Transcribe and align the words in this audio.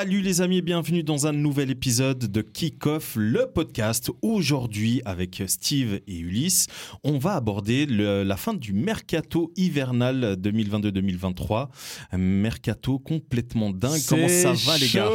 Salut 0.00 0.22
les 0.22 0.40
amis, 0.40 0.62
bienvenue 0.62 1.02
dans 1.02 1.26
un 1.26 1.32
nouvel 1.32 1.70
épisode 1.70 2.20
de 2.32 2.40
Kick-Off, 2.40 3.16
le 3.16 3.44
podcast. 3.52 4.10
Aujourd'hui, 4.22 5.02
avec 5.04 5.42
Steve 5.46 6.00
et 6.08 6.16
Ulysse, 6.20 6.68
on 7.04 7.18
va 7.18 7.34
aborder 7.34 7.84
le- 7.84 8.22
la 8.22 8.38
fin 8.38 8.54
du 8.54 8.72
mercato 8.72 9.52
hivernal 9.56 10.36
2022-2023. 10.40 11.68
Un 12.12 12.16
mercato 12.16 12.98
complètement 12.98 13.68
dingue. 13.68 14.00
Comment 14.08 14.28
ça 14.28 14.54
va 14.54 14.78
les 14.78 14.88
gars? 14.88 15.10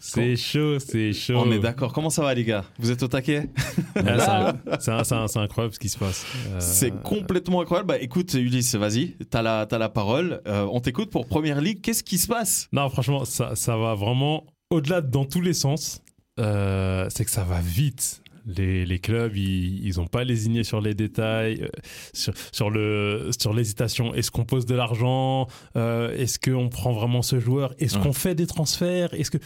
C'est 0.00 0.34
chaud, 0.34 0.80
c'est 0.80 1.12
chaud. 1.12 1.34
On 1.36 1.52
est 1.52 1.60
d'accord. 1.60 1.92
Comment 1.92 2.10
ça 2.10 2.22
va 2.22 2.34
les 2.34 2.42
gars? 2.44 2.64
Vous 2.80 2.90
êtes 2.90 3.04
au 3.04 3.08
taquet? 3.08 3.48
Ah, 3.94 4.56
c'est- 4.80 5.38
incroyable 5.38 5.74
ce 5.74 5.78
qui 5.78 5.88
se 5.88 5.98
passe. 5.98 6.26
Euh, 6.48 6.56
C'est 6.58 7.02
complètement 7.04 7.60
incroyable. 7.60 7.86
Bah 7.86 7.98
écoute 8.00 8.34
Ulysse, 8.34 8.74
vas-y, 8.74 9.14
t'as 9.30 9.42
la, 9.42 9.66
t'as 9.66 9.78
la 9.78 9.88
parole. 9.88 10.40
Euh, 10.48 10.66
on 10.72 10.80
t'écoute 10.80 11.10
pour 11.10 11.26
Première 11.28 11.60
Ligue. 11.60 11.80
Qu'est-ce 11.80 12.02
qui 12.02 12.18
se 12.18 12.26
passe? 12.26 12.68
Non, 12.72 12.88
franchement, 12.90 13.24
ça, 13.24 13.54
ça 13.54 13.76
va 13.76 13.94
vraiment 13.94 14.23
au-delà 14.70 15.00
de- 15.00 15.10
dans 15.10 15.24
tous 15.24 15.40
les 15.40 15.54
sens. 15.54 16.00
Euh, 16.40 17.06
c'est 17.10 17.24
que 17.24 17.30
ça 17.30 17.44
va 17.44 17.60
vite. 17.60 18.20
Les, 18.46 18.84
les 18.84 18.98
clubs, 18.98 19.34
ils, 19.36 19.86
ils 19.86 20.00
ont 20.00 20.06
pas 20.06 20.22
lésiné 20.24 20.64
sur 20.64 20.80
les 20.82 20.92
détails, 20.94 21.62
euh, 21.62 21.68
sur, 22.12 22.34
sur 22.52 22.68
le 22.70 23.30
sur 23.40 23.54
l'hésitation. 23.54 24.12
Est-ce 24.14 24.30
qu'on 24.30 24.44
pose 24.44 24.66
de 24.66 24.74
l'argent 24.74 25.46
Euh, 25.76 26.14
Est-ce 26.16 26.38
qu'on 26.38 26.68
prend 26.68 26.92
vraiment 26.92 27.22
ce 27.22 27.40
joueur 27.40 27.72
Est-ce 27.78 27.96
Ouais. 27.96 28.02
qu'on 28.02 28.12
fait 28.12 28.34
des 28.34 28.46
transferts 28.46 29.14
Est-ce 29.14 29.30
que 29.30 29.38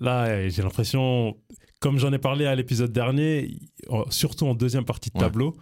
là, 0.00 0.48
j'ai 0.48 0.62
l'impression, 0.62 1.36
comme 1.80 1.98
j'en 1.98 2.12
ai 2.12 2.18
parlé 2.18 2.46
à 2.46 2.54
l'épisode 2.54 2.92
dernier, 2.92 3.58
surtout 4.08 4.46
en 4.46 4.54
deuxième 4.54 4.84
partie 4.86 5.10
de 5.10 5.18
tableau, 5.18 5.54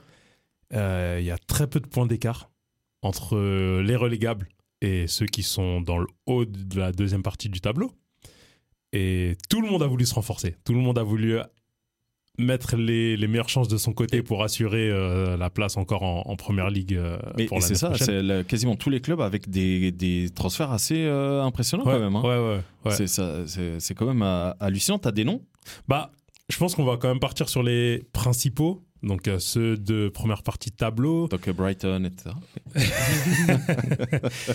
il 0.72 1.24
y 1.24 1.30
a 1.32 1.38
très 1.46 1.66
peu 1.66 1.80
de 1.80 1.88
points 1.88 2.06
d'écart 2.06 2.50
entre 3.02 3.36
les 3.80 3.96
relégables 3.96 4.46
et 4.80 5.06
ceux 5.08 5.26
qui 5.26 5.42
sont 5.42 5.80
dans 5.80 5.98
le 5.98 6.06
haut 6.26 6.44
de 6.44 6.78
la 6.78 6.92
deuxième 6.92 7.22
partie 7.22 7.48
du 7.48 7.60
tableau. 7.60 7.90
Et 8.92 9.36
tout 9.50 9.60
le 9.60 9.68
monde 9.68 9.82
a 9.82 9.86
voulu 9.86 10.06
se 10.06 10.14
renforcer. 10.14 10.56
Tout 10.64 10.72
le 10.72 10.80
monde 10.80 10.98
a 10.98 11.02
voulu 11.02 11.36
mettre 12.38 12.76
les, 12.76 13.16
les 13.16 13.28
meilleures 13.28 13.48
chances 13.48 13.66
de 13.68 13.78
son 13.78 13.94
côté 13.94 14.22
pour 14.22 14.42
assurer 14.44 14.90
euh, 14.90 15.38
la 15.38 15.48
place 15.48 15.78
encore 15.78 16.02
en, 16.02 16.22
en 16.26 16.36
première 16.36 16.68
ligue 16.68 16.94
euh, 16.94 17.16
Mais 17.38 17.46
pour 17.46 17.62
c'est 17.62 17.74
ça, 17.76 17.92
c'est 17.96 18.46
quasiment 18.46 18.76
tous 18.76 18.90
les 18.90 19.00
clubs 19.00 19.22
avec 19.22 19.48
des, 19.48 19.90
des 19.90 20.28
transferts 20.34 20.70
assez 20.70 21.06
euh, 21.06 21.42
impressionnants 21.42 21.86
Ouais, 21.86 21.94
quand 21.94 22.00
même. 22.00 22.16
hein. 22.16 22.22
ouais, 22.22 22.60
ouais. 22.90 23.06
C'est 23.06 23.80
c'est 23.80 23.94
quand 23.94 24.06
même 24.06 24.22
euh, 24.22 24.52
hallucinant. 24.60 24.98
T'as 24.98 25.12
des 25.12 25.24
noms? 25.24 25.40
Bah, 25.88 26.12
je 26.50 26.58
pense 26.58 26.74
qu'on 26.74 26.84
va 26.84 26.98
quand 26.98 27.08
même 27.08 27.20
partir 27.20 27.48
sur 27.48 27.62
les 27.62 28.02
principaux. 28.12 28.82
Donc 29.02 29.28
euh, 29.28 29.38
ceux 29.38 29.76
de 29.76 30.08
première 30.08 30.42
partie 30.42 30.70
de 30.70 30.76
tableau 30.76 31.28
Donc 31.28 31.48
Brighton, 31.50 32.04
etc. 32.04 32.34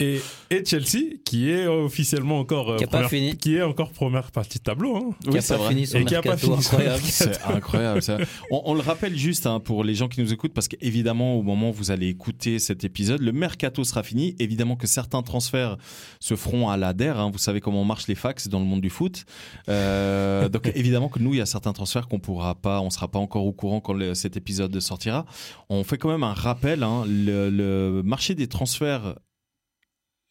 et, 0.00 0.20
et 0.50 0.64
Chelsea 0.64 1.18
qui 1.24 1.48
est 1.50 1.66
officiellement 1.68 2.40
encore 2.40 2.72
euh, 2.72 2.76
Qui 2.78 2.86
première, 2.86 3.08
fini. 3.08 3.36
qui 3.36 3.54
est 3.54 3.62
encore 3.62 3.90
première 3.92 4.32
partie 4.32 4.58
de 4.58 4.64
tableau. 4.64 4.96
hein. 4.96 5.10
qui 5.30 5.38
a 5.38 5.56
pas 5.56 5.68
fini 5.68 5.86
son 5.86 5.98
Et 5.98 6.04
qui 6.04 6.14
a 6.16 6.20
pas 6.22 6.30
mercato 6.30 6.52
fini 6.52 6.62
son 6.64 6.72
incroyable. 6.76 7.02
C'est 7.04 7.42
incroyable. 7.44 8.02
ça. 8.02 8.18
On, 8.50 8.62
on 8.64 8.74
le 8.74 8.80
rappelle 8.80 9.16
juste 9.16 9.46
hein, 9.46 9.60
pour 9.60 9.84
les 9.84 9.94
gens 9.94 10.08
qui 10.08 10.20
nous 10.20 10.32
écoutent, 10.32 10.52
parce 10.52 10.66
qu'évidemment, 10.66 11.36
au 11.36 11.42
moment 11.42 11.70
où 11.70 11.72
vous 11.72 11.90
allez 11.92 12.08
écouter 12.08 12.58
cet 12.58 12.82
épisode, 12.82 13.20
le 13.20 13.30
mercato 13.32 13.84
sera 13.84 14.02
fini. 14.02 14.34
Évidemment 14.40 14.74
que 14.74 14.88
certains 14.88 15.22
transferts 15.22 15.76
se 16.18 16.34
feront 16.34 16.68
à 16.68 16.76
la 16.76 16.92
DER. 16.92 17.10
hein. 17.16 17.30
Vous 17.32 17.38
savez 17.38 17.60
comment 17.60 17.84
marchent 17.84 18.08
les 18.08 18.14
fax 18.16 18.48
dans 18.48 18.58
le 18.58 18.66
monde 18.66 18.80
du 18.80 18.90
foot. 18.90 19.24
Euh, 19.68 20.48
donc 20.48 20.70
évidemment 20.74 21.08
que 21.08 21.18
nous, 21.20 21.34
il 21.34 21.38
y 21.38 21.40
a 21.40 21.46
certains 21.46 21.72
transferts 21.72 22.08
qu'on 22.08 22.18
pourra 22.18 22.54
pas, 22.56 22.80
on 22.80 22.90
sera 22.90 23.08
pas 23.08 23.18
encore 23.20 23.46
au 23.46 23.52
courant 23.52 23.80
quand 23.80 23.92
le- 23.92 24.14
cet 24.14 24.36
épisode 24.36 24.78
sortira. 24.80 25.24
On 25.68 25.84
fait 25.84 25.98
quand 25.98 26.08
même 26.10 26.24
un 26.24 26.34
rappel. 26.34 26.82
hein. 26.82 27.04
le, 27.06 27.48
le 27.50 28.02
marché 28.04 28.34
des 28.34 28.48
transferts 28.48 29.14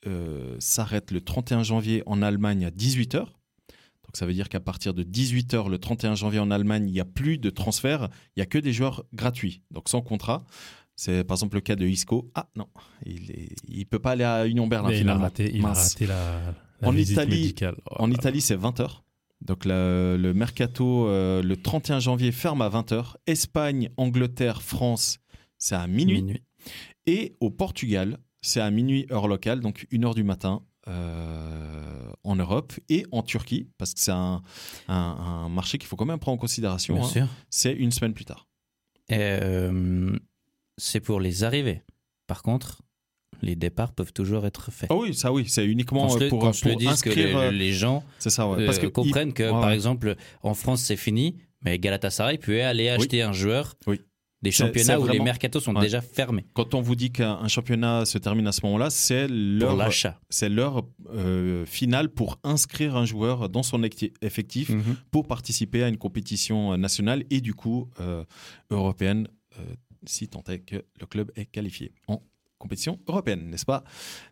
euh, 0.07 0.55
s'arrête 0.59 1.11
le 1.11 1.21
31 1.21 1.63
janvier 1.63 2.03
en 2.05 2.21
Allemagne 2.21 2.65
à 2.65 2.69
18h. 2.69 3.19
Donc 3.19 4.17
ça 4.17 4.25
veut 4.25 4.33
dire 4.33 4.49
qu'à 4.49 4.59
partir 4.59 4.93
de 4.93 5.03
18h 5.03 5.69
le 5.69 5.77
31 5.77 6.15
janvier 6.15 6.39
en 6.39 6.51
Allemagne, 6.51 6.87
il 6.87 6.91
n'y 6.93 6.99
a 6.99 7.05
plus 7.05 7.37
de 7.37 7.49
transfert, 7.49 8.09
il 8.35 8.39
n'y 8.39 8.43
a 8.43 8.45
que 8.45 8.57
des 8.57 8.73
joueurs 8.73 9.03
gratuits, 9.13 9.61
donc 9.71 9.89
sans 9.89 10.01
contrat. 10.01 10.45
C'est 10.95 11.23
par 11.23 11.35
exemple 11.35 11.55
le 11.55 11.61
cas 11.61 11.75
de 11.75 11.87
Isco. 11.87 12.29
Ah 12.35 12.47
non, 12.55 12.67
il 13.05 13.55
ne 13.79 13.83
peut 13.85 13.97
pas 13.99 14.11
aller 14.11 14.23
à 14.23 14.45
Union 14.47 14.67
Berlin 14.67 14.89
Mais 14.89 14.99
il 14.99 15.09
a 15.09 15.15
raté, 15.17 15.51
il 15.55 15.65
a 15.65 15.73
raté 15.73 16.05
la, 16.05 16.39
la 16.81 16.87
En 16.87 16.91
visite 16.91 17.13
Italie- 17.13 17.31
médicale. 17.41 17.75
Oh 17.89 17.95
En 17.99 18.11
Italie, 18.11 18.41
c'est 18.41 18.55
20h. 18.55 18.99
Donc 19.41 19.65
le, 19.65 20.17
le 20.21 20.33
mercato, 20.35 21.07
euh, 21.07 21.41
le 21.41 21.57
31 21.57 21.99
janvier, 21.99 22.31
ferme 22.31 22.61
à 22.61 22.69
20h. 22.69 23.15
Espagne, 23.25 23.89
Angleterre, 23.97 24.61
France, 24.61 25.19
c'est 25.57 25.75
à 25.75 25.87
minuit. 25.87 26.21
Minuit. 26.21 26.43
Et 27.07 27.35
au 27.39 27.49
Portugal, 27.49 28.19
c'est 28.43 28.59
à 28.61 28.69
minuit 28.69 29.07
heure 29.11 29.27
locale, 29.27 29.59
donc 29.61 29.87
1h 29.91 30.13
du 30.13 30.23
matin 30.23 30.61
euh, 30.87 32.11
en 32.23 32.35
Europe 32.35 32.73
et 32.89 33.05
en 33.11 33.23
Turquie, 33.23 33.69
parce 33.77 33.93
que 33.93 33.99
c'est 34.01 34.11
un, 34.11 34.41
un- 34.87 34.93
un 35.45 35.49
marché 35.49 35.77
qu'il 35.79 35.87
faut 35.87 35.95
quand 35.95 36.05
même 36.05 36.19
prendre 36.19 36.35
en 36.35 36.39
considération. 36.41 37.01
Hein. 37.03 37.27
C'est 37.49 37.73
une 37.73 37.91
semaine 37.91 38.13
plus 38.13 38.25
tard. 38.25 38.47
Euh, 39.11 40.15
c'est 40.77 40.99
pour 40.99 41.19
les 41.19 41.43
arrivées. 41.43 41.81
Par 42.27 42.41
contre, 42.43 42.81
les 43.41 43.55
départs 43.55 43.93
peuvent 43.93 44.13
toujours 44.13 44.45
être 44.45 44.71
faits. 44.71 44.89
Ah 44.91 44.95
oui, 44.95 45.13
ça 45.13 45.31
oui, 45.33 45.45
c'est 45.47 45.65
uniquement 45.65 46.05
euh, 46.15 46.29
pour, 46.29 46.45
le 46.45 46.51
dise, 46.75 46.87
que 47.01 47.09
inscrire. 47.09 47.51
les, 47.51 47.57
les 47.57 47.73
gens 47.73 48.03
C'est 48.19 48.29
ça, 48.29 48.47
ouais. 48.47 48.61
euh, 48.61 48.65
parce 48.65 48.79
que 48.79 48.87
comprennent 48.87 49.33
que, 49.33 49.43
ouais, 49.43 49.49
par 49.49 49.65
ouais. 49.67 49.73
exemple, 49.75 50.15
en 50.43 50.53
France, 50.53 50.81
c'est 50.81 50.95
fini, 50.95 51.37
mais 51.63 51.79
Galatasaray 51.79 52.37
peut 52.37 52.63
aller 52.63 52.89
acheter 52.89 53.21
un 53.21 53.33
joueur 53.33 53.75
Oui. 53.87 53.99
Des 54.43 54.51
championnats 54.51 54.99
où 54.99 55.07
les 55.07 55.19
mercatos 55.19 55.61
sont 55.63 55.75
Ouais. 55.75 55.81
déjà 55.81 56.01
fermés 56.01 56.45
quand 56.53 56.75
on 56.75 56.81
vous 56.81 56.95
dit 56.95 57.09
qu'un 57.11 57.33
un 57.41 57.47
championnat 57.47 58.05
se 58.05 58.17
termine 58.19 58.45
à 58.45 58.51
ce 58.51 58.59
moment-là, 58.65 58.89
c'est 58.91 59.25
pour 59.27 59.35
l'heure, 59.35 59.75
l'achat. 59.75 60.19
c'est 60.29 60.49
l'heure 60.49 60.83
euh, 61.11 61.65
finale 61.65 62.09
pour 62.09 62.37
inscrire 62.43 62.95
un 62.95 63.05
joueur 63.05 63.49
dans 63.49 63.63
son 63.63 63.81
effectif 63.83 64.69
Mhm. 64.69 64.97
pour 65.09 65.25
participer 65.27 65.81
à 65.83 65.87
une 65.87 65.97
compétition 65.97 66.77
nationale 66.77 67.23
et 67.31 67.41
du 67.41 67.53
coup 67.55 67.89
euh, 67.99 68.23
européenne, 68.69 69.27
euh, 69.59 69.63
si 70.05 70.27
tant 70.27 70.43
est 70.49 70.59
que 70.59 70.83
le 70.99 71.05
club 71.05 71.31
est 71.35 71.45
qualifié 71.45 71.93
en 72.07 72.21
compétition 72.59 72.99
européenne, 73.07 73.49
n'est-ce 73.49 73.65
pas? 73.65 73.83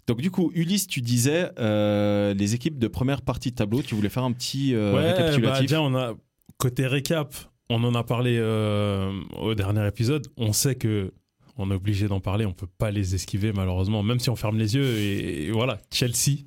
Donc 0.08 0.22
du 0.22 0.32
coup, 0.32 0.52
Ulysse, 0.56 0.88
tu 0.88 1.02
disais 1.02 1.50
euh, 1.60 2.34
les 2.34 2.56
équipes 2.56 2.80
de 2.80 2.88
première 2.88 3.22
partie 3.22 3.52
de 3.52 3.56
tableau, 3.56 3.82
tu 3.82 3.94
voulais 3.96 4.10
faire 4.10 4.24
un 4.24 4.32
petit 4.32 4.74
euh, 4.74 4.94
Ouais, 4.94 5.02
bah, 5.02 5.12
récapitulatif. 5.14 5.62
déjà, 5.62 5.82
on 5.82 5.96
a 5.96 6.14
côté 6.58 6.88
récap, 6.88 7.34
on 7.72 7.84
en 7.84 7.96
a 7.96 8.04
parlé 8.04 8.38
euh, 8.40 9.12
au 9.40 9.56
dernier 9.56 9.86
épisode. 9.88 10.28
On 10.38 10.54
sait 10.54 10.76
que 10.76 11.14
on 11.58 11.70
est 11.72 11.76
obligé 11.76 12.08
d'en 12.08 12.20
parler, 12.20 12.46
on 12.46 12.54
peut 12.54 12.68
pas 12.78 12.92
les 12.92 13.14
esquiver 13.16 13.52
malheureusement, 13.54 14.04
même 14.04 14.20
si 14.20 14.30
on 14.30 14.36
ferme 14.36 14.58
les 14.58 14.76
yeux. 14.76 14.98
Et, 14.98 15.46
et 15.48 15.52
voilà, 15.52 15.80
Chelsea, 15.92 16.44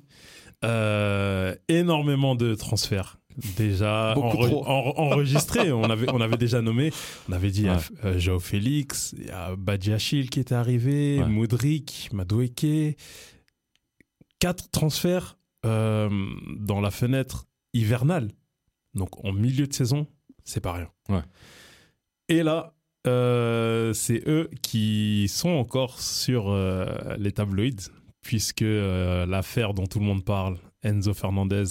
euh, 0.63 1.55
énormément 1.67 2.35
de 2.35 2.55
transferts. 2.55 3.17
Déjà 3.57 4.13
enre- 4.15 4.63
en- 4.65 4.93
enregistrés, 4.97 5.71
on 5.73 5.83
avait, 5.83 6.09
on 6.11 6.21
avait 6.21 6.37
déjà 6.37 6.61
nommé, 6.61 6.91
on 7.29 7.33
avait 7.33 7.51
dit 7.51 7.69
Ouais. 7.69 7.75
euh, 8.05 8.17
Joao 8.17 8.39
Félix, 8.39 9.13
il 9.17 9.25
y 9.27 9.29
a 9.29 9.55
Badiachil 9.57 10.29
qui 10.29 10.39
était 10.39 10.55
arrivé, 10.55 11.19
Ouais. 11.19 11.27
Moudric, 11.27 12.09
Madueke. 12.13 12.97
Quatre 14.39 14.69
transferts 14.69 15.37
euh, 15.65 16.09
dans 16.59 16.81
la 16.81 16.91
fenêtre 16.91 17.45
hivernale. 17.73 18.31
Donc 18.93 19.23
en 19.25 19.33
milieu 19.33 19.67
de 19.67 19.73
saison, 19.73 20.07
c'est 20.45 20.61
pas 20.61 20.73
rien. 20.73 20.89
Ouais. 21.09 21.21
Et 22.29 22.41
là, 22.43 22.73
euh, 23.07 23.93
c'est 23.93 24.27
eux 24.27 24.49
qui 24.61 25.27
sont 25.27 25.49
encore 25.49 25.99
sur 25.99 26.49
euh, 26.49 26.85
les 27.17 27.31
tabloïds, 27.31 27.89
puisque 28.21 28.63
euh, 28.63 29.25
l'affaire 29.25 29.73
dont 29.73 29.85
tout 29.85 29.99
le 29.99 30.05
monde 30.05 30.23
parle, 30.23 30.57
Enzo 30.83 31.13
Fernandez, 31.13 31.65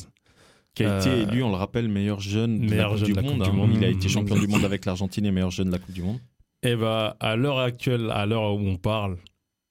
qui 0.75 0.85
a 0.85 0.99
été 0.99 1.23
élu, 1.23 1.43
on 1.43 1.51
le 1.51 1.57
rappelle, 1.57 1.89
meilleur 1.89 2.21
jeune 2.21 2.61
de 2.61 2.71
meilleur 2.71 2.95
la 2.95 2.99
Coupe 2.99 2.99
jeune 2.99 3.07
du 3.07 3.13
de 3.13 3.17
la 3.17 3.23
monde. 3.23 3.39
Coupe 3.39 3.45
du 3.45 3.51
hein. 3.51 3.53
Monde. 3.53 3.71
Il 3.75 3.85
a 3.85 3.89
été 3.89 4.09
champion 4.09 4.37
du 4.37 4.47
monde 4.47 4.65
avec 4.65 4.85
l'Argentine 4.85 5.27
et 5.27 5.31
meilleur 5.31 5.51
jeune 5.51 5.69
de 5.69 5.73
la 5.73 5.79
Coupe 5.79 5.95
du 5.95 6.03
monde. 6.03 6.19
Et 6.63 6.77
bah, 6.77 7.17
à 7.21 7.37
l'heure 7.37 7.59
actuelle, 7.59 8.11
à 8.11 8.25
l'heure 8.25 8.55
où 8.55 8.67
on 8.67 8.77
parle, 8.77 9.19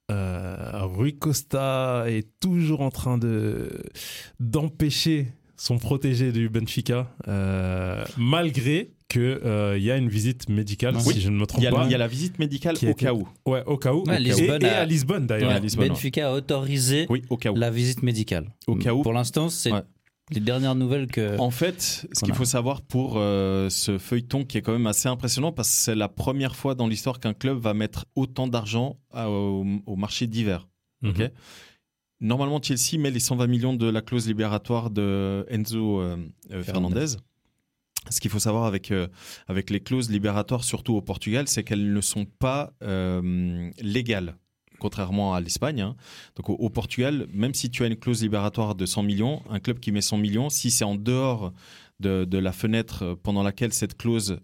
Rui 0.09 1.17
Costa 1.17 2.03
est 2.07 2.29
toujours 2.39 2.81
en 2.81 2.91
train 2.91 3.17
de 3.17 3.71
d'empêcher 4.39 5.33
son 5.63 5.77
protégé 5.77 6.33
du 6.33 6.49
Benfica, 6.49 7.09
euh, 7.29 8.03
malgré 8.17 8.91
que 9.07 9.39
euh, 9.45 9.77
il 9.77 9.83
y 9.83 9.91
a 9.91 9.95
une 9.97 10.09
visite 10.09 10.49
médicale, 10.49 10.95
Oui. 11.05 11.13
si 11.13 11.21
je 11.21 11.29
ne 11.29 11.37
me 11.37 11.45
trompe 11.45 11.63
y, 11.63 11.67
a, 11.67 11.71
pas. 11.71 11.85
il 11.85 11.91
y 11.91 11.95
a 11.95 11.97
la 11.97 12.07
visite 12.07 12.37
médicale 12.37 12.75
au 12.75 12.77
été- 12.79 12.93
cas 13.05 13.13
où. 13.13 13.25
Ouais, 13.45 13.63
au 13.65 13.77
cas 13.77 13.93
où. 13.93 14.03
Ouais, 14.05 14.17
Et- 14.17 14.19
Lisbonne 14.19 14.61
et, 14.63 14.67
a- 14.67 14.79
à 14.81 14.85
Lisbonne 14.85 15.25
d'ailleurs. 15.25 15.53
Ouais, 15.53 15.87
Benfica 15.87 16.31
a 16.31 16.33
autorisé 16.33 17.05
Oui, 17.09 17.21
au 17.29 17.37
cas 17.37 17.51
où. 17.51 17.55
la 17.55 17.69
visite 17.71 18.03
médicale. 18.03 18.49
Au 18.67 18.75
cas 18.75 18.93
où. 18.93 19.03
Pour 19.03 19.13
l'instant, 19.13 19.47
c'est 19.47 19.71
Ouais. 19.71 19.83
les 20.31 20.41
dernières 20.41 20.75
nouvelles 20.75 21.07
que. 21.07 21.37
En 21.39 21.51
fait, 21.51 22.05
ce 22.11 22.25
qu'il 22.25 22.33
faut 22.33 22.43
savoir 22.43 22.81
pour 22.81 23.13
euh, 23.15 23.69
ce 23.69 23.97
feuilleton 23.97 24.43
qui 24.43 24.57
est 24.57 24.61
quand 24.61 24.73
même 24.73 24.87
assez 24.87 25.07
impressionnant 25.07 25.53
parce 25.53 25.69
que 25.69 25.75
c'est 25.75 25.95
la 25.95 26.09
première 26.09 26.57
fois 26.57 26.75
dans 26.75 26.87
l'histoire 26.87 27.21
qu'un 27.21 27.33
club 27.33 27.57
va 27.59 27.73
mettre 27.73 28.05
autant 28.15 28.47
d'argent 28.47 28.97
au, 29.15 29.63
au 29.85 29.95
marché 29.95 30.27
d'hiver. 30.27 30.67
Mhm. 31.03 31.09
Ok. 31.11 31.31
Normalement, 32.23 32.61
Chelsea 32.61 32.97
met 32.97 33.11
les 33.11 33.19
120 33.19 33.47
millions 33.47 33.73
de 33.73 33.85
la 33.85 34.01
clause 34.01 34.27
libératoire 34.27 34.89
de 34.89 35.45
Enzo 35.49 35.99
euh, 35.99 36.15
euh, 36.51 36.63
Fernandez. 36.63 37.17
Ce 38.09 38.19
qu'il 38.21 38.31
faut 38.31 38.39
savoir 38.39 38.63
avec, 38.63 38.91
euh, 38.91 39.07
avec 39.47 39.69
les 39.69 39.81
clauses 39.81 40.09
libératoires, 40.09 40.63
surtout 40.63 40.93
au 40.95 41.01
Portugal, 41.01 41.49
c'est 41.49 41.65
qu'elles 41.65 41.91
ne 41.91 42.01
sont 42.01 42.23
pas 42.25 42.73
euh, 42.81 43.69
légales. 43.81 44.37
contrairement 44.79 45.33
à 45.33 45.41
l'Espagne. 45.41 45.81
hein. 45.81 45.95
Donc 46.37 46.49
au, 46.49 46.53
au 46.53 46.69
Portugal, 46.69 47.27
même 47.33 47.53
si 47.53 47.69
tu 47.69 47.83
as 47.83 47.87
une 47.87 47.97
clause 47.97 48.21
libératoire 48.23 48.75
de 48.75 48.85
100 48.85 49.03
millions, 49.03 49.41
un 49.49 49.59
club 49.59 49.79
qui 49.81 49.91
met 49.91 50.01
100 50.01 50.17
millions, 50.17 50.49
si 50.49 50.71
c'est 50.71 50.85
en 50.85 50.95
dehors 50.95 51.51
de, 51.99 52.23
de 52.23 52.37
la 52.37 52.53
fenêtre 52.53 53.17
pendant 53.23 53.43
laquelle 53.43 53.73
cette 53.73 53.97
clause 53.97 54.39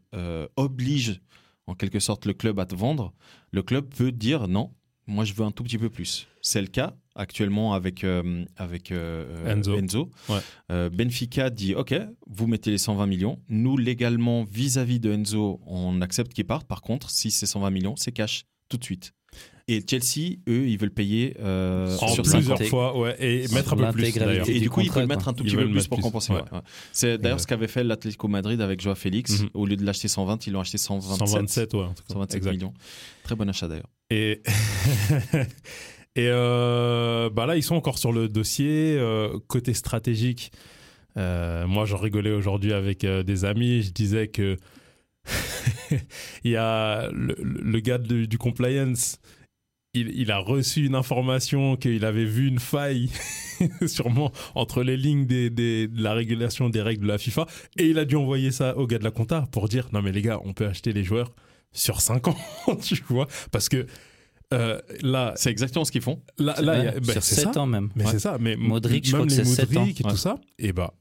oblige 0.57 1.21
en 1.67 1.75
quelque 1.75 1.99
sorte 1.99 2.25
le 2.25 2.33
club 2.33 2.59
à 2.59 2.65
te 2.65 2.75
vendre, 2.75 3.13
le 3.51 3.61
club 3.63 3.89
peut 3.93 4.11
dire 4.11 4.47
non, 4.47 4.73
moi 5.07 5.23
je 5.25 5.33
veux 5.33 5.45
un 5.45 5.51
tout 5.51 5.63
petit 5.63 5.77
peu 5.77 5.89
plus. 5.89 6.27
C'est 6.41 6.61
le 6.61 6.67
cas 6.67 6.95
actuellement 7.19 7.73
avec, 7.73 8.03
euh, 8.03 8.45
avec 8.55 8.91
euh, 8.91 9.45
Enzo. 9.45 10.09
Ouais. 10.29 10.39
Euh, 10.71 10.89
Benfica 10.89 11.49
dit 11.49 11.75
ok, 11.75 11.93
vous 12.27 12.47
mettez 12.47 12.71
les 12.71 12.77
120 12.77 13.05
millions. 13.05 13.39
Nous 13.49 13.77
légalement 13.77 14.45
vis-à-vis 14.45 14.99
de 14.99 15.11
Enzo, 15.11 15.59
on 15.67 16.01
accepte 16.01 16.33
qu'il 16.33 16.45
parte. 16.45 16.65
Par 16.65 16.81
contre, 16.81 17.09
si 17.09 17.29
c'est 17.29 17.45
120 17.45 17.69
millions, 17.69 17.95
c'est 17.95 18.11
cash 18.11 18.45
tout 18.69 18.77
de 18.77 18.83
suite. 18.83 19.13
Et 19.67 19.83
Chelsea, 19.87 20.37
eux, 20.47 20.67
ils 20.67 20.79
veulent 20.79 20.89
payer 20.89 21.35
euh, 21.39 21.95
En 22.01 22.07
sur 22.07 22.25
5 22.25 22.37
ans. 22.37 22.39
plusieurs 22.39 22.63
fois, 22.63 22.97
ouais, 22.97 23.15
et 23.19 23.47
mettre 23.53 23.73
un 23.73 23.77
peu 23.77 23.91
plus. 23.91 24.07
Et 24.07 24.53
du 24.53 24.59
du 24.61 24.69
coup, 24.71 24.81
ils 24.81 24.87
contrat, 24.87 25.01
quoi. 25.01 25.05
mettre 25.05 25.27
un 25.27 25.33
tout 25.33 25.43
petit 25.43 25.55
peu 25.55 25.69
plus 25.69 25.87
pour 25.87 25.99
plus, 25.99 26.03
compenser. 26.03 26.33
ouais. 26.33 26.39
ouais, 26.39 26.53
ouais. 26.53 26.61
C'est 26.91 27.19
d'ailleurs 27.19 27.39
ce 27.39 27.45
qu'avait 27.45 27.67
fait 27.67 27.83
l'Atlético 27.83 28.27
Madrid 28.27 28.59
avec 28.61 28.81
Joao 28.81 28.95
Félix. 28.95 29.41
Mhm. 29.41 29.49
Au 29.53 29.67
lieu 29.67 29.75
de 29.75 29.85
l'acheter 29.85 30.07
120, 30.07 30.47
ils 30.47 30.53
l'ont 30.53 30.61
acheté 30.61 30.79
127, 30.79 31.27
127, 31.27 31.73
ouais. 31.75 31.79
en 31.81 31.93
tout 31.93 32.01
cas. 32.01 32.13
127 32.13 32.37
Exact. 32.37 32.51
millions. 32.53 32.73
Très 33.23 33.35
bon 33.35 33.47
achat 33.47 33.67
d'ailleurs. 33.67 33.89
Et, 34.09 34.41
et 36.15 36.27
euh, 36.27 37.29
bah 37.29 37.45
là, 37.45 37.55
ils 37.55 37.63
sont 37.63 37.75
encore 37.75 37.97
sur 37.97 38.11
le 38.11 38.27
dossier. 38.29 38.97
euh, 38.97 39.39
côté 39.47 39.73
stratégique, 39.73 40.51
euh, 41.17 41.67
moi, 41.67 41.85
j'en 41.85 41.97
rigolais 41.97 42.31
aujourd'hui 42.31 42.73
avec 42.73 43.05
des 43.05 43.45
amis. 43.45 43.83
Je 43.83 43.91
disais 43.91 44.27
que 44.27 44.57
il 46.43 46.51
y 46.51 46.55
a 46.55 47.09
le, 47.11 47.79
gars 47.79 47.97
du 47.99 48.37
compliance. 48.37 49.19
Il, 49.95 50.31
a 50.31 50.37
reçu 50.37 50.85
une 50.85 50.93
information 50.93 51.75
qu'il 51.75 52.05
avait 52.05 52.25
vu 52.25 52.47
une 52.47 52.59
faille, 52.59 53.09
sûrement, 53.87 54.31
entre 54.53 54.83
les 54.83 54.97
lignes 54.97 55.25
de 55.25 55.89
la 55.99 56.13
régulation 56.13 56.69
des 56.69 56.81
règles 56.81 57.03
de 57.03 57.07
la 57.07 57.17
FIFA. 57.17 57.47
Et 57.77 57.87
il 57.87 57.97
a 57.97 58.05
dû 58.05 58.15
envoyer 58.15 58.51
ça 58.51 58.77
au 58.77 58.85
gars 58.85 58.99
de 58.99 59.03
la 59.03 59.11
compta 59.11 59.47
pour 59.51 59.67
dire 59.67 59.89
Non, 59.91 60.03
mais 60.03 60.11
les 60.11 60.21
gars, 60.21 60.39
on 60.43 60.53
peut 60.53 60.67
acheter 60.67 60.93
les 60.93 61.03
joueurs 61.03 61.33
sur 61.71 62.01
5 62.01 62.27
ans, 62.27 62.37
tu 62.81 63.01
vois. 63.07 63.27
Parce 63.51 63.67
que 63.67 63.87
euh, 64.53 64.79
là, 65.01 65.33
C'est 65.35 65.49
exactement 65.51 65.85
ce 65.85 65.91
qu'ils 65.91 66.01
font. 66.01 66.21
là, 66.37 66.55
là, 66.61 66.77
il 66.79 66.85
y 66.85 66.87
a- 66.87 66.99
bah, 66.99 67.13
sur 67.13 67.23
c'est 67.23 67.35
7 67.35 67.53
ça. 67.53 67.61
ans 67.61 67.65
même. 67.67 67.89
Mais 67.95 68.05
Ouais. 68.05 68.11
c'est 68.11 68.19
ça. 68.19 68.37
Mais 68.39 68.55
Modric, 68.55 69.05
je 69.05 69.11
même 69.15 69.25
crois 69.25 69.35
que 69.35 69.39
les 69.41 69.45
c'est 69.47 69.55
sept 69.55 69.71
Modric 69.71 70.01
et 70.01 70.05
ans. 70.05 70.09
tout 70.09 70.17
ça. 70.17 70.39
Et 70.57 70.73
bah, 70.73 70.93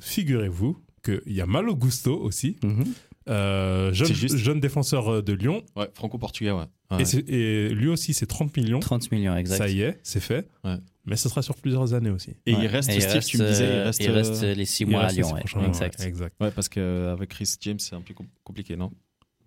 figurez-vous 0.00 0.76
qu'il 1.04 1.20
y 1.26 1.40
a 1.40 1.46
Malo 1.46 1.76
Gusto 1.76 2.18
aussi, 2.18 2.56
Mhm. 2.62 2.84
euh, 3.28 3.92
jeune, 3.92 4.08
C'est 4.08 4.14
juste. 4.14 4.36
jeune 4.36 4.60
défenseur 4.60 5.08
euh, 5.08 5.22
de 5.22 5.32
Lyon. 5.32 5.62
Ouais, 5.76 5.88
franco-portugais, 5.94 6.50
ouais. 6.50 6.64
Ouais. 6.90 7.02
Et, 7.02 7.04
c'est- 7.04 7.28
et 7.28 7.68
lui 7.70 7.88
aussi, 7.88 8.14
c'est 8.14 8.26
30 8.26 8.56
millions. 8.56 8.78
30 8.80 9.10
millions, 9.10 9.36
exact. 9.36 9.58
Ça 9.58 9.68
y 9.68 9.80
est, 9.82 9.98
c'est 10.02 10.20
fait. 10.20 10.48
Ouais. 10.64 10.76
Mais 11.04 11.16
ce 11.16 11.28
sera 11.28 11.42
sur 11.42 11.54
plusieurs 11.56 11.94
années 11.94 12.10
aussi. 12.10 12.30
Et 12.46 12.54
Ouais. 12.54 12.60
il 12.62 12.66
reste, 12.66 12.90
Et 12.90 13.00
Steve, 13.00 13.24
tu 13.24 13.38
me 13.38 13.46
disais, 13.48 13.64
il 13.64 13.80
reste. 13.82 14.00
il 14.02 14.10
reste 14.10 14.42
les 14.42 14.64
6 14.64 14.82
Il 14.84 14.90
mois 14.90 15.02
à 15.04 15.12
Lyon. 15.12 15.36
Exact. 15.36 16.00
ouais, 16.00 16.06
exact. 16.08 16.34
Ouais, 16.40 16.50
parce 16.50 16.68
qu'avec 16.68 17.28
Chris 17.30 17.54
James, 17.60 17.78
c'est 17.78 17.94
un 17.94 18.00
peu 18.00 18.14
com- 18.14 18.26
compliqué, 18.44 18.76
non? 18.76 18.90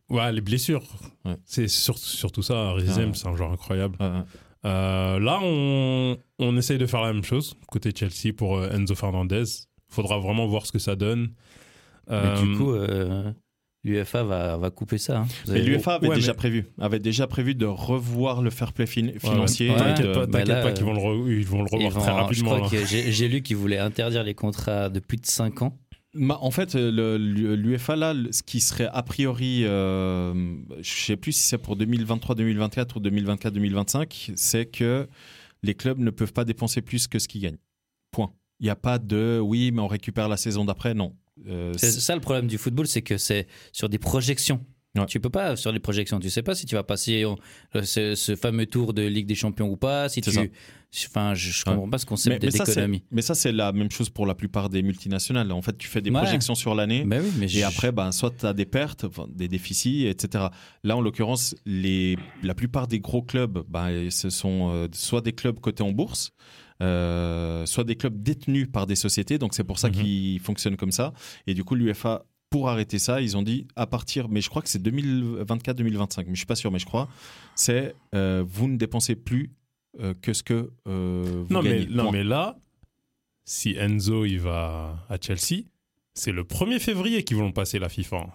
Ouais, 0.09 0.31
les 0.31 0.41
blessures. 0.41 0.83
Ouais. 1.25 1.35
C'est 1.45 1.67
sur- 1.67 1.97
surtout 1.97 2.41
ça. 2.41 2.71
Rhys 2.73 2.88
James, 2.95 3.09
Ouais. 3.09 3.15
c'est 3.15 3.27
un 3.27 3.35
joueur 3.35 3.51
incroyable. 3.51 3.97
Euh, 4.65 5.19
là, 5.19 5.39
on, 5.41 6.17
on 6.39 6.57
essaye 6.57 6.77
de 6.77 6.85
faire 6.85 7.01
la 7.01 7.13
même 7.13 7.23
chose 7.23 7.53
côté 7.69 7.91
Chelsea 7.95 8.33
pour 8.35 8.57
euh, 8.57 8.69
Enzo 8.71 8.95
Fernandez. 8.95 9.44
Faudra 9.88 10.19
vraiment 10.19 10.47
voir 10.47 10.65
ce 10.65 10.71
que 10.71 10.79
ça 10.79 10.95
donne. 10.95 11.29
Mais 12.09 12.15
Euh, 12.15 12.41
du 12.41 12.57
coup, 12.57 12.71
euh, 12.73 13.31
l'UFA 13.83 14.23
va, 14.23 14.57
va 14.57 14.69
couper 14.69 14.97
ça. 14.97 15.19
hein. 15.19 15.27
Mais 15.47 15.61
l'UEFA 15.61 15.94
avait 15.95 16.09
ouais, 16.09 16.15
déjà 16.15 16.31
mais- 16.33 16.38
prévu, 16.38 16.65
avait 16.79 17.00
déjà 17.00 17.25
prévu 17.27 17.55
de 17.55 17.65
revoir 17.65 18.41
le 18.41 18.50
fair 18.50 18.73
play 18.73 18.85
fin- 18.85 19.12
financier. 19.19 19.69
Ouais, 19.69 19.77
T'inquiète 19.77 20.12
pas, 20.13 20.25
bah 20.25 20.44
pas 20.44 20.71
qu'ils 20.73 20.85
vont, 20.85 20.94
le 20.94 21.00
re- 21.00 21.31
ils 21.39 21.45
vont 21.45 21.62
le 21.63 21.67
ils 21.71 21.75
revoir 21.75 21.91
vont- 21.91 22.01
très 22.01 22.12
rapidement. 22.12 22.67
j'ai 22.67 23.12
j'ai 23.12 23.27
lu 23.29 23.41
qu'ils 23.41 23.57
voulaient 23.57 23.77
interdire 23.77 24.23
les 24.23 24.33
contrats 24.33 24.89
de 24.89 25.00
plus 25.00 25.17
de 25.17 25.25
5 25.25 25.62
ans. 25.62 25.77
En 26.17 26.50
fait, 26.51 26.73
le- 26.73 27.17
l'UEFA, 27.17 27.95
là, 27.95 28.15
ce 28.31 28.41
qui 28.41 28.61
serait 28.61 28.88
a 28.91 29.03
priori, 29.03 29.61
euh, 29.65 30.56
je 30.81 30.89
sais 31.06 31.15
plus 31.15 31.33
si 31.33 31.44
c'est 31.44 31.59
pour 31.59 31.75
2023-2024 31.77 32.97
ou 32.97 33.00
2024-2025, 33.00 34.31
c'est 34.35 34.65
que 34.65 35.07
les 35.61 35.75
clubs 35.75 36.00
ne 36.00 36.09
peuvent 36.09 36.33
pas 36.33 36.45
dépenser 36.45 36.81
plus 36.81 37.07
que 37.07 37.19
ce 37.19 37.27
qu'ils 37.27 37.41
gagnent. 37.41 37.59
Point. 38.11 38.33
Il 38.59 38.63
n'y 38.63 38.69
a 38.71 38.75
pas 38.75 38.97
de 38.97 39.39
oui, 39.41 39.71
mais 39.71 39.81
on 39.81 39.88
récupère 39.88 40.27
la 40.29 40.38
saison 40.38 40.65
d'après. 40.65 40.94
Non. 40.95 41.15
Euh, 41.47 41.73
c'est- 41.77 41.91
ça 41.91 42.15
le 42.15 42.21
problème 42.21 42.47
du 42.47 42.57
football, 42.57 42.88
c'est 42.88 43.01
que 43.03 43.17
c'est 43.17 43.47
sur 43.71 43.88
des 43.88 44.00
projections. 44.00 44.65
Ouais. 44.97 45.06
Tu 45.06 45.19
peux 45.19 45.30
pas 45.30 45.56
sur 45.56 45.71
les 45.71 45.80
projections, 45.80 46.19
tu 46.19 46.30
sais 46.31 46.41
pas 46.41 46.56
si 46.56 46.65
tu 46.65 46.74
vas 46.75 46.83
passer 46.83 47.24
euh, 47.24 47.83
ce, 47.83 48.15
ce 48.15 48.36
fameux 48.36 48.65
tour 48.65 48.94
de 48.94 49.03
Ligue 49.03 49.27
des 49.27 49.36
Champions 49.36 49.69
ou 49.69 49.77
pas. 49.77 50.09
Si 50.09 50.19
tu, 50.19 50.30
enfin, 50.31 51.36
je, 51.36 51.51
je 51.51 51.59
Ouais. 51.59 51.74
comprends 51.75 51.89
pas 51.89 52.00
ce 52.00 52.07
concept 52.07 52.41
mais, 52.41 52.47
mais 52.47 52.51
ça, 52.51 52.65
c'est- 52.65 52.71
d'économie. 52.71 53.03
mais 53.12 53.21
ça, 53.21 53.36
c'est 53.36 53.51
la 53.51 53.71
même 53.71 53.91
chose 53.91 54.09
pour 54.09 54.25
la 54.25 54.33
plupart 54.33 54.68
des 54.69 54.81
multinationales. 54.81 55.51
En 55.51 55.62
fait, 55.62 55.77
tu 55.77 55.88
fais 55.88 56.01
des 56.01 56.09
Ouais. 56.09 56.18
projections 56.21 56.56
sur 56.56 56.74
l'année. 56.74 57.03
Mais 57.06 57.19
oui, 57.19 57.31
mais 57.38 57.45
Et 57.45 57.50
je- 57.50 57.63
après, 57.65 57.91
ben, 57.91 58.12
soit 58.12 58.33
tu 58.39 58.45
as 58.47 58.53
des 58.53 58.65
pertes, 58.65 59.06
des 59.30 59.47
déficits, 59.47 60.07
etc. 60.07 60.45
Là, 60.83 60.97
en 60.97 61.01
l'occurrence, 61.01 61.56
les, 61.68 62.18
la 62.41 62.56
plupart 62.56 62.88
des 62.88 63.00
gros 63.00 63.21
clubs, 63.21 63.63
ben, 63.69 64.09
ce 64.09 64.31
sont 64.31 64.71
euh, 64.74 64.88
soit 64.91 65.21
des 65.21 65.33
clubs 65.33 65.59
cotés 65.59 65.83
en 65.83 65.91
bourse, 65.91 66.31
euh, 66.81 67.65
soit 67.65 67.83
des 67.83 67.95
clubs 67.95 68.21
détenus 68.24 68.68
par 68.71 68.88
des 68.88 68.95
sociétés. 68.95 69.38
Donc, 69.38 69.53
c'est 69.53 69.63
pour 69.63 69.80
ça 69.80 69.89
Mhm. 69.89 69.94
qu'ils 69.95 70.39
fonctionnent 70.39 70.77
comme 70.77 70.91
ça. 70.91 71.13
Et 71.45 71.53
du 71.53 71.63
coup, 71.63 71.75
l'UFA, 71.75 72.25
pour 72.50 72.69
arrêter 72.69 73.00
ça, 73.00 73.22
ils 73.22 73.38
ont 73.38 73.42
dit 73.44 73.68
à 73.75 73.86
partir, 73.86 74.28
mais 74.30 74.42
je 74.42 74.50
crois 74.50 74.62
que 74.62 74.69
c'est 74.69 74.81
2024-2025, 74.81 76.25
mais 76.25 76.34
je 76.34 76.38
suis 76.38 76.46
pas 76.46 76.56
sûr, 76.56 76.72
mais 76.72 76.80
je 76.80 76.86
crois, 76.86 77.07
c'est 77.56 77.96
euh, 78.16 78.44
vous 78.48 78.68
ne 78.68 78.78
dépensez 78.78 79.16
plus 79.16 79.51
euh, 80.00 80.13
que 80.22 80.34
ce 80.34 80.44
que 80.44 80.72
euh, 80.88 81.44
vous 81.48 81.54
non, 81.54 81.62
mais, 81.62 81.86
non, 81.90 82.12
mais 82.12 82.24
là, 82.24 82.57
si 83.46 83.75
Enzo 83.78 84.25
il 84.25 84.40
va 84.40 84.98
à 85.10 85.18
Chelsea, 85.22 85.63
c'est 86.13 86.31
le 86.31 86.44
1er 86.44 86.80
février 86.80 87.24
qu'ils 87.24 87.38
vont 87.38 87.51
passer 87.51 87.80
la 87.80 87.90
FIFA. 87.90 88.28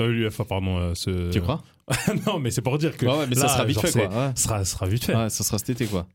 Euh, 0.00 0.08
L'UFA, 0.08 0.44
pardon. 0.44 0.78
euh, 0.78 0.94
ce... 0.94 1.30
Tu 1.30 1.40
crois? 1.40 1.62
Non, 2.26 2.38
mais 2.38 2.50
c'est 2.50 2.62
pour 2.62 2.76
dire 2.78 2.96
que. 2.96 3.06
Ouais, 3.06 3.18
ouais, 3.18 3.26
mais 3.26 3.36
ça 3.36 3.48
sera 3.48 3.64
vite 3.64 3.76
genre, 3.80 3.86
fait, 3.86 4.06
quoi. 4.08 4.26
Ouais. 4.26 4.32
Sera, 4.34 4.64
sera 4.64 4.86
vite 4.86 5.04
fait. 5.04 5.14
Ouais, 5.14 5.30
ça 5.30 5.44
sera 5.44 5.58
cet 5.58 5.70
été, 5.70 5.86
quoi. 5.86 6.06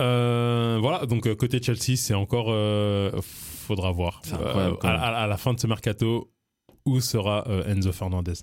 Euh, 0.00 0.78
voilà, 0.80 1.06
donc 1.06 1.32
côté 1.36 1.62
Chelsea, 1.62 1.96
c'est 1.96 2.14
encore. 2.14 2.48
Faudra 3.62 3.90
voir. 3.92 4.20
Euh, 4.32 4.52
à, 4.52 4.56
même. 4.68 4.76
à- 4.82 5.22
à 5.22 5.26
la 5.26 5.36
fin 5.36 5.54
de 5.54 5.60
ce 5.60 5.66
mercato, 5.66 6.30
où 6.84 7.00
sera 7.00 7.44
euh, 7.48 7.64
Enzo 7.72 7.92
Fernandez 7.92 8.34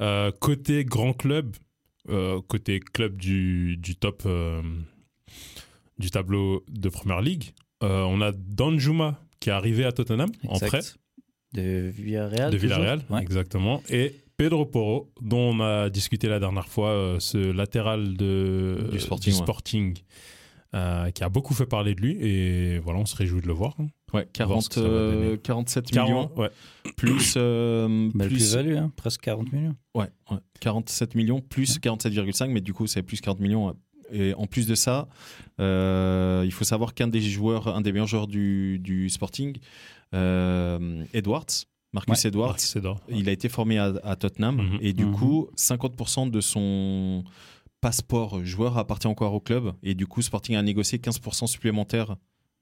Euh, 0.00 0.30
Côté 0.40 0.84
grand 0.84 1.12
club, 1.12 1.56
côté 2.48 2.80
club 2.80 3.16
du, 3.16 3.76
du 3.78 3.96
top 3.96 4.26
du 5.98 6.10
tableau 6.10 6.64
de 6.68 6.88
Première 6.88 7.20
Ligue, 7.22 7.52
on 7.80 8.20
a 8.20 8.32
Danjuma 8.32 9.18
qui 9.40 9.50
est 9.50 9.52
arrivé 9.52 9.84
à 9.84 9.92
Tottenham 9.92 10.30
en 10.48 10.58
prêt 10.58 10.80
De 11.52 11.90
Villarreal. 11.94 12.50
de 12.50 12.56
Villarreal, 12.56 13.00
Ouais. 13.10 13.22
exactement. 13.22 13.82
Et 13.88 14.16
Pedro 14.36 14.66
Porro, 14.66 15.12
dont 15.20 15.54
on 15.54 15.60
a 15.60 15.88
discuté 15.90 16.28
la 16.28 16.40
dernière 16.40 16.68
fois, 16.68 17.16
ce 17.20 17.38
latéral 17.38 18.16
de, 18.16 18.88
Du 18.90 18.98
Sporting, 19.30 19.94
qui 19.94 21.24
a 21.24 21.28
beaucoup 21.28 21.54
fait 21.54 21.66
parler 21.66 21.94
de 21.94 22.00
lui. 22.00 22.16
Et 22.20 22.78
voilà, 22.80 22.98
on 23.00 23.06
se 23.06 23.14
réjouit 23.16 23.40
de 23.42 23.46
le 23.46 23.52
voir. 23.52 23.76
Hein. 24.14 24.24
Ouais, 24.38 24.46
voir 24.46 24.62
ce 24.62 24.68
40, 24.68 24.68
que 24.68 24.74
ça 24.74 24.80
va 24.82 24.88
donner. 24.88 25.26
euh, 25.32 25.36
47 25.36 25.90
40, 25.90 26.08
millions, 26.08 26.30
ouais. 26.36 26.50
plus, 26.96 27.34
euh, 27.36 28.10
plus 28.10 28.28
plus-value, 28.28 28.76
hein, 28.76 28.92
presque 28.96 29.20
40 29.22 29.52
millions. 29.52 29.74
ouais, 29.94 30.08
ouais, 30.30 30.38
47 30.60 31.14
millions, 31.14 31.40
plus 31.40 31.78
47,5, 31.78 32.48
mais 32.50 32.60
du 32.60 32.72
coup, 32.72 32.86
c'est 32.86 33.02
plus 33.02 33.20
40 33.20 33.40
millions. 33.40 33.66
ouais. 33.68 33.72
Et 34.12 34.34
en 34.34 34.46
plus 34.46 34.66
de 34.66 34.74
ça, 34.74 35.08
euh, 35.60 36.42
il 36.44 36.52
faut 36.52 36.64
savoir 36.64 36.94
qu'un 36.94 37.08
des 37.08 37.20
joueurs, 37.22 37.68
un 37.74 37.80
des 37.80 37.90
meilleurs 37.92 38.06
joueurs 38.06 38.26
du, 38.26 38.78
du 38.78 39.08
Sporting, 39.08 39.56
euh, 40.14 41.04
Edwards, 41.14 41.46
Marcus 41.92 42.22
Ouais. 42.24 42.28
Edwards, 42.28 42.56
il 43.08 43.28
a 43.28 43.32
été 43.32 43.48
formé 43.48 43.78
à, 43.78 43.92
à 44.02 44.16
Tottenham 44.16 44.56
Mhm. 44.56 44.78
et 44.82 44.92
du 44.92 45.06
Mhm. 45.06 45.14
coup 45.14 45.48
50% 45.56 46.26
de 46.30 46.40
son 46.40 47.24
passeport 47.80 48.44
joueur 48.44 48.78
appartient 48.78 49.06
encore 49.06 49.32
au 49.34 49.40
club 49.40 49.72
et 49.82 49.94
du 49.94 50.06
coup 50.06 50.22
Sporting 50.22 50.56
a 50.56 50.62
négocié 50.62 50.98
15% 50.98 51.46
supplémentaire 51.46 52.16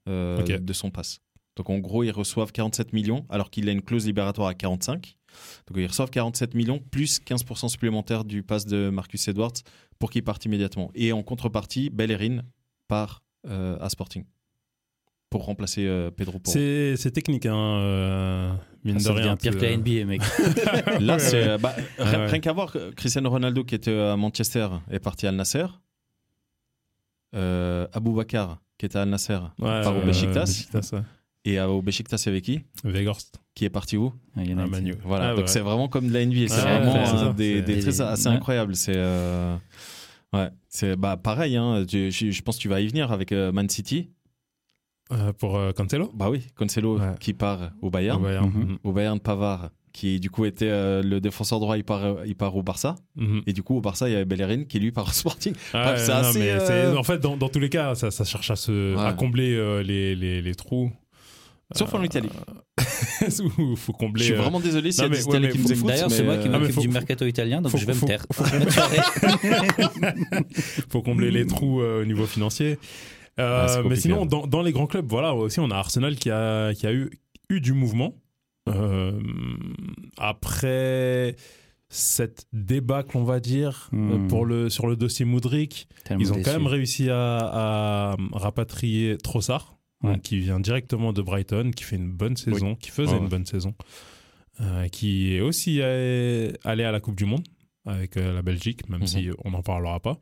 euh, 0.09 0.43
de 0.59 0.73
son 0.73 0.91
passe. 0.91 1.19
Donc 1.55 1.69
en 1.69 1.77
gros 1.79 2.03
ils 2.03 2.11
reçoivent 2.11 2.51
47 2.51 2.93
millions 2.93 3.25
alors 3.29 3.49
qu'il 3.49 3.69
a 3.69 3.71
une 3.71 3.81
clause 3.81 4.05
libératoire 4.05 4.47
à 4.47 4.53
45. 4.53 5.17
Donc 5.67 5.77
ils 5.77 5.85
reçoivent 5.87 6.09
47 6.09 6.53
millions 6.55 6.79
plus 6.79 7.19
15% 7.21 7.67
supplémentaire 7.69 8.23
du 8.25 8.43
pass 8.43 8.65
de 8.65 8.89
Marcus 8.89 9.27
Edwards 9.27 9.53
pour 9.99 10.09
qu'il 10.11 10.23
parte 10.23 10.45
immédiatement. 10.45 10.91
Et 10.95 11.11
en 11.11 11.23
contrepartie 11.23 11.89
Bellerin 11.89 12.39
part 12.87 13.23
euh, 13.47 13.77
à 13.79 13.89
Sporting 13.89 14.25
pour 15.29 15.45
remplacer 15.45 15.85
euh, 15.87 16.11
Pedro 16.11 16.37
Porro. 16.39 16.53
C'est 16.53 16.95
c'est 16.95 17.09
technique, 17.09 17.47
hein, 17.47 17.55
euh, 17.55 18.53
mine 18.83 18.99
Ça 18.99 19.09
de 19.09 19.15
rien. 19.19 19.35
devient 19.35 19.37
pire 19.41 19.57
que 19.59 19.65
la 19.65 19.77
NBA, 19.77 20.05
mec. 20.05 20.21
Là, 20.99 21.13
Ouais, 21.15 21.19
c'est 21.19 21.41
ouais. 21.41 21.47
euh, 21.49 21.57
bah, 21.57 21.73
Ouais, 21.77 21.83
rien, 22.05 22.19
ouais. 22.19 22.25
rien 22.27 22.39
qu'à 22.39 22.53
voir, 22.53 22.75
Cristiano 22.95 23.29
Ronaldo 23.31 23.63
qui 23.63 23.73
était 23.73 23.97
à 23.97 24.15
Manchester 24.15 24.67
est 24.91 24.99
parti 24.99 25.25
à 25.25 25.29
Al 25.29 25.35
Nasser. 25.35 25.65
Euh, 27.35 27.87
Abou 27.93 28.13
Bakar 28.13 28.59
qui 28.77 28.85
était 28.85 28.97
à 28.99 29.03
Al 29.03 29.09
Nasser 29.09 29.39
Ouais, 29.59 29.81
part 29.81 29.97
au 29.97 30.01
Besiktas. 30.01 30.41
Besiktas, 30.41 30.89
ouais. 30.93 31.01
Et 31.45 31.59
euh, 31.59 31.67
au 31.67 31.81
Besiktas, 31.81 32.23
y 32.25 32.29
avait 32.29 32.41
qui? 32.41 32.61
Weghorst. 32.85 33.39
Qui 33.53 33.65
est 33.65 33.69
parti 33.69 33.97
où? 33.97 34.13
Ah. 34.37 34.41
Ah, 34.57 34.67
Manu. 34.67 34.93
Voilà, 35.03 35.25
Ah, 35.29 35.35
donc 35.35 35.41
ouais. 35.41 35.47
c'est 35.47 35.59
vraiment 35.59 35.87
comme 35.89 36.07
de 36.07 36.13
la 36.13 36.25
NBA. 36.25 36.47
C'est 36.47 36.55
Ouais, 36.63 36.79
vraiment 36.79 36.93
ouais, 36.93 37.05
c'est 37.05 37.15
euh, 37.15 37.17
ça. 37.27 37.33
des, 37.33 37.53
C'est- 37.55 37.61
des 37.63 37.79
trucs 37.81 37.99
assez 37.99 38.29
Ouais. 38.29 38.35
incroyables. 38.35 38.75
C'est 38.75 38.93
euh, 38.95 39.55
Ouais, 40.33 40.49
c'est 40.67 40.95
bah 40.95 41.15
pareil. 41.17 41.55
Hein, 41.57 41.85
tu- 41.87 42.09
je, 42.11 42.31
je 42.31 42.41
pense 42.41 42.55
que 42.57 42.61
tu 42.61 42.67
vas 42.69 42.79
y 42.81 42.87
venir 42.87 43.11
avec 43.11 43.31
euh, 43.31 43.51
Man 43.51 43.69
City. 43.69 44.09
Euh, 45.11 45.33
pour 45.33 45.57
euh, 45.57 45.71
Cancelo? 45.73 46.09
Bah 46.15 46.29
oui, 46.29 46.41
Cancelo 46.55 46.97
Ouais. 46.97 47.13
qui 47.19 47.33
part 47.33 47.71
au 47.81 47.89
Bayern. 47.91 48.19
Au 48.19 48.23
Bayern. 48.25 48.77
Au 48.83 48.91
Bayern, 48.93 49.19
Pavard 49.19 49.69
qui 49.91 50.19
du 50.19 50.31
coup 50.31 50.45
était 50.45 50.69
euh, 50.71 51.03
le 51.03 51.21
défenseur 51.21 51.59
droit, 51.59 51.77
il 51.77 51.83
part, 51.83 52.25
il 52.25 52.35
part 52.35 52.55
au 52.55 52.63
Barça. 52.63 52.95
Mhm. 53.15 53.43
Et 53.45 53.53
du 53.53 53.61
coup, 53.61 53.75
au 53.77 53.81
Barça, 53.81 54.09
il 54.09 54.13
y 54.13 54.15
avait 54.15 54.25
Bellerin 54.25 54.63
qui 54.63 54.79
lui 54.79 54.91
part 54.91 55.07
au 55.07 55.11
Sporting. 55.11 55.53
Ah, 55.71 55.83
Bref, 55.91 55.99
c'est 56.03 56.11
non, 56.11 56.17
assez, 56.17 56.39
mais 56.39 56.49
euh, 56.49 56.65
c'est- 56.93 56.97
En 56.97 57.03
fait, 57.03 57.19
dans, 57.19 57.37
dans 57.37 57.49
tous 57.49 57.59
les 57.59 57.69
cas, 57.69 57.93
ça, 57.93 58.09
ça 58.09 58.23
cherche 58.23 58.49
à, 58.49 58.55
se, 58.55 58.95
Ouais. 58.95 59.03
à 59.05 59.13
combler 59.13 59.53
euh, 59.53 59.83
les, 59.83 60.15
les, 60.15 60.41
les 60.41 60.55
trous. 60.55 60.91
Sauf 61.75 61.93
en 61.93 62.03
Italie. 62.03 62.29
Il 63.21 63.77
faut 63.77 63.93
combler. 63.93 64.19
Je 64.21 64.25
suis 64.25 64.33
euh, 64.33 64.41
vraiment 64.41 64.59
désolé 64.59 64.91
s'il 64.91 65.03
y 65.03 65.05
a 65.05 65.09
des 65.09 65.21
Italiens 65.23 65.49
qui 65.49 65.59
nous 65.59 65.71
écoutent. 65.71 65.87
D'ailleurs, 65.87 66.11
c'est 66.11 66.23
moi 66.23 66.37
qui 66.37 66.47
euh, 66.47 66.51
m'occupe 66.59 66.79
du 66.79 66.87
mercato 66.89 67.25
italien, 67.25 67.61
donc 67.61 67.75
je 67.77 67.85
vais 67.85 67.93
me 67.93 68.05
taire. 68.05 68.25
faut- 70.89 71.01
combler 71.01 71.31
les 71.31 71.45
trous 71.47 71.81
euh, 71.81 72.01
au 72.01 72.05
niveau 72.05 72.25
financier. 72.25 72.77
Euh, 73.39 73.67
Ah, 73.69 73.81
mais 73.87 73.95
sinon, 73.95 74.25
dans, 74.25 74.61
les 74.61 74.71
grands 74.71 74.87
clubs, 74.87 75.07
voilà, 75.07 75.33
aussi, 75.33 75.59
on 75.59 75.71
a 75.71 75.75
Arsenal 75.75 76.15
qui 76.15 76.29
a, 76.29 76.73
qui 76.73 76.85
a 76.85 76.93
eu, 76.93 77.09
eu 77.49 77.61
du 77.61 77.73
mouvement. 77.73 78.15
Euh, 78.69 79.19
après 80.17 81.35
cette 81.89 82.45
débâcle, 82.53 83.17
on 83.17 83.23
va 83.23 83.39
dire, 83.39 83.89
Hmm. 83.91 84.11
euh, 84.11 84.27
pour 84.27 84.45
le, 84.45 84.69
sur 84.69 84.87
le 84.87 84.95
dossier 84.95 85.25
Moudric, 85.25 85.87
ils 86.09 86.31
ont 86.31 86.35
déçu. 86.35 86.45
quand 86.45 86.53
même 86.53 86.67
réussi 86.67 87.09
à, 87.09 87.37
à 87.37 88.15
rapatrier 88.31 89.17
Trossard, 89.17 89.75
Ouais. 90.03 90.19
qui 90.19 90.39
vient 90.39 90.59
directement 90.59 91.13
de 91.13 91.21
Brighton, 91.21 91.71
qui 91.75 91.83
fait 91.83 91.95
une 91.95 92.11
bonne 92.11 92.35
saison, 92.37 92.75
qui 92.75 92.91
faisait 92.91 93.13
Ouais, 93.13 93.17
une 93.19 93.29
bonne 93.29 93.45
saison, 93.45 93.73
euh, 94.61 94.87
qui 94.89 95.33
est 95.35 95.41
aussi 95.41 95.81
allé 95.81 96.83
à 96.83 96.91
la 96.91 96.99
Coupe 96.99 97.15
du 97.15 97.25
Monde 97.25 97.43
avec 97.85 98.17
euh, 98.17 98.33
la 98.33 98.41
Belgique, 98.41 98.87
même 98.89 99.01
Mhm. 99.01 99.07
si 99.07 99.29
on 99.43 99.51
n'en 99.51 99.61
parlera 99.61 99.99
pas. 99.99 100.17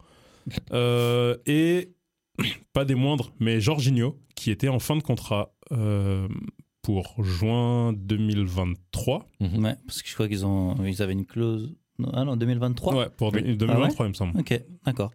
Euh, 0.73 1.37
et 1.45 1.91
pas 2.73 2.85
des 2.85 2.95
moindres, 2.95 3.31
mais 3.39 3.59
Jorginho, 3.61 4.19
qui 4.35 4.49
était 4.51 4.69
en 4.69 4.79
fin 4.79 4.95
de 4.95 5.03
contrat 5.03 5.53
euh, 5.71 6.27
pour 6.81 7.23
juin 7.23 7.93
2023. 7.93 9.25
mhm. 9.39 9.63
Ouais, 9.63 9.75
parce 9.85 10.01
que 10.01 10.09
je 10.09 10.13
crois 10.15 10.27
qu'ils 10.27 10.45
ont, 10.45 10.75
ils 10.85 11.01
avaient 11.01 11.13
une 11.13 11.25
clause. 11.25 11.75
Ah 12.13 12.25
non, 12.25 12.35
2023 12.35 12.95
Ouais, 12.95 13.09
pour 13.15 13.31
Oui. 13.33 13.55
2023, 13.55 14.05
il 14.07 14.09
me 14.09 14.13
semble. 14.15 14.39
Ok, 14.39 14.59
d'accord. 14.85 15.11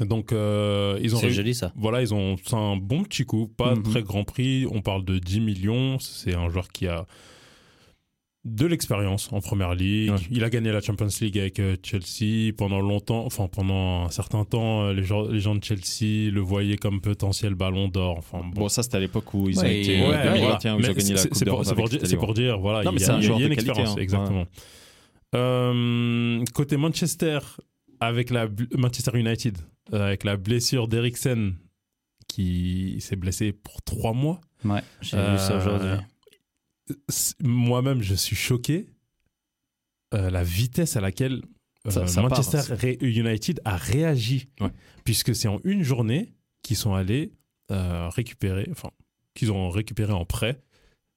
Donc, 0.00 0.32
euh, 0.32 0.98
ils 1.02 1.14
ont 1.14 1.18
C'est 1.18 1.30
joli 1.30 1.54
ça. 1.54 1.72
Voilà, 1.76 2.00
ils 2.02 2.12
ont 2.14 2.36
c'est 2.44 2.54
un 2.56 2.76
bon 2.76 3.02
petit 3.04 3.24
coup, 3.24 3.46
pas 3.48 3.74
Mhm. 3.74 3.82
très 3.84 4.02
grand 4.02 4.24
prix. 4.24 4.66
On 4.70 4.80
parle 4.80 5.04
de 5.04 5.18
10 5.18 5.40
millions. 5.40 5.98
C'est 5.98 6.34
un 6.34 6.48
joueur 6.48 6.68
qui 6.68 6.86
a 6.88 7.06
de 8.44 8.66
l'expérience 8.66 9.28
en 9.32 9.40
première 9.40 9.72
ligue. 9.76 10.10
Ouais. 10.10 10.16
Il 10.32 10.42
a 10.42 10.50
gagné 10.50 10.72
la 10.72 10.80
Champions 10.80 11.06
League 11.20 11.38
avec 11.38 11.60
euh, 11.60 11.76
Chelsea 11.80 12.52
pendant 12.56 12.80
longtemps, 12.80 13.24
enfin 13.24 13.46
pendant 13.46 14.06
un 14.06 14.10
certain 14.10 14.44
temps. 14.44 14.82
euh, 14.86 14.92
Les 14.94 15.04
gens, 15.04 15.28
les 15.28 15.38
gens 15.38 15.54
de 15.54 15.62
Chelsea 15.62 16.28
le 16.28 16.40
voyaient 16.40 16.76
comme 16.76 17.00
potentiel 17.00 17.54
Ballon 17.54 17.86
d'or. 17.86 18.16
Enfin 18.18 18.40
bon. 18.40 18.62
Bon, 18.62 18.68
ça, 18.68 18.82
c'était 18.82 18.96
à 18.96 19.00
l'époque 19.00 19.32
où 19.34 19.48
ils 19.48 19.60
ont 19.60 19.62
été. 19.62 20.00
ouais, 20.00 20.24
2021, 20.24 20.74
où 20.76 20.80
ils 20.80 20.90
ont 20.90 20.92
gagné 20.92 21.10
la 21.12 21.16
c'est- 21.18 21.28
Coupe 21.28 21.38
c'est 21.38 21.44
pour, 21.44 21.64
c'est 21.64 21.74
dire, 21.76 22.00
c'est 22.02 22.16
pour 22.16 22.34
dire, 22.34 22.58
voilà, 22.58 22.82
Non, 22.82 22.90
il 22.90 22.96
y 22.96 23.00
c'est 23.04 23.10
a, 23.10 23.14
un 23.14 23.18
il 23.18 23.22
y 23.22 23.24
a 23.24 23.26
joueur 23.28 23.38
une 23.38 23.44
de 23.44 23.48
qualité, 23.54 23.70
expérience, 23.70 23.96
hein. 23.96 24.00
exactement. 24.02 24.46
Euh, 25.36 26.44
côté 26.52 26.76
Manchester, 26.76 27.38
avec 28.00 28.30
la 28.30 28.48
Manchester 28.76 29.16
United, 29.18 29.56
euh, 29.92 30.06
avec 30.06 30.24
la 30.24 30.36
blessure 30.36 30.88
d'Eriksen, 30.88 31.54
qui 32.28 32.98
s'est 33.00 33.16
blessé 33.16 33.52
pour 33.52 33.82
trois 33.82 34.12
mois. 34.12 34.40
Ouais, 34.64 34.82
j'ai 35.00 35.16
vu 35.16 35.38
ça 35.38 35.52
Euh, 35.54 35.58
aujourd'hui. 35.58 36.06
Moi-même, 37.40 38.02
je 38.02 38.14
suis 38.14 38.36
choqué. 38.36 38.88
euh, 40.14 40.28
la 40.28 40.44
vitesse 40.44 40.96
à 40.96 41.00
laquelle 41.00 41.40
Ça- 41.88 42.06
ça 42.06 42.20
Manchester 42.20 42.58
part, 42.68 42.78
Ré- 42.78 42.98
United 43.00 43.62
a 43.64 43.76
réagi. 43.78 44.50
Ouais. 44.60 44.68
Puisque 45.04 45.34
c'est 45.34 45.48
en 45.48 45.58
une 45.64 45.82
journée 45.82 46.34
qu'ils 46.62 46.76
sont 46.76 46.92
allés 46.94 47.32
récupérer, 47.70 48.68
enfin, 48.70 48.90
qu'ils 49.34 49.50
ont 49.50 49.70
récupéré 49.70 50.12
en 50.12 50.26
prêt 50.26 50.60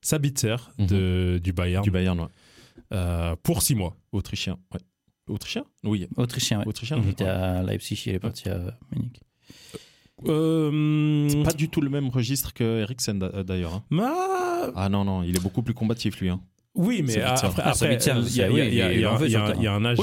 Sabitzer 0.02 0.56
de, 0.78 1.42
du 1.44 1.52
Bayern 1.52 1.84
Du 1.84 1.92
Bayern, 1.92 2.18
ouais. 2.22 2.28
euh, 2.94 3.36
pour 3.44 3.62
six 3.62 3.76
mois. 3.76 3.98
Autrichien. 4.14 4.58
Ouais. 4.74 4.80
Autrichien 5.28 5.66
Oui. 5.84 6.08
Autrichien, 6.18 6.60
ouais. 6.60 6.68
Autrichien. 6.68 6.98
Il 7.04 7.10
était 7.10 7.26
à 7.26 7.64
Leipzig, 7.64 8.02
il 8.06 8.16
est 8.16 8.20
parti 8.20 8.48
à 8.50 8.78
Munich. 8.96 9.22
Euh, 10.28 11.28
C'est 11.30 11.44
pas 11.44 11.54
du 11.54 11.70
tout 11.70 11.82
le 11.82 11.90
même 11.90 12.10
registre 12.10 12.54
que 12.54 12.82
Eriksen 12.82 13.20
d'a- 13.20 13.44
d'ailleurs. 13.44 13.74
hein. 13.76 13.84
ah, 14.02 14.72
Ah 14.76 14.90
non, 14.90 15.04
non, 15.04 15.24
il 15.24 15.36
est 15.36 15.42
beaucoup 15.42 15.62
plus 15.62 15.74
combatif 15.74 16.20
lui. 16.22 16.30
Hein. 16.30 16.42
oui, 16.74 17.02
mais 17.06 17.22
après, 17.22 17.48
Ah, 17.58 17.70
après, 17.70 17.86
euh, 17.88 18.22
il 18.30 18.36
y 18.36 18.42
a- 18.42 18.50
y 18.50 18.54
y 18.54 18.76
y 18.78 18.82
un- 18.82 18.86
âge. 18.88 19.20
Oui, 19.22 19.28
il 19.28 19.32
y 19.32 19.36
a- 19.36 19.56
il 19.56 19.64
y 19.64 19.68
a 19.68 19.74
un 19.74 19.86
âge. 19.86 19.98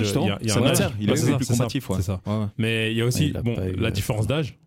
il 1.00 1.08
est 1.08 1.12
Ouais, 1.12 1.36
plus 1.36 1.46
combatif, 1.46 1.88
ouais. 1.90 1.96
C'est 1.96 2.02
ça. 2.02 2.20
Ouais. 2.26 2.46
Mais 2.58 2.92
il 2.92 2.98
y 2.98 3.02
a 3.02 3.06
aussi 3.06 3.32
a 3.34 3.42
bon, 3.42 3.54
eu- 3.62 3.76
la 3.76 3.90
différence 3.90 4.26
d'âge. 4.26 4.58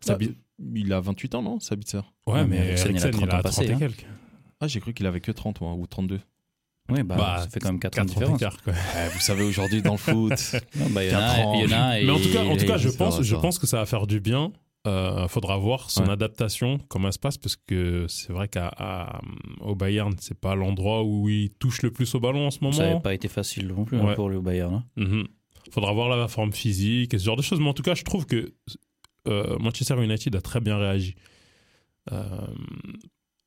Sabi- 0.00 0.34
Il 0.74 0.92
a 0.92 1.00
28 1.00 1.34
ans, 1.34 1.42
non, 1.42 1.58
Sabitzer 1.58 1.98
Ouais, 2.28 2.34
Ouais, 2.34 2.46
mais 2.46 2.56
Eriksen, 2.58 2.90
il 2.92 2.98
a 2.98 3.00
Eriksen, 3.00 3.10
30 3.10 3.22
il 3.22 3.24
a 3.24 3.38
ans 3.38 3.40
30 3.40 3.42
passé, 3.42 3.64
et 3.64 3.72
hein. 3.72 3.78
quelques. 3.78 4.06
Ah, 4.60 4.68
j'ai 4.68 4.78
cru 4.80 4.94
qu'il 4.94 5.04
avait 5.06 5.20
que 5.20 5.32
30 5.32 5.60
moi, 5.60 5.74
ou 5.74 5.84
32. 5.88 6.20
Oui, 6.90 7.02
bah, 7.02 7.14
Bah, 7.16 7.36
ça 7.42 7.48
fait 7.48 7.60
quand 7.60 7.70
même 7.70 7.80
4 7.80 7.98
ans 7.98 8.04
de 8.04 8.10
4 8.10 8.16
ans 8.30 8.32
différence. 8.34 8.56
quoi. 8.62 8.72
Vous 9.14 9.20
savez, 9.20 9.42
aujourd'hui, 9.44 9.80
dans 9.82 9.92
le 9.92 9.98
foot. 9.98 10.32
Non, 10.76 10.90
bah, 10.90 11.02
il 11.04 11.10
y 11.10 11.14
il 11.64 11.70
y 11.70 11.74
en 11.74 11.76
a 11.78 12.00
Mais 12.02 12.10
en 12.10 12.18
tout 12.20 12.30
cas, 12.30 12.44
en 12.44 12.56
tout 12.56 12.66
cas, 12.66 12.76
je 12.78 12.88
pense, 12.90 13.22
je 13.22 13.36
que 13.58 13.66
ça 13.66 13.78
va 13.78 13.86
faire 13.86 14.06
du 14.06 14.20
bien. 14.20 14.52
Euh, 14.86 15.26
faudra 15.28 15.56
voir 15.56 15.90
son 15.90 16.02
Ouais. 16.04 16.10
adaptation, 16.10 16.78
comment 16.88 17.06
elle 17.08 17.14
se 17.14 17.18
passe, 17.18 17.38
parce 17.38 17.56
que 17.56 18.04
c'est 18.06 18.34
vrai 18.34 18.48
qu'à 18.48 18.68
à- 18.76 19.22
au 19.60 19.74
Bayern, 19.74 20.12
c'est 20.20 20.38
pas 20.38 20.54
l'endroit 20.54 21.02
où 21.04 21.26
il 21.30 21.48
touche 21.58 21.80
le 21.80 21.90
plus 21.90 22.14
au 22.14 22.20
ballon 22.20 22.48
en 22.48 22.50
ce 22.50 22.58
Ça 22.58 22.66
n'avait 22.66 22.88
moment. 22.90 23.00
pas 23.00 23.14
été 23.14 23.28
facile 23.28 23.68
non 23.68 23.86
plus 23.86 23.98
hein, 23.98 24.04
Ouais. 24.08 24.14
pour 24.14 24.28
le 24.28 24.42
Bayern. 24.42 24.74
hein. 24.74 24.84
Mhm. 24.96 25.26
Faudra 25.70 25.90
voir 25.94 26.14
la 26.14 26.28
forme 26.28 26.52
physique 26.52 27.14
et 27.14 27.18
ce 27.18 27.24
genre 27.24 27.36
de 27.36 27.40
choses. 27.40 27.60
Mais 27.60 27.68
en 27.68 27.72
tout 27.72 27.82
cas, 27.82 27.94
je 27.94 28.02
trouve 28.04 28.26
que 28.26 28.52
euh, 29.26 29.56
Manchester 29.58 29.94
United 30.04 30.36
a 30.36 30.42
très 30.42 30.60
bien 30.60 30.76
réagi. 30.76 31.14
Euh, 32.12 32.22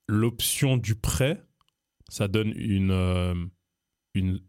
L'option 0.08 0.78
du 0.78 0.96
prêt, 0.96 1.42
ça 2.10 2.28
donne 2.28 2.54
une, 2.56 2.92
euh, 2.92 3.36
une, 4.14 4.40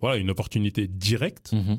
voilà, 0.00 0.16
une 0.16 0.30
opportunité 0.30 0.86
directe 0.88 1.52
Mhm. 1.52 1.78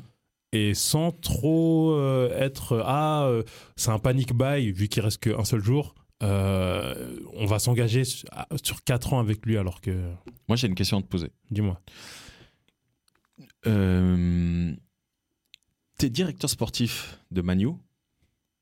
et 0.52 0.74
sans 0.74 1.12
trop 1.12 1.92
euh, 1.92 2.30
être 2.38 2.82
ah 2.84 3.26
euh, 3.26 3.42
c'est 3.76 3.90
un 3.90 3.98
panic 3.98 4.32
buy 4.34 4.72
vu 4.72 4.88
qu'il 4.88 5.02
reste 5.02 5.18
qu'un 5.22 5.44
seul 5.44 5.62
jour. 5.62 5.94
euh, 6.22 7.16
on 7.34 7.46
va 7.46 7.58
s'engager 7.60 8.04
sur, 8.04 8.28
à- 8.32 8.48
sur 8.64 8.82
4 8.82 9.12
ans 9.12 9.20
avec 9.20 9.46
lui 9.46 9.56
alors 9.56 9.80
que 9.80 9.92
Moi, 10.48 10.56
j'ai 10.56 10.66
une 10.66 10.74
question 10.74 10.98
à 10.98 11.02
te 11.02 11.06
poser. 11.06 11.30
dis-moi 11.50 11.80
T'es 15.98 16.10
directeur 16.10 16.48
sportif 16.50 17.20
de 17.30 17.40
Manu. 17.42 17.68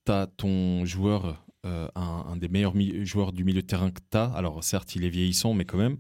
T'as 0.04 0.26
ton 0.26 0.84
joueur, 0.84 1.44
euh, 1.66 1.88
un, 1.96 2.24
un 2.28 2.36
des 2.36 2.48
meilleurs 2.48 2.72
joueurs 3.04 3.32
du 3.32 3.44
milieu 3.44 3.60
de 3.60 3.66
terrain 3.66 3.90
que 3.90 4.00
t'as. 4.10 4.26
Alors, 4.32 4.62
certes, 4.64 4.94
il 4.96 5.04
est 5.04 5.08
vieillissant, 5.10 5.52
mais 5.52 5.64
quand 5.64 5.76
même. 5.78 5.98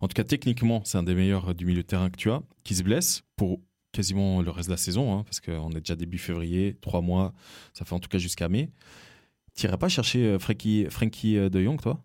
En 0.00 0.08
tout 0.08 0.14
cas, 0.14 0.24
techniquement, 0.24 0.82
c'est 0.84 0.96
un 0.98 1.02
des 1.02 1.14
meilleurs 1.14 1.54
du 1.54 1.66
milieu 1.66 1.82
de 1.82 1.86
terrain 1.86 2.08
que 2.08 2.16
tu 2.16 2.30
as, 2.30 2.42
qui 2.64 2.74
se 2.74 2.82
blesse 2.82 3.22
pour 3.36 3.60
quasiment 3.92 4.40
le 4.42 4.50
reste 4.50 4.68
de 4.68 4.74
la 4.74 4.76
saison, 4.78 5.12
hein, 5.18 5.24
parce 5.24 5.40
qu'on 5.40 5.70
est 5.72 5.80
déjà 5.80 5.96
début 5.96 6.18
février, 6.18 6.76
trois 6.80 7.00
mois, 7.00 7.32
ça 7.74 7.84
fait 7.84 7.94
en 7.94 7.98
tout 8.00 8.08
cas 8.08 8.18
jusqu'à 8.18 8.48
mai. 8.48 8.70
T'irais 9.54 9.78
pas 9.78 9.88
chercher 9.88 10.24
euh, 10.24 10.38
Frankie, 10.38 10.86
Frankie 10.88 11.36
euh, 11.36 11.48
de 11.48 11.62
Jong, 11.62 11.80
toi? 11.80 12.02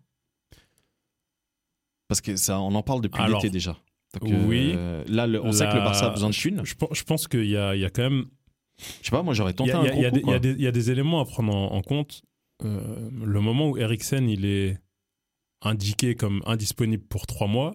Parce 2.08 2.20
que 2.20 2.36
ça, 2.36 2.60
on 2.60 2.74
en 2.74 2.82
parle 2.82 3.00
depuis 3.00 3.22
l'été 3.34 3.50
déjà. 3.50 3.76
Donc, 4.20 4.30
oui. 4.48 4.72
euh, 4.76 5.04
là, 5.08 5.26
le- 5.26 5.42
on 5.42 5.52
sait 5.52 5.68
que 5.68 5.74
le 5.74 5.80
Barça 5.84 6.06
a 6.06 6.10
besoin 6.10 6.30
de 6.30 6.34
thunes. 6.34 6.60
Je, 6.64 6.74
pense- 6.74 6.90
je 6.96 7.02
pense 7.02 7.26
qu'il 7.28 7.44
y 7.44 7.50
y 7.50 7.56
a 7.56 7.90
quand 7.90 8.02
même 8.02 8.26
Je 9.00 9.04
sais 9.06 9.10
pas, 9.10 9.22
moi 9.22 9.34
j'aurais 9.34 9.52
tenté 9.54 9.72
un 9.72 9.84
il 9.84 9.98
y 9.98 10.02
y 10.02 10.06
a 10.06 10.10
des- 10.38 10.54
y 10.54 10.66
a 10.66 10.70
éléments 10.90 11.20
à 11.20 11.24
prendre 11.24 11.54
en, 11.54 11.72
en 11.72 11.82
compte. 11.82 12.22
Euh, 12.64 13.10
le 13.24 13.40
moment 13.40 13.70
où 13.70 13.76
Eriksen 13.78 14.28
il 14.28 14.44
est 14.44 14.78
indiqué 15.62 16.14
comme 16.14 16.42
indisponible 16.46 17.02
pour 17.04 17.26
3 17.26 17.46
mois, 17.48 17.74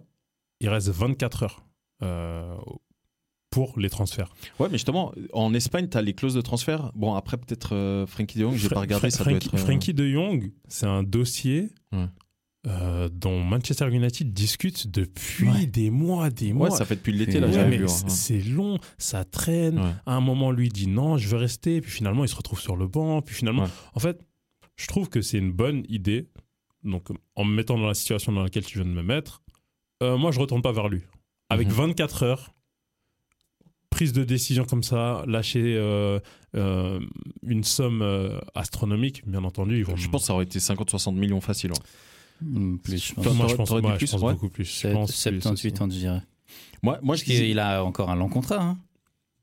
il 0.62 0.70
reste 0.70 0.90
24 0.90 1.44
heures 1.44 1.66
euh, 2.04 2.56
pour 3.50 3.80
les 3.80 3.90
transferts. 3.90 4.34
Ouais, 4.60 4.68
mais 4.70 4.78
justement, 4.78 5.12
en 5.34 5.54
Espagne, 5.54 5.88
t'as 5.90 6.02
les 6.02 6.14
clauses 6.14 6.36
de 6.36 6.42
transfert. 6.42 6.92
Bon, 6.96 7.16
après, 7.16 7.38
peut-être 7.38 7.74
euh, 7.76 8.06
Frankie 8.06 8.38
de 8.38 8.44
Jong, 8.44 8.56
j'ai 8.56 8.70
pas 8.70 8.80
regardé, 8.82 9.10
Fra- 9.10 9.18
ça 9.18 9.24
doit 9.24 9.32
Frankie, 9.34 9.48
être. 9.48 9.56
euh, 9.56 9.58
Frankie 9.58 9.94
de 9.94 10.08
Jong, 10.08 10.52
c'est 10.68 10.86
un 10.86 11.02
dossier 11.04 11.70
Ouais. 11.92 12.06
euh, 12.68 13.10
dont 13.12 13.42
Manchester 13.44 13.88
United 13.90 14.32
discute 14.34 14.88
depuis 14.88 15.50
Ouais. 15.50 15.66
des 15.66 15.90
mois, 15.90 16.30
des 16.30 16.54
mois. 16.54 16.70
Ouais, 16.70 16.78
ça 16.78 16.86
fait 16.86 16.96
depuis 16.98 17.12
l'été, 17.14 17.40
là, 17.40 17.48
Ouais, 17.48 17.58
hein. 17.84 17.88
c'est 17.88 18.42
long, 18.42 18.78
ça 19.00 19.24
traîne. 19.26 19.80
À 20.06 20.14
un 20.16 20.22
moment, 20.22 20.52
lui 20.52 20.70
dit 20.70 20.88
non, 20.88 21.18
je 21.18 21.28
veux 21.28 21.38
rester. 21.38 21.82
Puis 21.82 21.90
finalement, 21.92 22.24
il 22.24 22.30
se 22.30 22.36
retrouve 22.36 22.60
sur 22.62 22.76
le 22.76 22.88
banc. 22.88 23.22
Puis 23.24 23.34
finalement, 23.36 23.68
en 23.96 24.00
fait, 24.00 24.22
je 24.80 24.88
trouve 24.88 25.10
que 25.10 25.22
c'est 25.22 25.38
une 25.38 25.52
bonne 25.52 25.84
idée. 25.90 26.28
Donc, 26.84 27.08
en 27.36 27.44
me 27.44 27.54
mettant 27.54 27.78
dans 27.78 27.88
la 27.88 27.94
situation 27.94 28.32
dans 28.32 28.42
laquelle 28.44 28.66
tu 28.66 28.78
viens 28.80 28.88
de 28.88 28.94
me 28.94 29.04
mettre, 29.04 29.42
euh, 30.02 30.18
moi, 30.18 30.32
je 30.32 30.40
retourne 30.40 30.62
pas 30.62 30.72
vers 30.72 30.88
lui. 30.88 31.02
Avec 31.50 31.68
Mhm. 31.68 31.74
24 31.74 32.24
heures, 32.24 32.54
prise 33.90 34.14
de 34.14 34.24
décision 34.24 34.64
comme 34.66 34.84
ça, 34.84 35.24
lâcher 35.28 35.76
euh, 35.78 36.20
euh, 36.56 37.00
une 37.44 37.64
somme 37.64 38.02
euh, 38.02 38.40
astronomique, 38.56 39.28
bien 39.28 39.44
entendu. 39.44 39.78
Ils 39.80 39.84
vont 39.86 39.96
Je 39.98 40.08
pense 40.10 40.22
que 40.22 40.28
ça 40.28 40.34
aurait 40.34 40.46
été 40.46 40.60
50-60 40.60 41.16
millions 41.16 41.42
facile. 41.42 41.72
ouais. 41.72 41.78
Hmm, 42.42 42.78
Plus, 42.78 43.10
je. 43.10 43.16
Toi, 43.16 43.34
moi, 43.34 43.48
je 43.48 43.56
pense, 43.56 43.70
je 43.70 43.98
plus, 43.98 44.12
pense 44.12 44.22
ouais. 44.22 44.34
beaucoup 44.34 44.50
plus. 44.50 44.64
Je 44.64 44.72
Sept- 44.72 44.94
pense 44.94 45.12
plus 45.12 45.42
78 45.42 45.74
aussi. 45.74 45.84
ans, 45.84 45.90
je 45.90 45.98
dirais. 45.98 46.22
Moi, 46.82 46.98
moi 47.02 47.16
je 47.18 47.26
qu'il 47.26 47.60
a 47.60 47.84
encore 47.84 48.10
un 48.10 48.16
long 48.16 48.30
contrat. 48.30 48.62
hein. 48.64 48.78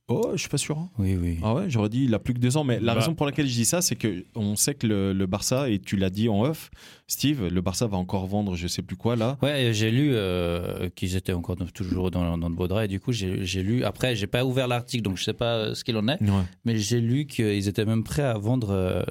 Oh, 0.08 0.30
je 0.34 0.38
suis 0.38 0.48
pas 0.48 0.56
sûr. 0.58 0.78
hein. 0.78 0.88
Oui, 0.98 1.16
oui. 1.20 1.38
Ah 1.42 1.52
ouais, 1.52 1.68
j'aurais 1.68 1.88
dit 1.88 2.04
il 2.04 2.14
a 2.14 2.20
plus 2.20 2.32
que 2.32 2.38
deux 2.38 2.56
ans. 2.56 2.62
Mais 2.62 2.78
la 2.78 2.94
Bah. 2.94 3.00
raison 3.00 3.14
pour 3.14 3.26
laquelle 3.26 3.48
je 3.48 3.54
dis 3.54 3.64
ça, 3.64 3.82
c'est 3.82 3.96
que 3.96 4.24
on 4.36 4.54
sait 4.54 4.74
que 4.74 4.86
le, 4.86 5.12
le 5.12 5.26
Barça, 5.26 5.68
et 5.68 5.80
tu 5.80 5.96
l'as 5.96 6.10
dit 6.10 6.28
en 6.28 6.42
off, 6.42 6.70
Steve, 7.08 7.48
le 7.48 7.60
Barça 7.60 7.88
va 7.88 7.96
encore 7.96 8.26
vendre 8.26 8.54
je 8.54 8.68
sais 8.68 8.82
plus 8.82 8.94
quoi 8.96 9.16
là. 9.16 9.36
Ouais, 9.42 9.70
j'ai 9.72 9.90
lu 9.90 10.10
euh, 10.14 10.88
qu'ils 10.94 11.16
étaient 11.16 11.32
encore 11.32 11.56
dans- 11.56 11.66
toujours 11.66 12.12
dans, 12.12 12.38
dans 12.38 12.48
le 12.48 12.54
beau 12.54 12.68
drap 12.68 12.84
et 12.84 12.88
du 12.88 13.00
coup 13.00 13.10
j'ai 13.10 13.44
j'ai 13.44 13.64
lu. 13.64 13.82
Après, 13.82 14.14
j'ai 14.14 14.28
pas 14.28 14.44
ouvert 14.44 14.68
l'article 14.68 15.02
donc 15.02 15.16
je 15.16 15.24
sais 15.24 15.32
pas 15.34 15.54
euh, 15.56 15.74
ce 15.74 15.82
qu'il 15.82 15.96
en 15.96 16.06
est, 16.06 16.20
Ouais. 16.22 16.42
mais 16.64 16.76
j'ai 16.78 17.00
lu 17.00 17.26
qu'ils 17.26 17.66
étaient 17.66 17.84
même 17.84 18.04
prêts 18.04 18.22
à 18.22 18.38
vendre 18.38 18.70
euh, 18.70 19.02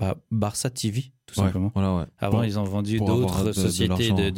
bah, 0.00 0.16
Barça 0.32 0.68
TV 0.68 1.12
tout 1.26 1.38
Ouais, 1.38 1.46
simplement. 1.46 1.70
Voilà, 1.74 1.94
ouais. 1.94 2.04
Avant, 2.18 2.42
ils 2.42 2.58
ont 2.58 2.64
vendu 2.64 2.98
d'autres 2.98 3.42
de- 3.42 3.48
de 3.48 3.52
sociétés 3.52 4.10
de, 4.10 4.14
ouais. 4.14 4.32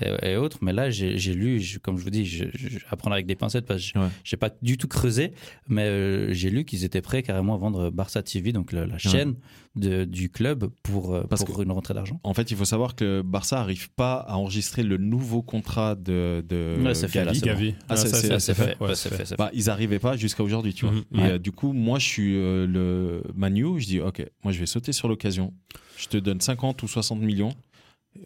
Et, 0.00 0.30
et 0.32 0.36
autres, 0.36 0.58
mais 0.62 0.72
là 0.72 0.90
j'ai 0.90 1.16
lu, 1.34 1.60
je- 1.60 1.78
comme 1.78 1.98
je 1.98 2.04
vous 2.04 2.10
dis, 2.10 2.24
je, 2.24 2.44
je, 2.54 2.78
apprendre 2.90 3.14
avec 3.14 3.26
des 3.26 3.34
pincettes 3.36 3.66
parce 3.66 3.80
que 3.82 3.88
je- 3.94 3.98
Ouais. 3.98 4.08
j'ai 4.24 4.36
pas 4.36 4.50
du 4.62 4.76
tout 4.78 4.88
creusé, 4.88 5.32
mais 5.68 5.82
euh, 5.84 6.32
j'ai 6.32 6.50
lu 6.50 6.64
qu'ils 6.64 6.84
étaient 6.84 7.02
prêts 7.02 7.22
carrément 7.22 7.54
à 7.54 7.58
vendre 7.58 7.90
Barça 7.90 8.22
TV, 8.22 8.52
donc 8.52 8.72
la, 8.72 8.86
la 8.86 8.98
chaîne 8.98 9.34
de, 9.76 10.04
du 10.04 10.28
club 10.30 10.70
pour, 10.82 11.14
euh, 11.14 11.22
Parce 11.28 11.44
pour 11.44 11.62
une 11.62 11.70
rentrée 11.70 11.94
d'argent. 11.94 12.20
En 12.24 12.34
fait, 12.34 12.50
il 12.50 12.56
faut 12.56 12.64
savoir 12.64 12.96
que 12.96 13.22
Barça 13.22 13.60
arrive 13.60 13.90
pas 13.90 14.14
à 14.16 14.34
enregistrer 14.36 14.82
le 14.82 14.96
nouveau 14.96 15.40
contrat 15.42 15.94
de, 15.94 16.44
de 16.48 16.76
Ouais, 16.82 16.94
c'est 16.94 17.06
fait, 17.08 17.24
là, 17.24 17.32
Gavi. 17.32 17.72
bon. 17.72 17.76
Ah, 17.88 17.96
c'est- 17.96 18.08
fait, 18.40 18.40
fait, 18.54 19.24
fait. 19.26 19.36
Bah, 19.36 19.50
ils 19.54 19.70
arrivaient 19.70 19.98
pas 20.00 20.16
jusqu'à 20.16 20.42
aujourd'hui, 20.42 20.74
tu 20.74 20.84
vois. 20.86 20.94
Mhm. 20.94 21.04
Et 21.14 21.18
Ouais. 21.18 21.30
euh, 21.32 21.38
du 21.38 21.52
coup, 21.52 21.72
moi, 21.72 21.98
je 22.00 22.06
suis 22.06 22.36
euh, 22.36 22.66
le 22.66 23.22
Manu. 23.36 23.78
Je 23.80 23.86
dis, 23.86 24.00
ok, 24.00 24.26
moi, 24.42 24.52
je 24.52 24.58
vais 24.58 24.66
sauter 24.66 24.92
sur 24.92 25.06
l'occasion. 25.06 25.52
Je 25.96 26.06
te 26.08 26.16
donne 26.16 26.40
50 26.40 26.82
ou 26.82 26.88
60 26.88 27.20
millions. 27.20 27.50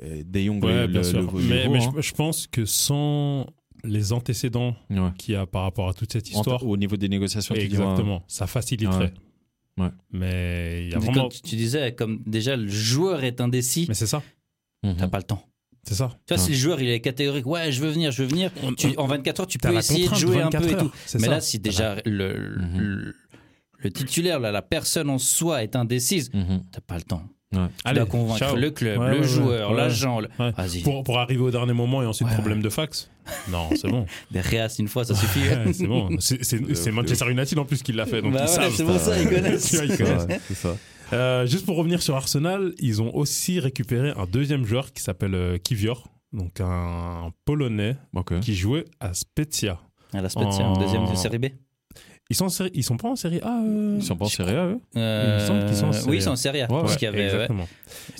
Et 0.00 0.24
De 0.24 0.40
Jong, 0.40 0.62
Ouais, 0.64 0.82
le, 0.82 0.86
bien 0.88 1.00
le- 1.00 1.06
sûr. 1.06 1.20
le- 1.32 1.42
mais 1.42 1.66
hein. 1.66 1.90
je, 1.96 2.00
je 2.02 2.12
pense 2.14 2.46
que 2.46 2.64
sans 2.64 3.46
les 3.84 4.12
antécédents 4.12 4.74
Ouais. 4.90 5.10
qu'il 5.18 5.34
y 5.34 5.36
a 5.36 5.44
par 5.46 5.62
rapport 5.62 5.88
à 5.88 5.94
toute 5.94 6.12
cette 6.12 6.26
En- 6.34 6.38
histoire, 6.38 6.64
au 6.66 6.76
niveau 6.76 6.96
des 6.96 7.08
négociations, 7.08 7.54
exactement, 7.54 8.22
ça 8.28 8.46
faciliterait. 8.46 9.12
Ouais. 9.78 9.84
Ouais. 9.84 9.90
Mais 10.12 10.84
il 10.86 10.92
y 10.92 10.94
a 10.94 10.98
vraiment. 10.98 11.22
Comme 11.28 11.30
tu, 11.30 11.56
disais, 11.56 11.94
comme 11.94 12.22
déjà 12.26 12.56
le 12.56 12.68
joueur 12.68 13.24
est 13.24 13.40
indécis, 13.40 13.86
Mais 13.88 13.94
c'est 13.94 14.06
ça, 14.06 14.22
Mhm. 14.84 14.96
t'as 14.96 15.08
pas 15.08 15.18
le 15.18 15.24
temps. 15.24 15.42
c'est 15.84 15.94
ça. 15.94 16.10
Tu 16.26 16.34
vois, 16.34 16.40
Ouais. 16.40 16.46
si 16.46 16.52
le 16.52 16.56
joueur 16.58 16.80
il 16.80 16.88
est 16.90 17.00
catégorique, 17.00 17.46
ouais, 17.46 17.72
je 17.72 17.80
veux 17.80 17.90
venir, 17.90 18.12
je 18.12 18.22
veux 18.22 18.28
venir, 18.28 18.50
On- 18.62 18.72
tu- 18.72 18.96
en 18.98 19.06
24 19.06 19.40
heures, 19.40 19.46
tu 19.48 19.58
peux 19.58 19.74
essayer 19.76 20.08
de 20.08 20.14
jouer 20.14 20.40
un 20.40 20.44
24 20.44 20.62
peu 20.68 20.72
et 20.74 20.76
tout. 20.76 20.92
Mais 21.14 21.20
ça. 21.20 21.26
là, 21.30 21.40
si 21.40 21.58
déjà 21.58 21.96
le, 22.04 22.56
Mhm. 22.60 22.78
le, 22.80 23.14
le 23.78 23.90
titulaire, 23.90 24.38
là, 24.38 24.52
la 24.52 24.62
personne 24.62 25.10
en 25.10 25.18
soi 25.18 25.64
est 25.64 25.74
indécise, 25.74 26.30
Mhm. 26.32 26.62
t'as 26.70 26.80
pas 26.80 26.96
le 26.96 27.02
temps. 27.02 27.22
Ouais. 27.52 27.94
Dois 27.94 28.06
convaincre 28.06 28.38
ciao. 28.38 28.56
le 28.56 28.70
club, 28.70 28.98
Ouais, 28.98 29.10
le 29.14 29.20
ouais, 29.20 29.22
joueur, 29.26 29.70
ouais. 29.70 29.76
l'agent. 29.76 30.20
le- 30.20 30.28
Pour, 30.82 31.02
pour 31.04 31.18
arriver 31.18 31.42
au 31.42 31.50
dernier 31.50 31.72
moment 31.74 32.02
et 32.02 32.06
ensuite 32.06 32.28
Ouais, 32.28 32.34
problème 32.34 32.62
de 32.62 32.68
fax 32.70 33.10
Non, 33.50 33.68
c'est 33.74 33.88
bon. 33.88 34.06
des 34.30 34.40
réas 34.40 34.74
une 34.78 34.88
fois, 34.88 35.04
ça 35.04 35.14
suffit. 35.14 35.40
Ouais, 35.40 35.72
c'est 35.72 35.86
bon. 35.86 36.08
C'est- 36.18 36.90
Manchester 36.90 37.30
United 37.30 37.58
en 37.58 37.64
plus 37.64 37.82
qui 37.82 37.92
l'a 37.92 38.06
fait. 38.06 38.22
Donc 38.22 38.32
Bah 38.34 38.46
ils 38.46 38.70
c'est 38.72 38.84
pour 38.84 38.98
ça, 38.98 39.20
ils 39.20 39.28
connaissent. 39.28 39.72
Ils 40.50 40.56
ça. 40.56 40.76
Euh, 41.12 41.46
juste 41.46 41.66
pour 41.66 41.76
revenir 41.76 42.00
sur 42.00 42.16
Arsenal, 42.16 42.72
ils 42.78 43.02
ont 43.02 43.14
aussi 43.14 43.60
récupéré 43.60 44.12
un 44.16 44.24
deuxième 44.24 44.64
joueur 44.64 44.92
qui 44.94 45.02
s'appelle 45.02 45.34
euh, 45.34 45.58
Kivior, 45.58 46.08
donc 46.32 46.58
un 46.60 47.30
Polonais 47.44 47.96
qui 48.40 48.54
jouait 48.54 48.86
à 48.98 49.12
Spezia. 49.12 49.78
À 50.14 50.22
la 50.22 50.30
Spezia, 50.30 50.64
en 50.64 50.78
deuxième 50.78 51.14
série 51.16 51.38
B. 51.38 51.46
Ils 52.32 52.34
sont, 52.34 52.46
en 52.46 52.48
série- 52.48 52.70
ils 52.72 52.82
sont 52.82 52.96
pas 52.96 53.08
en 53.10 53.16
série 53.16 53.40
A 53.42 53.60
euh, 53.62 53.96
Ils 53.98 54.02
sont 54.02 54.16
pas 54.16 54.24
en 54.24 54.28
Serie 54.28 54.54
A, 54.56 54.64
eux? 54.66 54.80
Euh, 54.96 55.34
me 55.40 55.46
semble 55.46 55.66
qu'ils 55.66 55.76
sont 55.76 55.86
en 55.88 55.92
Serie 55.92 56.10
oui, 56.10 56.16
ils 56.16 56.22
sont 56.22 56.30
en 56.30 56.36
série 56.36 56.62
A. 56.62 56.72
Ouais, 56.72 56.80
parce 56.80 56.92
ouais, 56.92 56.98
qu'il 56.98 57.04
y 57.04 57.08
avait, 57.08 57.18
ouais. 57.18 57.24
Exactement. 57.26 57.68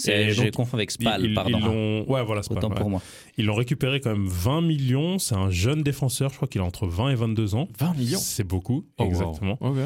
Et 0.06 0.30
Je 0.32 0.50
confonds 0.50 0.76
avec 0.76 0.90
Spal, 0.90 1.24
Ils- 1.24 1.34
pardon. 1.34 1.58
ils 1.58 1.64
l'ont- 1.64 2.04
ouais, 2.12 2.22
voilà, 2.22 2.42
c'est 2.42 2.50
pas 2.50 2.56
Autant 2.56 2.68
ouais. 2.68 2.74
pour 2.76 2.90
moi. 2.90 3.00
Ils 3.38 3.46
l'ont 3.46 3.54
récupéré 3.54 4.00
quand 4.00 4.10
même 4.10 4.26
20 4.28 4.60
millions. 4.60 5.18
C'est 5.18 5.34
un 5.34 5.48
jeune 5.50 5.82
défenseur, 5.82 6.30
je 6.30 6.36
crois 6.36 6.46
qu'il 6.48 6.60
a 6.60 6.64
entre 6.64 6.86
20 6.86 7.08
et 7.08 7.14
22 7.14 7.54
ans. 7.54 7.68
20 7.78 7.94
millions? 7.96 8.18
C'est 8.18 8.44
beaucoup, 8.46 8.84
Oh, 8.98 9.02
wow. 9.04 9.08
exactement. 9.08 9.56
Ok. 9.60 9.76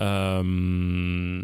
Euh, 0.00 1.42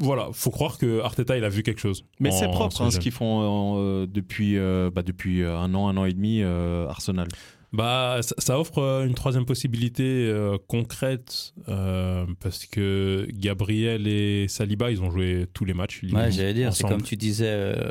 voilà, 0.00 0.28
faut 0.32 0.50
croire 0.50 0.78
que 0.78 1.00
Arteta 1.02 1.36
il 1.36 1.44
a 1.44 1.48
vu 1.48 1.62
quelque 1.62 1.80
chose. 1.80 2.04
Mais 2.20 2.30
en- 2.30 2.32
c'est 2.32 2.48
propre 2.48 2.76
ce 2.76 2.82
hein, 2.82 2.90
ce 2.90 2.98
qu'ils 3.00 3.12
font 3.12 3.74
euh, 3.78 4.06
depuis, 4.08 4.56
euh, 4.56 4.90
bah, 4.94 5.02
depuis 5.02 5.44
un 5.44 5.74
an, 5.74 5.88
un 5.88 5.96
an 5.96 6.04
et 6.04 6.12
demi, 6.12 6.40
euh, 6.42 6.86
Arsenal. 6.88 7.28
Bah, 7.72 8.20
ça, 8.22 8.34
ça 8.38 8.58
offre 8.58 8.78
euh, 8.78 9.04
une 9.06 9.14
troisième 9.14 9.44
possibilité 9.44 10.04
euh, 10.04 10.56
concrète 10.68 11.52
euh, 11.68 12.24
parce 12.40 12.64
que 12.66 13.26
Gabriel 13.30 14.06
et 14.08 14.46
Saliba 14.48 14.90
ils 14.90 15.02
ont 15.02 15.10
joué 15.10 15.46
tous 15.52 15.64
les 15.66 15.74
matchs. 15.74 16.00
Ouais, 16.04 16.30
j'allais 16.32 16.54
dire, 16.54 16.72
c'est 16.74 16.84
comme 16.88 17.02
tu 17.02 17.16
disais. 17.16 17.46
euh, 17.48 17.90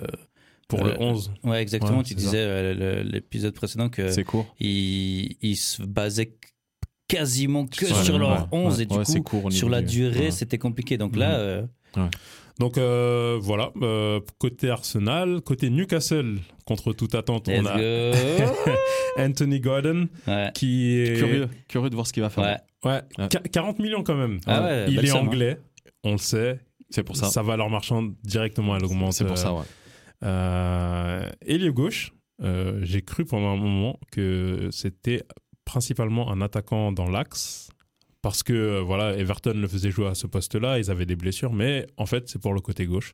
pour 0.68 0.84
euh, 0.86 0.94
le 0.94 1.02
11. 1.02 1.32
Ouais, 1.44 1.62
exactement. 1.62 2.00
Ouais, 2.00 2.04
tu 2.04 2.16
disais 2.16 2.74
l'épisode 3.04 3.54
précédent 3.54 3.88
que 3.90 4.10
C'est 4.12 4.24
court. 4.24 4.54
ils, 4.60 5.38
ils 5.42 5.56
se 5.56 5.82
basaient 5.84 6.34
quasiment 7.08 7.68
que 7.68 7.86
Ouais, 7.86 8.04
sur 8.04 8.20
leur 8.20 8.50
11 8.52 8.78
ouais. 8.78 8.84
et 8.84 8.86
du 8.86 8.98
coup, 8.98 9.22
court 9.42 9.52
sur 9.54 9.70
la 9.70 9.82
du- 9.82 9.96
durée, 10.10 10.20
ouais. 10.26 10.32
c'était 10.32 10.58
compliqué. 10.58 10.98
Donc 10.98 11.14
Mhm. 11.14 11.20
là, 11.20 11.36
euh, 11.40 11.66
Donc 12.60 12.78
euh, 12.78 13.38
voilà, 13.40 13.72
euh, 13.82 14.20
côté 14.40 14.70
Arsenal, 14.70 15.42
côté 15.42 15.70
Newcastle 15.70 16.38
contre 16.66 16.92
toute 16.94 17.14
attente, 17.16 17.48
on 17.50 17.66
a. 17.66 17.78
Anthony 19.20 19.60
Gordon 19.60 20.08
ouais. 20.28 20.52
qui 20.54 21.00
est 21.00 21.18
Curieux, 21.18 21.50
curieux 21.68 21.90
de 21.90 21.96
voir 21.96 22.08
ce 22.08 22.14
qu'il 22.14 22.24
va 22.24 22.30
faire. 22.30 22.44
Ouais. 22.44 22.58
Ouais, 22.92 23.02
Ouais. 23.18 23.28
qu- 23.30 23.50
40 23.50 23.80
millions 23.80 24.04
quand 24.04 24.16
même. 24.16 24.40
Ah 24.46 24.64
ouais, 24.64 24.86
Il 24.90 25.00
est 25.04 25.08
somme, 25.08 25.18
hein. 25.18 25.28
anglais, 25.28 25.58
on 26.04 26.14
le 26.14 26.18
sait. 26.18 26.60
C'est 26.90 27.04
pour 27.04 27.16
ça. 27.16 27.26
Sa 27.28 27.42
valeur 27.42 27.70
marchande 27.70 28.14
directement 28.24 28.76
elle 28.78 28.86
augmente. 28.86 29.14
C'est 29.14 29.26
pour 29.26 29.38
ça, 29.38 29.54
ouais. 29.54 29.64
Euh, 30.24 31.30
ailier 31.46 31.70
gauche, 31.72 32.14
euh, 32.44 32.80
j'ai 32.84 33.02
cru 33.02 33.26
pendant 33.26 33.50
un 33.50 33.58
moment 33.58 34.00
que 34.12 34.70
c'était 34.72 35.24
principalement 35.66 36.32
un 36.32 36.42
attaquant 36.42 36.92
dans 36.92 37.10
l'axe. 37.10 37.70
Parce 38.28 38.44
que 38.44 38.54
euh, 38.54 38.82
voilà, 38.82 39.16
Everton 39.18 39.54
le 39.56 39.68
faisait 39.68 39.90
jouer 39.92 40.08
à 40.08 40.16
ce 40.16 40.28
poste-là, 40.28 40.80
ils 40.80 40.92
avaient 40.92 41.06
des 41.06 41.16
blessures, 41.16 41.54
mais 41.54 41.88
en 41.98 42.06
fait 42.06 42.28
c'est 42.28 42.42
pour 42.42 42.54
le 42.54 42.60
côté 42.62 42.86
gauche. 42.86 43.14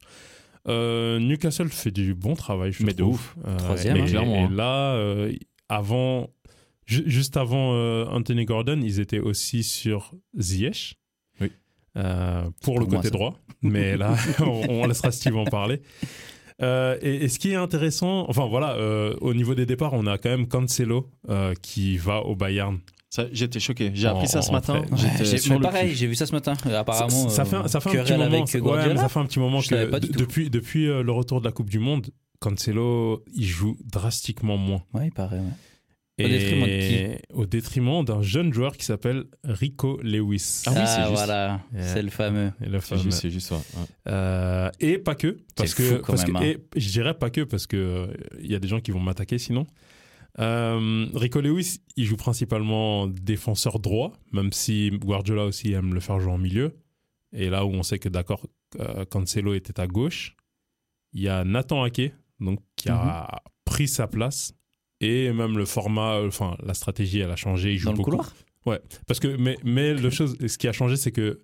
Euh, 0.67 1.19
Newcastle 1.19 1.69
fait 1.69 1.91
du 1.91 2.15
bon 2.15 2.36
travail, 2.36 2.71
je 2.71 2.84
Mais 2.84 2.93
de 2.93 3.04
trouve. 3.04 3.15
ouf. 3.15 3.36
Euh, 3.45 3.58
Troisième, 3.58 3.97
et, 3.97 4.02
hein. 4.02 4.06
Clairement, 4.06 4.36
et 4.36 4.39
hein. 4.39 4.49
là, 4.52 5.28
avant, 5.69 6.30
ju- 6.86 7.04
juste 7.06 7.38
avant 7.38 7.73
Anthony 8.08 8.45
Gordon, 8.45 8.80
ils 8.82 8.99
étaient 8.99 9.19
aussi 9.19 9.63
sur 9.63 10.13
Ziyech. 10.38 10.95
Oui. 11.41 11.52
Pour 12.62 12.80
le 12.80 12.86
Pour 12.86 12.95
côté 12.97 13.10
droit. 13.12 13.39
Mais 13.62 13.95
là, 13.97 14.15
on, 14.39 14.63
on 14.69 14.88
laissera 14.88 15.12
Steve 15.12 15.38
en 15.38 15.45
parler. 15.45 15.82
Euh, 16.62 16.97
et, 17.02 17.26
et 17.26 17.28
ce 17.30 17.39
qui 17.39 17.52
est 17.52 17.56
intéressant, 17.56 18.26
enfin 18.30 18.45
voilà, 18.47 18.76
euh, 18.76 19.15
au 19.21 19.34
niveau 19.34 19.56
des 19.56 19.65
départs, 19.65 19.93
on 19.93 20.06
a 20.08 20.17
quand 20.17 20.30
même 20.30 20.47
Cancelo 20.47 21.10
euh, 21.30 21.54
qui 21.62 21.97
va 21.97 22.21
au 22.21 22.36
Bayern. 22.36 22.80
J'étais 23.32 23.60
choqué. 23.60 23.91
J'ai 23.93 24.08
appris 24.08 24.28
ça 24.28 24.41
ce 24.41 24.52
matin. 24.52 24.82
sur 25.38 25.60
pareil, 25.62 25.93
j'ai 25.95 26.08
vu 26.08 26.15
ça 26.15 26.26
ce 26.26 26.32
matin. 26.32 26.54
Euh, 26.65 26.80
Apparemment, 26.80 27.30
ça, 27.30 27.43
ça 27.43 27.45
fait, 27.45 27.56
un- 27.58 27.67
ça 27.67 27.80
fait 27.80 27.89
un 27.99 28.04
petit 28.04 28.13
moment. 28.17 28.45
ça 28.97 29.10
fait 29.10 29.19
un 29.19 29.26
petit 29.26 29.39
moment 29.39 29.62
que 29.62 29.86
pas 29.86 29.99
du 29.99 30.08
de- 30.08 30.13
tout. 30.13 30.19
depuis, 30.19 30.49
depuis 30.49 30.88
euh, 30.88 31.04
le 31.04 31.12
retour 31.12 31.39
de 31.39 31.45
la 31.45 31.52
Coupe 31.52 31.69
du 31.69 31.80
Monde, 31.80 32.08
Cancelo, 32.39 33.23
il 33.34 33.45
joue 33.45 33.78
drastiquement 33.86 34.58
moins. 34.58 34.84
Ouais, 34.93 35.08
il 35.08 35.12
paraît. 35.12 35.38
ouais. 35.39 35.43
Et 36.19 36.26
Au 36.26 36.28
détriment 36.28 36.65
de 36.67 37.17
Au 37.34 37.45
détriment 37.47 38.06
d'un 38.06 38.21
jeune 38.21 38.54
joueur 38.54 38.78
qui 38.78 38.86
s'appelle 38.86 39.23
Rico 39.43 39.99
Lewis. 40.04 40.62
Ah 40.67 40.71
oui, 40.76 40.82
c'est 40.86 41.02
juste. 41.02 41.12
voilà, 41.13 41.62
Yeah. 41.73 41.88
c'est 41.88 42.02
le 42.04 42.10
fameux. 42.12 42.52
C'est 42.62 42.82
fameux. 42.82 43.02
juste, 43.02 43.19
c'est 43.21 43.30
juste 43.32 43.47
ça. 43.47 43.56
ouais. 43.56 43.62
Euh, 44.10 44.69
et 44.80 44.99
pas 44.99 45.15
que, 45.15 45.39
parce 45.56 45.71
C'est 45.71 45.76
que, 45.78 45.84
fou 45.84 45.95
quand 46.04 46.13
parce 46.13 46.28
même, 46.28 46.36
que- 46.36 46.39
hein. 46.39 46.54
et 46.76 46.80
je 46.80 46.89
dirais 46.89 47.15
pas 47.15 47.32
que 47.32 47.41
parce 47.41 47.65
que 47.65 47.78
euh, 47.78 48.08
il 48.41 48.52
y 48.52 48.56
a 48.56 48.60
des 48.60 48.67
gens 48.67 48.80
qui 48.80 48.91
vont 48.91 48.99
m'attaquer 48.99 49.39
sinon. 49.39 49.65
Euh, 50.39 51.06
Rico 51.13 51.41
Lewis, 51.41 51.80
il 51.96 52.06
joue 52.06 52.17
principalement 52.17 53.08
défenseur 53.08 53.80
droit, 53.80 54.13
même 54.32 54.52
si 54.52 54.89
Guardiola 54.91 55.46
aussi 55.46 55.74
aime 55.74 55.93
le 55.93 56.00
faire 56.00 56.19
jouer 56.19 56.32
en 56.32 56.38
milieu. 56.38 56.76
Et 57.34 57.50
là 57.50 57.65
où 57.65 57.69
on 57.69 57.84
sait 57.84 58.00
que 58.00 58.10
d'accord, 58.10 58.48
euh, 58.80 59.06
Cancelo 59.06 59.54
était 59.54 59.80
à 59.80 59.88
gauche, 59.88 60.36
il 61.13 61.22
y 61.22 61.28
a 61.30 61.43
Nathan 61.43 61.84
Ake, 61.84 62.13
donc 62.39 62.60
qui 62.76 62.89
a 62.89 63.28
Mhm. 63.32 63.39
pris 63.65 63.88
sa 63.88 64.08
place. 64.08 64.54
Et 65.02 65.32
même 65.34 65.58
le 65.58 65.65
format, 65.65 66.15
euh, 66.15 66.28
enfin 66.28 66.56
la 66.63 66.74
stratégie, 66.74 67.19
elle 67.19 67.32
a 67.32 67.36
changé. 67.36 67.74
Il 67.74 67.78
joue 67.78 67.86
Dans 67.88 67.91
le 67.91 67.98
beaucoup. 67.98 68.12
couloir? 68.12 68.34
Parce 69.08 69.19
que, 69.19 69.36
mais, 69.36 69.58
mais 69.63 69.93
le 69.93 70.10
chose, 70.10 70.38
ce 70.48 70.58
qui 70.58 70.67
a 70.67 70.72
changé, 70.72 70.96
c'est 70.96 71.12
que 71.12 71.41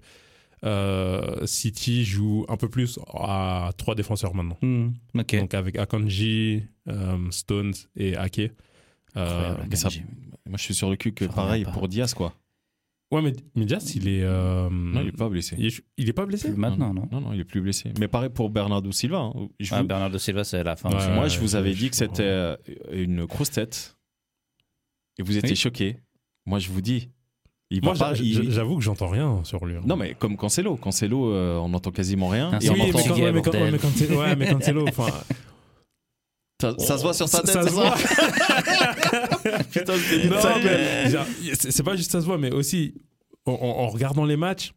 euh, 0.63 1.45
City 1.45 2.04
joue 2.06 2.45
un 2.49 2.58
peu 2.58 2.69
plus 2.69 2.99
à 3.13 3.71
trois 3.78 3.95
défenseurs 3.95 4.34
maintenant. 4.34 4.58
Hmm. 4.62 4.91
Donc 5.13 5.54
avec 5.54 5.78
Akanji, 5.78 6.63
euh, 6.88 7.17
Stones 7.32 7.73
et 7.95 8.15
Ake. 8.15 8.52
Euh, 9.17 9.56
mais 9.69 9.76
ça-. 9.76 9.89
Moi, 10.48 10.58
je 10.58 10.63
suis 10.63 10.74
sur 10.76 10.89
le 10.89 10.95
cul 10.95 11.12
que 11.13 11.26
Je 11.26 11.30
pareil 11.32 11.63
pas. 11.65 11.72
pour 11.72 11.88
Diaz, 11.88 12.13
quoi. 12.13 12.34
ouais, 13.12 13.22
mais, 13.22 13.34
mais 13.56 13.65
Diaz, 13.65 13.95
il 13.95 14.08
est. 14.08 14.24
euh, 14.24 14.69
Non, 14.72 15.02
il 15.02 15.08
est 15.10 15.12
pas 15.12 15.30
blessé. 15.30 15.56
il 15.60 15.67
est, 15.67 15.82
il 15.98 16.10
est 16.10 16.13
pas 16.13 16.26
blessé? 16.26 16.50
Plus 16.50 16.58
maintenant, 16.60 16.93
non 16.93 17.08
Non, 17.12 17.22
non, 17.22 17.34
il 17.34 17.39
est 17.39 17.43
plus 17.45 17.62
blessé. 17.62 17.91
Mais 18.00 18.08
pareil 18.08 18.30
pour 18.30 18.50
Bernardo 18.50 18.91
Silva. 18.91 19.19
hein. 19.19 19.34
Je 19.60 19.74
Ah, 19.74 19.82
vous- 19.82 19.88
Bernardo 19.88 20.17
Silva, 20.17 20.43
c'est 20.43 20.63
la 20.63 20.76
fin. 20.76 20.89
Ouais. 20.89 21.13
Moi, 21.15 21.28
je 21.28 21.39
vous 21.39 21.56
avais 21.56 21.74
je- 21.74 21.80
dit 21.80 21.89
que 21.89 21.95
c'était 21.95 22.24
euh, 22.24 22.56
une 22.91 23.26
grosse 23.26 23.52
tête. 23.52 23.95
Et 25.17 25.24
vous 25.24 25.38
étiez 25.38 25.52
Oui. 25.52 25.56
choqués. 25.56 25.98
Moi, 26.45 26.60
je 26.60 26.69
vous 26.69 26.82
dis. 26.82 27.10
Il 27.72 27.84
Moi, 27.84 27.93
il- 28.19 28.52
j'avoue 28.52 28.78
que 28.78 28.82
j'entends 28.84 29.10
rien 29.10 29.43
sur 29.43 29.63
lui. 29.65 29.76
hein. 29.76 29.82
Non, 29.86 29.95
mais 29.95 30.15
comme 30.17 30.36
Cancelo. 30.38 30.76
Cancelo, 30.78 31.32
euh, 31.32 31.58
on 31.58 31.69
n'entend 31.69 31.91
quasiment 31.91 32.28
rien. 32.28 32.50
Un 32.52 32.60
Et 32.60 32.69
on 32.69 32.74
oui, 32.74 32.82
en 32.82 32.86
mais 32.86 32.91
quand, 32.91 33.10
ouais, 33.19 33.32
mais 33.32 33.41
quand- 33.43 33.52
ouais, 33.54 34.36
mais 34.36 34.48
Cancelo, 34.48 34.86
ça, 36.62 36.98
se 36.98 37.02
voit 37.04 37.13
sur 37.13 37.30
ta 37.30 37.41
tête, 37.41 37.52
ça 37.52 37.63
c'est 37.63 37.69
se 37.69 37.74
voit. 37.74 37.95
Putain, 39.72 39.93
mais, 40.63 41.12
c'est 41.56 41.84
pas 41.84 41.95
juste 41.95 42.12
ça 42.12 42.22
se 42.22 42.26
voit, 42.26 42.38
mais 42.38 42.52
aussi 42.52 42.95
en, 43.45 43.54
en 43.54 43.88
regardant 43.88 44.26
les 44.26 44.38
matchs, 44.38 44.74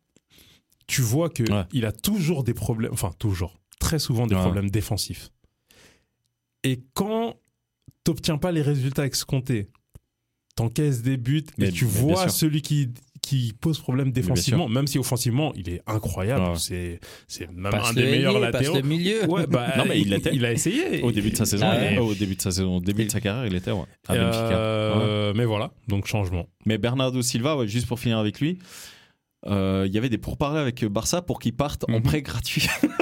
tu 0.87 1.03
vois 1.03 1.29
que 1.29 1.43
Ouais. 1.51 1.65
il 1.73 1.85
a 1.87 1.93
toujours 1.93 2.45
des 2.45 2.55
problèmes, 2.55 2.93
enfin 2.93 3.11
toujours, 3.19 3.59
très 3.81 3.99
souvent 3.99 4.27
des 4.27 4.35
Ouais. 4.35 4.41
problèmes 4.41 4.71
défensifs. 4.71 5.31
Et 6.65 6.81
quand 6.95 7.37
t'obtiens 8.05 8.39
pas 8.39 8.53
les 8.53 8.63
résultats 8.63 9.07
escomptés, 9.07 9.69
t'encaisses 10.55 11.03
des 11.03 11.17
buts 11.17 11.45
Mais- 11.59 11.69
et 11.69 11.73
tu 11.73 11.85
vois 11.85 12.29
celui 12.29 12.63
qui 12.63 12.91
qui 13.23 13.55
pose 13.61 13.79
problème 13.79 14.11
défensivement, 14.13 14.69
même 14.69 14.87
si 14.89 14.99
offensivement 14.99 15.53
il 15.57 15.69
est 15.71 15.81
incroyable, 15.87 16.43
Ouais. 16.43 16.57
c'est 16.59 17.01
c'est 17.29 17.51
même 17.51 17.71
Passe 17.73 17.91
un 17.91 17.95
des 17.95 18.03
meilleurs 18.05 18.37
ailier, 18.37 18.51
passe 18.51 18.61
latéraux. 18.63 18.77
le 18.77 18.83
milieu. 18.83 19.25
Ouais, 19.31 19.47
bah, 19.47 19.75
Non, 19.79 19.85
mais 19.89 20.01
il 20.01 20.21
il 20.33 20.45
a 20.45 20.53
essayé. 20.53 21.01
Au 21.03 21.13
début 21.13 21.31
de 21.31 21.37
sa 21.37 21.47
saison, 21.47 21.67
Ah 21.71 21.77
ouais. 21.79 21.99
au 21.99 22.15
début 22.15 22.35
de 22.35 22.41
sa 22.43 22.51
saison, 22.51 22.77
au 22.77 22.81
début 22.81 23.05
de 23.07 23.11
sa 23.11 23.21
carrière, 23.21 23.47
il 23.47 23.55
était 23.55 23.71
ouais, 23.71 23.85
à 24.09 24.15
Benfica. 24.17 24.49
Ouais. 24.49 24.55
Euh, 24.55 25.33
Mais 25.37 25.45
voilà, 25.45 25.71
donc 25.89 26.07
changement. 26.07 26.47
Mais 26.67 26.79
Bernardo 26.79 27.23
Silva, 27.23 27.57
ouais, 27.57 27.67
juste 27.69 27.87
pour 27.87 27.99
finir 28.01 28.19
avec 28.19 28.41
lui, 28.41 28.59
euh, 29.47 29.85
il 29.87 29.95
y 29.95 29.99
avait 29.99 30.09
des 30.09 30.19
pourparlers 30.19 30.61
avec 30.61 30.85
Barça 30.85 31.23
pour 31.23 31.39
qu'il 31.39 31.55
parte 31.55 31.85
en 31.89 31.95
Mhm. 31.95 32.03
prêt 32.03 32.23
gratuit. 32.23 32.67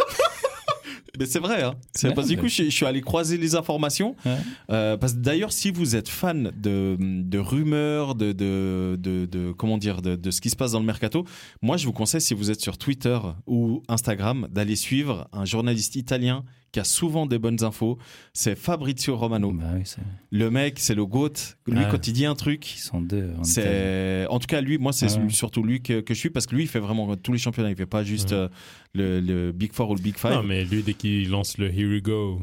Mais 1.20 1.26
c'est 1.26 1.38
vrai, 1.38 1.62
hein. 1.62 1.74
Ouais, 2.02 2.14
parce 2.14 2.28
que 2.28 2.32
du 2.34 2.40
coup, 2.40 2.48
je, 2.48 2.64
je 2.64 2.70
suis 2.70 2.86
allé 2.86 3.02
croiser 3.02 3.36
les 3.36 3.54
informations. 3.54 4.16
Ouais. 4.24 4.36
Euh, 4.70 4.96
parce 4.96 5.12
que 5.12 5.18
d'ailleurs, 5.18 5.52
si 5.52 5.70
vous 5.70 5.94
êtes 5.94 6.08
fan 6.08 6.50
de, 6.56 6.96
de 6.98 7.38
rumeurs, 7.38 8.14
de, 8.14 8.32
de, 8.32 8.96
de, 8.98 9.26
de- 9.26 9.52
comment 9.52 9.76
dire, 9.78 10.00
de, 10.02 10.16
de 10.16 10.30
ce 10.30 10.40
qui 10.40 10.48
se 10.50 10.56
passe 10.56 10.72
dans 10.72 10.80
le 10.80 10.86
mercato, 10.86 11.24
moi, 11.60 11.76
je 11.76 11.84
vous 11.86 11.92
conseille, 11.92 12.22
si 12.22 12.32
vous 12.34 12.50
êtes 12.50 12.60
sur 12.62 12.78
Twitter 12.78 13.18
ou 13.46 13.82
Instagram, 13.88 14.48
d'aller 14.50 14.76
suivre 14.76 15.28
un 15.32 15.44
journaliste 15.44 15.94
italien 15.94 16.42
qui 16.72 16.80
a 16.80 16.84
souvent 16.84 17.26
des 17.26 17.38
bonnes 17.38 17.62
infos. 17.64 17.98
C'est 18.32 18.54
Fabrizio 18.56 19.16
Romano. 19.16 19.50
Bah 19.52 19.64
oui, 19.74 19.82
Le 20.30 20.50
mec, 20.50 20.78
c'est 20.78 20.94
le 20.94 21.04
GOAT. 21.04 21.32
Lui, 21.66 21.78
Ouais. 21.78 21.88
quand 21.90 22.06
il 22.06 22.12
dit 22.12 22.26
un 22.26 22.34
truc, 22.34 22.76
ils 22.76 22.78
sont 22.78 23.00
deux. 23.00 23.24
en 23.38 23.42
Italie. 23.42 23.44
c'est 23.44 24.26
en 24.28 24.38
tout 24.38 24.46
cas 24.46 24.60
lui 24.60 24.78
moi 24.78 24.92
c'est 24.92 25.08
celui- 25.08 25.32
surtout 25.32 25.62
lui 25.62 25.82
que, 25.82 26.00
que 26.00 26.14
je 26.14 26.18
suis 26.18 26.30
parce 26.30 26.46
que 26.46 26.54
lui 26.54 26.64
il 26.64 26.68
fait 26.68 26.78
vraiment 26.78 27.16
tous 27.16 27.32
les 27.32 27.38
championnats 27.38 27.70
il 27.70 27.76
fait 27.76 27.86
pas 27.86 28.04
juste 28.04 28.30
Ouais. 28.30 28.36
euh, 28.36 28.48
le, 28.94 29.20
le 29.20 29.52
Big 29.52 29.72
Four 29.72 29.90
ou 29.90 29.94
le 29.94 30.00
Big 30.00 30.16
Five 30.16 30.32
Non, 30.32 30.42
mais 30.42 30.64
lui 30.64 30.82
dès 30.82 30.94
qu'il 30.94 31.28
lance 31.30 31.58
le 31.58 31.66
Here 31.72 31.88
we 31.90 32.02
go, 32.02 32.40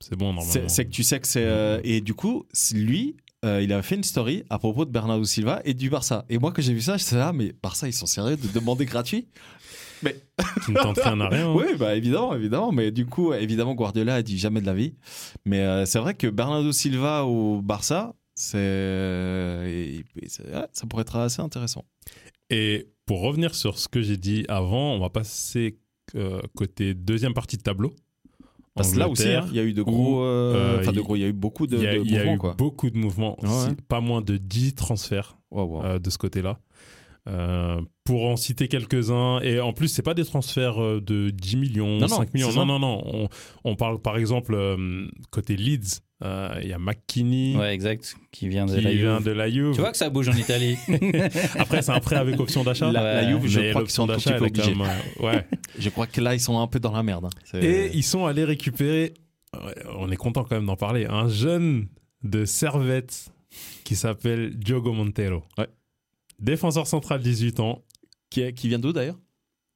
c'est 0.00 0.16
bon 0.16 0.26
normalement. 0.32 0.50
c'est 0.50 0.68
c'est 0.70 0.84
que 0.86 0.90
tu 0.90 1.02
sais 1.02 1.20
que 1.20 1.26
c'est 1.26 1.44
euh, 1.44 1.80
et 1.84 2.00
du 2.00 2.14
coup 2.14 2.44
c'est- 2.52 2.76
lui 2.76 3.16
euh, 3.44 3.60
il 3.62 3.72
a 3.72 3.82
fait 3.82 3.96
une 3.96 4.02
story 4.02 4.44
à 4.48 4.58
propos 4.58 4.84
de 4.86 4.90
Bernardo 4.90 5.24
Silva 5.24 5.60
et 5.64 5.74
du 5.74 5.90
Barça 5.90 6.24
et 6.30 6.38
moi 6.38 6.52
quand 6.52 6.62
j'ai 6.62 6.72
vu 6.72 6.80
ça 6.80 6.96
je 6.96 7.04
disais 7.04 7.20
ah 7.20 7.32
mais 7.34 7.52
Barça 7.62 7.86
ils 7.86 7.92
sont 7.92 8.06
sérieux 8.06 8.36
de 8.36 8.48
demander 8.48 8.84
gratuit? 8.92 9.26
Qui 10.64 10.72
ne 10.72 10.76
tente 10.82 10.98
rien 10.98 11.20
à 11.20 11.28
rien. 11.28 11.48
hein. 11.50 11.54
oui 11.56 11.74
bah 11.78 11.94
évidemment 11.96 12.34
évidemment 12.34 12.72
mais 12.72 12.90
du 12.90 13.06
coup 13.06 13.32
évidemment 13.32 13.74
Guardiola 13.74 14.16
a 14.16 14.22
dit 14.22 14.38
jamais 14.38 14.60
de 14.60 14.66
la 14.66 14.74
vie 14.74 14.94
mais 15.44 15.60
euh, 15.60 15.84
c'est 15.86 15.98
vrai 15.98 16.14
que 16.14 16.26
Bernardo 16.26 16.70
Silva 16.72 17.24
au 17.24 17.60
Barça 17.62 18.14
c'est 18.34 20.04
ça 20.72 20.86
pourrait 20.88 21.02
être 21.02 21.16
assez 21.16 21.40
intéressant 21.42 21.84
Et 22.50 22.88
pour 23.06 23.20
revenir 23.22 23.54
sur 23.54 23.78
ce 23.78 23.88
que 23.88 24.02
j'ai 24.02 24.16
dit 24.16 24.44
avant, 24.48 24.92
on 24.94 24.98
va 25.00 25.08
passer 25.10 25.78
euh, 26.14 26.40
côté 26.56 26.92
deuxième 26.94 27.34
partie 27.34 27.56
de 27.56 27.62
tableau. 27.62 27.92
Parce 28.74 28.92
que 28.92 28.98
là 28.98 29.08
aussi, 29.08 29.28
hein, 29.28 29.46
il 29.50 29.56
y 29.56 29.60
a 29.60 29.62
eu 29.62 29.72
de 29.72 29.82
gros. 29.82 30.20
euh, 30.22 30.82
euh, 30.86 30.92
de 30.92 31.00
gros, 31.00 31.16
il 31.16 31.20
y 31.20 31.24
a 31.24 31.28
eu 31.28 31.32
beaucoup 31.32 31.66
de, 31.66 31.76
il 31.78 31.82
y 31.82 31.86
a, 31.86 31.94
de 31.94 32.00
il 32.04 32.10
y 32.10 32.16
a 32.16 32.18
mouvements, 32.18 32.34
eu 32.34 32.38
quoi. 32.38 32.54
beaucoup 32.54 32.90
de 32.90 32.98
mouvements, 32.98 33.38
Ouais, 33.42 33.74
pas 33.88 34.00
moins 34.00 34.20
de 34.20 34.36
10 34.36 34.74
transferts 34.74 35.38
de 35.52 36.10
ce 36.10 36.18
côté-là. 36.18 36.58
Pour 38.06 38.24
en 38.26 38.36
citer 38.36 38.68
quelques-uns, 38.68 39.40
et 39.40 39.60
en 39.60 39.72
plus, 39.74 39.88
c'est 39.88 40.00
pas 40.02 40.14
des 40.14 40.24
transferts 40.24 40.80
euh, 40.82 41.00
de 41.00 41.28
10 41.30 41.56
millions, 41.56 41.98
Non, 41.98 42.06
non, 42.06 42.16
5 42.16 42.32
millions. 42.32 42.52
Non, 42.52 42.64
non, 42.64 42.78
non. 42.78 43.02
On, 43.04 43.28
on 43.64 43.76
parle 43.76 44.00
par 44.00 44.16
exemple 44.16 44.54
euh, 44.54 45.06
côté 45.30 45.56
Leeds, 45.56 46.00
euh, 46.24 46.48
il 46.62 46.68
y 46.68 46.72
a 46.72 46.78
McKinney 46.78 47.56
Ouais, 47.56 47.74
exact. 47.74 48.16
Qui 48.32 48.48
vient 48.48 48.64
de 48.64 48.74
qui 48.76 48.80
la 48.80 48.92
vient 48.92 49.16
Juve. 49.18 49.26
de 49.26 49.30
la 49.32 49.50
Juve. 49.50 49.74
Tu 49.74 49.80
vois 49.80 49.90
que 49.90 49.96
ça 49.98 50.08
bouge 50.08 50.28
en 50.30 50.36
Italie. 50.36 50.76
Après, 51.58 51.82
c'est 51.82 51.92
un 51.92 52.00
prêt 52.00 52.16
avec 52.16 52.40
option 52.40 52.64
d'achat. 52.64 52.90
La, 52.90 53.02
la. 53.22 53.28
Juve, 53.30 53.46
je 53.46 53.60
Mais 53.60 53.70
crois 53.70 53.82
qu'ils 53.82 53.90
sont 53.90 54.08
un 54.08 54.16
peu 54.16 54.44
obligés. 54.46 54.74
même, 54.74 54.88
euh, 55.20 55.22
ouais. 55.26 55.46
Je 55.78 55.88
crois 55.90 56.06
que 56.06 56.20
là, 56.22 56.32
ils 56.34 56.40
sont 56.40 56.58
un 56.58 56.66
peu 56.68 56.80
dans 56.80 56.92
la 56.92 57.02
merde. 57.02 57.26
hein. 57.26 57.58
Et 57.60 57.90
ils 57.92 58.02
sont 58.04 58.24
allés 58.24 58.44
récupérer, 58.44 59.12
on 59.98 60.10
est 60.10 60.16
content 60.16 60.44
quand 60.44 60.54
même 60.56 60.66
d'en 60.66 60.76
parler, 60.76 61.06
un 61.06 61.28
jeune 61.28 61.88
de 62.22 62.44
Servette 62.44 63.30
qui 63.84 63.94
s'appelle 63.96 64.56
Diogo 64.56 64.92
Montero. 64.92 65.42
Ouais. 65.58 65.66
Défenseur 66.38 66.86
central, 66.86 67.20
18 67.20 67.60
ans. 67.60 67.82
Qui, 68.30 68.40
est- 68.42 68.52
qui 68.52 68.68
vient 68.68 68.78
d'où 68.78 68.92
d'ailleurs? 68.92 69.18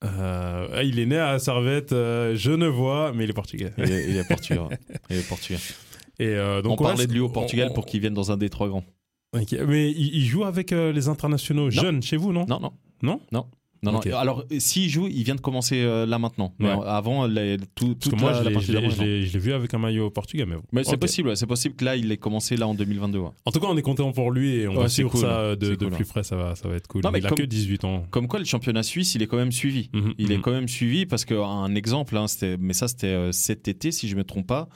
Euh, 0.05 0.83
il 0.85 0.99
est 0.99 1.07
né 1.07 1.19
à 1.19 1.39
Servette, 1.39 1.93
euh, 1.93 2.35
Genevois, 2.35 3.13
mais 3.15 3.25
il 3.25 3.31
est 3.31 3.35
portugais. 3.35 3.73
il, 3.79 3.91
est- 3.91 4.09
il 4.11 4.17
est 4.17 4.27
portugais. 4.27 4.61
Il 5.11 5.17
est 5.17 5.29
portugais. 5.29 5.59
Et 6.19 6.27
euh, 6.29 6.63
donc 6.63 6.81
on 6.81 6.85
parlait 6.85 7.07
de 7.07 7.13
lui 7.13 7.21
au 7.21 7.29
Portugal 7.29 7.69
on- 7.71 7.75
pour 7.75 7.87
qu'il 7.87 8.01
vienne 8.01 8.15
dans 8.15 8.31
un 8.33 8.37
des 8.37 8.49
trois 8.51 8.69
grands. 8.69 8.85
Mais 9.35 9.91
il, 9.91 10.15
il 10.17 10.25
joue 10.25 10.45
avec 10.45 10.73
euh, 10.73 10.91
les 10.93 11.09
internationaux 11.09 11.71
jeunes 11.71 12.03
chez 12.03 12.17
vous, 12.17 12.33
non? 12.33 12.47
Non, 12.49 12.61
non. 12.61 12.73
Non? 13.03 13.21
Non. 13.33 13.47
Non, 13.83 13.97
Ok. 13.97 14.07
non. 14.07 14.17
Alors, 14.19 14.45
s'il 14.59 14.91
joue, 14.91 15.09
il 15.09 15.23
vient 15.23 15.35
de 15.35 15.41
commencer 15.41 15.81
euh, 15.81 16.05
là 16.05 16.19
maintenant. 16.19 16.53
Mais 16.59 16.69
Ouais. 16.73 16.85
avant, 16.87 17.27
les- 17.27 17.57
tout, 17.75 17.95
Parce 17.95 17.99
toute 18.01 18.13
que 18.15 18.21
moi, 18.21 18.31
la, 18.33 18.39
je 18.61 18.73
la 18.73 18.81
l'ai- 18.81 19.21
vu 19.39 19.53
avec 19.55 19.73
un 19.73 19.79
maillot 19.79 20.11
portugais. 20.11 20.45
Mais, 20.45 20.57
bon. 20.57 20.63
Mais 20.73 20.85
c'est 20.85 20.99
possible, 20.99 21.31
ouais, 21.31 21.37
c'est 21.37 21.47
possible 21.47 21.75
que 21.77 21.85
là, 21.87 21.97
il 21.97 22.13
ait 22.13 22.19
commencé 22.19 22.57
là 22.59 22.69
en 22.69 22.75
2022. 22.75 23.19
ouais. 23.21 23.29
En 23.47 23.51
tout 23.51 23.59
cas, 23.61 23.69
on 23.71 23.77
est 23.79 23.83
content 23.83 24.13
pour 24.13 24.31
lui 24.33 24.51
et 24.57 24.69
on 24.69 24.75
va 24.75 24.89
suivre 24.89 25.11
cool. 25.11 25.21
ça 25.23 25.39
euh, 25.41 25.57
de, 25.57 25.67
C'est 25.71 25.77
de 25.79 25.85
cool, 25.87 25.95
plus 25.95 26.05
près, 26.05 26.23
ça 26.23 26.37
va, 26.37 26.55
ça 26.57 26.69
va 26.69 26.77
être 26.77 26.89
cool. 26.89 27.03
Non, 27.05 27.11
mais 27.11 27.21
il 27.21 27.27
a 27.27 27.31
comme- 27.31 27.39
que 27.39 27.43
18 27.45 27.85
ans. 27.85 28.05
Comme 28.11 28.29
quoi, 28.29 28.39
le 28.39 28.45
championnat 28.45 28.83
suisse, 28.83 29.15
il 29.15 29.23
est 29.23 29.27
quand 29.27 29.39
même 29.39 29.53
suivi. 29.53 29.89
Mhm, 29.95 30.13
Il 30.19 30.31
est 30.33 30.37
mhm. 30.37 30.43
quand 30.43 30.53
même 30.53 30.69
suivi 30.69 31.07
parce 31.07 31.25
qu'un 31.25 31.75
exemple, 31.75 32.17
hein, 32.19 32.27
mais 32.59 32.75
ça 32.75 32.87
c'était 32.87 33.07
euh, 33.07 33.33
cet 33.33 33.67
été 33.69 33.93
si 33.93 34.09
je 34.09 34.17
me 34.17 34.25
trompe 34.25 34.47
pas, 34.47 34.69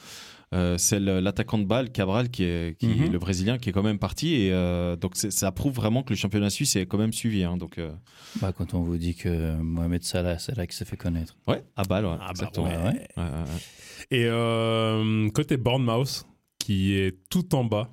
euh, 0.55 0.79
c'est 0.79 1.01
l'attaquant 1.01 1.59
de 1.59 1.65
balle 1.65 1.91
Cabral 1.91 2.31
qui 2.31 2.45
est, 2.45 2.79
qui, 2.79 2.87
Mhm. 2.87 3.11
le 3.13 3.19
brésilien 3.19 3.59
qui 3.59 3.69
est 3.69 3.73
quand 3.73 3.83
même 3.83 3.99
parti 3.99 4.35
et 4.35 4.53
euh, 4.53 4.97
donc 4.97 5.17
ça 5.17 5.51
prouve 5.53 5.75
vraiment 5.75 6.03
que 6.03 6.11
le 6.11 6.17
championnat 6.17 6.49
suisse 6.51 6.77
est 6.77 6.87
quand 6.87 6.99
même 6.99 7.13
suivi. 7.13 7.43
hein, 7.45 7.57
donc 7.57 7.79
euh, 7.79 7.93
bah, 8.41 8.53
quand 8.53 8.73
on 8.75 8.81
vous 8.83 8.97
dit 8.97 9.15
que 9.15 9.57
Mohamed 9.57 10.03
Salah, 10.05 10.39
c'est 10.39 10.57
là 10.57 10.67
qu'il 10.67 10.75
s'est 10.77 10.85
fait 10.85 10.97
connaître. 10.97 11.37
ouais, 11.49 11.65
à 11.77 11.83
balle, 11.83 12.07
ouais, 12.07 12.13
Ah 12.21 12.27
bah 12.27 12.31
exactement. 12.31 12.67
ouais. 12.69 12.77
Ouais. 12.77 13.07
Ouais, 13.17 13.23
ouais, 13.25 13.25
ouais. 13.31 13.61
Et 14.11 14.25
euh, 14.27 15.29
côté 15.31 15.57
Bournemouth, 15.57 16.25
qui 16.59 16.95
est 16.95 17.19
tout 17.29 17.55
en 17.55 17.65
bas, 17.65 17.91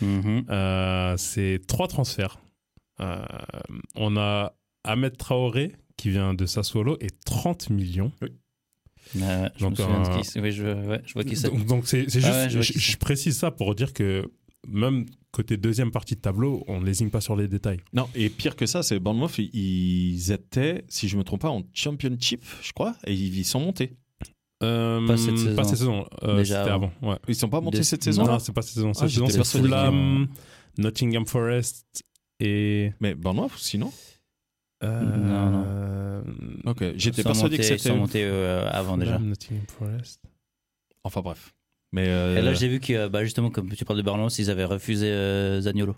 Mhm. 0.00 0.44
euh, 0.50 1.16
c'est 1.16 1.60
trois 1.66 1.88
transferts. 1.88 2.38
Euh, 3.00 3.24
on 3.96 4.16
a 4.16 4.54
Ahmed 4.84 5.16
Traoré, 5.16 5.72
qui 5.96 6.10
vient 6.10 6.34
de 6.34 6.46
Sassuolo, 6.46 6.96
et 7.00 7.08
30 7.24 7.70
millions. 7.70 8.12
Ouais, 9.14 9.50
je 9.56 9.60
Donc, 9.60 9.70
me 9.72 9.76
souviens 9.76 10.02
un- 10.02 10.16
de 10.16 10.18
qui 10.22 10.24
c'est. 10.28 10.40
Oui, 10.40 10.52
je, 10.52 10.64
ouais, 10.64 11.02
je 11.04 11.12
vois 11.14 11.24
qui 11.24 11.36
c'est. 11.36 11.48
Donc 11.50 11.66
donc 11.66 11.86
c'est 11.86 12.08
c'est 12.08 12.24
Ah 12.24 12.48
juste, 12.48 12.72
ouais, 12.74 12.80
je 12.80 12.96
précise 12.96 13.36
ça 13.36 13.50
pour 13.50 13.74
dire 13.74 13.92
que 13.92 14.24
même 14.68 15.06
côté 15.32 15.56
deuxième 15.56 15.90
partie 15.90 16.14
de 16.14 16.20
tableau, 16.20 16.62
on 16.68 16.80
ne 16.80 16.86
lésigne 16.86 17.10
pas 17.10 17.20
sur 17.20 17.36
les 17.36 17.48
détails. 17.48 17.80
Non, 17.92 18.08
et 18.14 18.28
pire 18.28 18.54
que 18.56 18.66
ça, 18.66 18.82
c'est 18.82 18.98
Bournemouth, 19.00 19.36
ils- 19.38 20.30
étaient, 20.32 20.84
si 20.88 21.08
je 21.08 21.16
me 21.16 21.24
trompe 21.24 21.40
pas, 21.42 21.48
en 21.50 21.62
championship, 21.72 22.44
je 22.62 22.72
crois, 22.72 22.94
et 23.06 23.12
ils 23.14 23.44
sont 23.44 23.60
montés. 23.60 23.96
Euh, 24.62 25.04
Pas 25.08 25.16
cette 25.16 25.36
saison. 25.38 25.56
Pas 25.56 25.64
cette 25.64 25.78
saison. 25.78 26.06
euh, 26.22 26.36
Déjà 26.38 26.60
C'était 26.60 26.70
avant. 26.70 26.92
avant. 27.00 27.10
Ouais. 27.12 27.18
Ils 27.26 27.34
sont 27.34 27.48
pas 27.48 27.60
montés 27.60 27.78
Des- 27.78 27.82
cette 27.84 28.04
saison 28.04 28.24
Non, 28.24 28.38
c'est 28.38 28.52
pas 28.52 28.62
cette 28.62 28.74
saison. 28.74 28.94
Cette 28.94 29.02
Ah, 29.04 29.08
saison, 29.08 29.26
c'est 29.28 29.58
Fulham, 29.58 30.28
Nottingham 30.78 31.26
Forest 31.26 32.04
et. 32.38 32.92
Mais 33.00 33.14
Bournemouth, 33.16 33.50
sinon 33.56 33.92
euh, 34.84 36.22
Non, 36.64 36.70
Ok, 36.70 36.84
j'étais 36.96 37.22
persuadé 37.22 37.56
que 37.56 37.62
Ils 37.62 37.66
c'était. 37.66 37.88
sont 37.88 37.96
montés 37.96 38.24
euh, 38.24 38.68
avant 38.70 38.96
déjà. 38.98 39.16
Fulham, 39.16 39.28
Nottingham 39.28 39.64
Forest. 39.78 40.20
Enfin 41.04 41.20
bref. 41.20 41.52
Mais 41.92 42.08
euh, 42.08 42.38
Et 42.38 42.42
là, 42.42 42.54
j'ai 42.54 42.68
vu 42.68 42.80
que, 42.80 42.92
euh, 42.92 43.08
bah, 43.08 43.22
justement, 43.24 43.50
comme 43.50 43.70
tu 43.70 43.84
parles 43.84 43.98
de 43.98 44.02
Bournemouth, 44.02 44.38
ils 44.38 44.50
avaient 44.50 44.64
refusé 44.64 45.08
euh, 45.10 45.60
Zaniolo. 45.60 45.94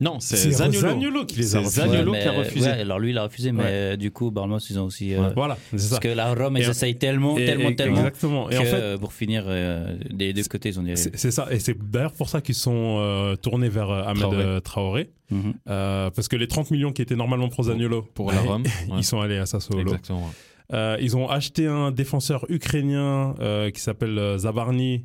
Non, 0.00 0.18
c'est 0.20 0.36
Zaniolo. 0.50 1.24
qui 1.24 1.36
les 1.36 1.54
a 1.56 1.60
refusés. 1.60 1.80
Zaniolo 1.82 2.12
Ouais, 2.12 2.20
qui 2.20 2.28
a 2.28 2.32
mais- 2.32 2.38
refusé. 2.38 2.66
ouais, 2.68 2.80
alors 2.80 2.98
lui, 2.98 3.10
il 3.10 3.18
a 3.18 3.22
refusé, 3.22 3.52
mais 3.52 3.62
Ouais. 3.62 3.68
euh, 3.70 3.96
du 3.96 4.10
coup, 4.10 4.30
Bournemouth, 4.30 4.68
ils 4.68 4.78
ont 4.78 4.84
aussi. 4.84 5.14
euh, 5.14 5.30
Voilà, 5.36 5.56
c'est 5.70 5.78
ça. 5.78 5.88
Parce 5.90 6.00
que 6.00 6.08
la 6.08 6.34
Rome, 6.34 6.56
ils 6.58 6.64
Et- 6.64 6.68
essayent 6.68 6.96
tellement, 6.98 7.38
Et- 7.38 7.44
tellement, 7.44 7.68
et- 7.70 7.76
tellement. 7.76 7.96
Exactement. 7.98 8.50
Et 8.50 8.54
que, 8.56 8.60
en 8.60 8.64
fait, 8.64 8.98
pour 8.98 9.12
finir, 9.12 9.44
euh, 9.46 9.96
des 10.10 10.32
deux 10.32 10.42
côtés, 10.44 10.70
ils 10.70 10.80
ont 10.80 10.82
dit. 10.82 10.96
c'est 10.96 11.30
ça. 11.30 11.46
Et 11.50 11.58
c'est 11.60 11.78
d'ailleurs 11.78 12.12
pour 12.12 12.28
ça 12.28 12.40
qu'ils 12.40 12.54
sont 12.56 12.96
euh, 12.98 13.36
tournés 13.36 13.68
vers 13.68 13.88
Ahmed 13.90 14.20
Traoré. 14.20 14.60
Traoré. 14.62 15.10
Mhm. 15.30 15.54
Euh, 15.70 16.10
parce 16.10 16.28
que 16.28 16.36
les 16.36 16.48
30 16.48 16.70
millions 16.70 16.92
qui 16.92 17.00
étaient 17.00 17.16
normalement 17.16 17.48
pour 17.48 17.64
Zaniolo, 17.64 18.02
Pour 18.02 18.30
la 18.32 18.40
Rome. 18.40 18.64
ouais. 18.90 18.96
ils 18.98 19.04
sont 19.04 19.20
allés 19.20 19.38
à 19.38 19.46
Sassuolo. 19.46 19.80
Exactement. 19.82 20.30
Euh, 20.72 20.96
ils 21.00 21.16
ont 21.16 21.28
acheté 21.28 21.66
un 21.66 21.90
défenseur 21.92 22.46
ukrainien 22.48 23.34
euh, 23.40 23.70
qui 23.70 23.80
s'appelle 23.80 24.36
Zabarny, 24.38 25.04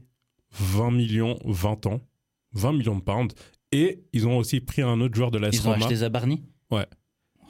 20 0.59 0.91
millions, 0.91 1.37
20 1.45 1.85
ans, 1.85 1.99
20 2.53 2.73
millions 2.73 2.95
de 2.95 3.01
pounds. 3.01 3.33
Et 3.71 4.03
ils 4.13 4.27
ont 4.27 4.37
aussi 4.37 4.59
pris 4.61 4.81
un 4.81 4.99
autre 5.01 5.15
joueur 5.15 5.31
de 5.31 5.37
l'AS 5.37 5.53
Ils 5.55 5.59
ont 5.67 5.71
Roma 5.71 5.85
acheté 5.85 5.95
Zabarni 5.97 6.43
Ouais. 6.71 6.85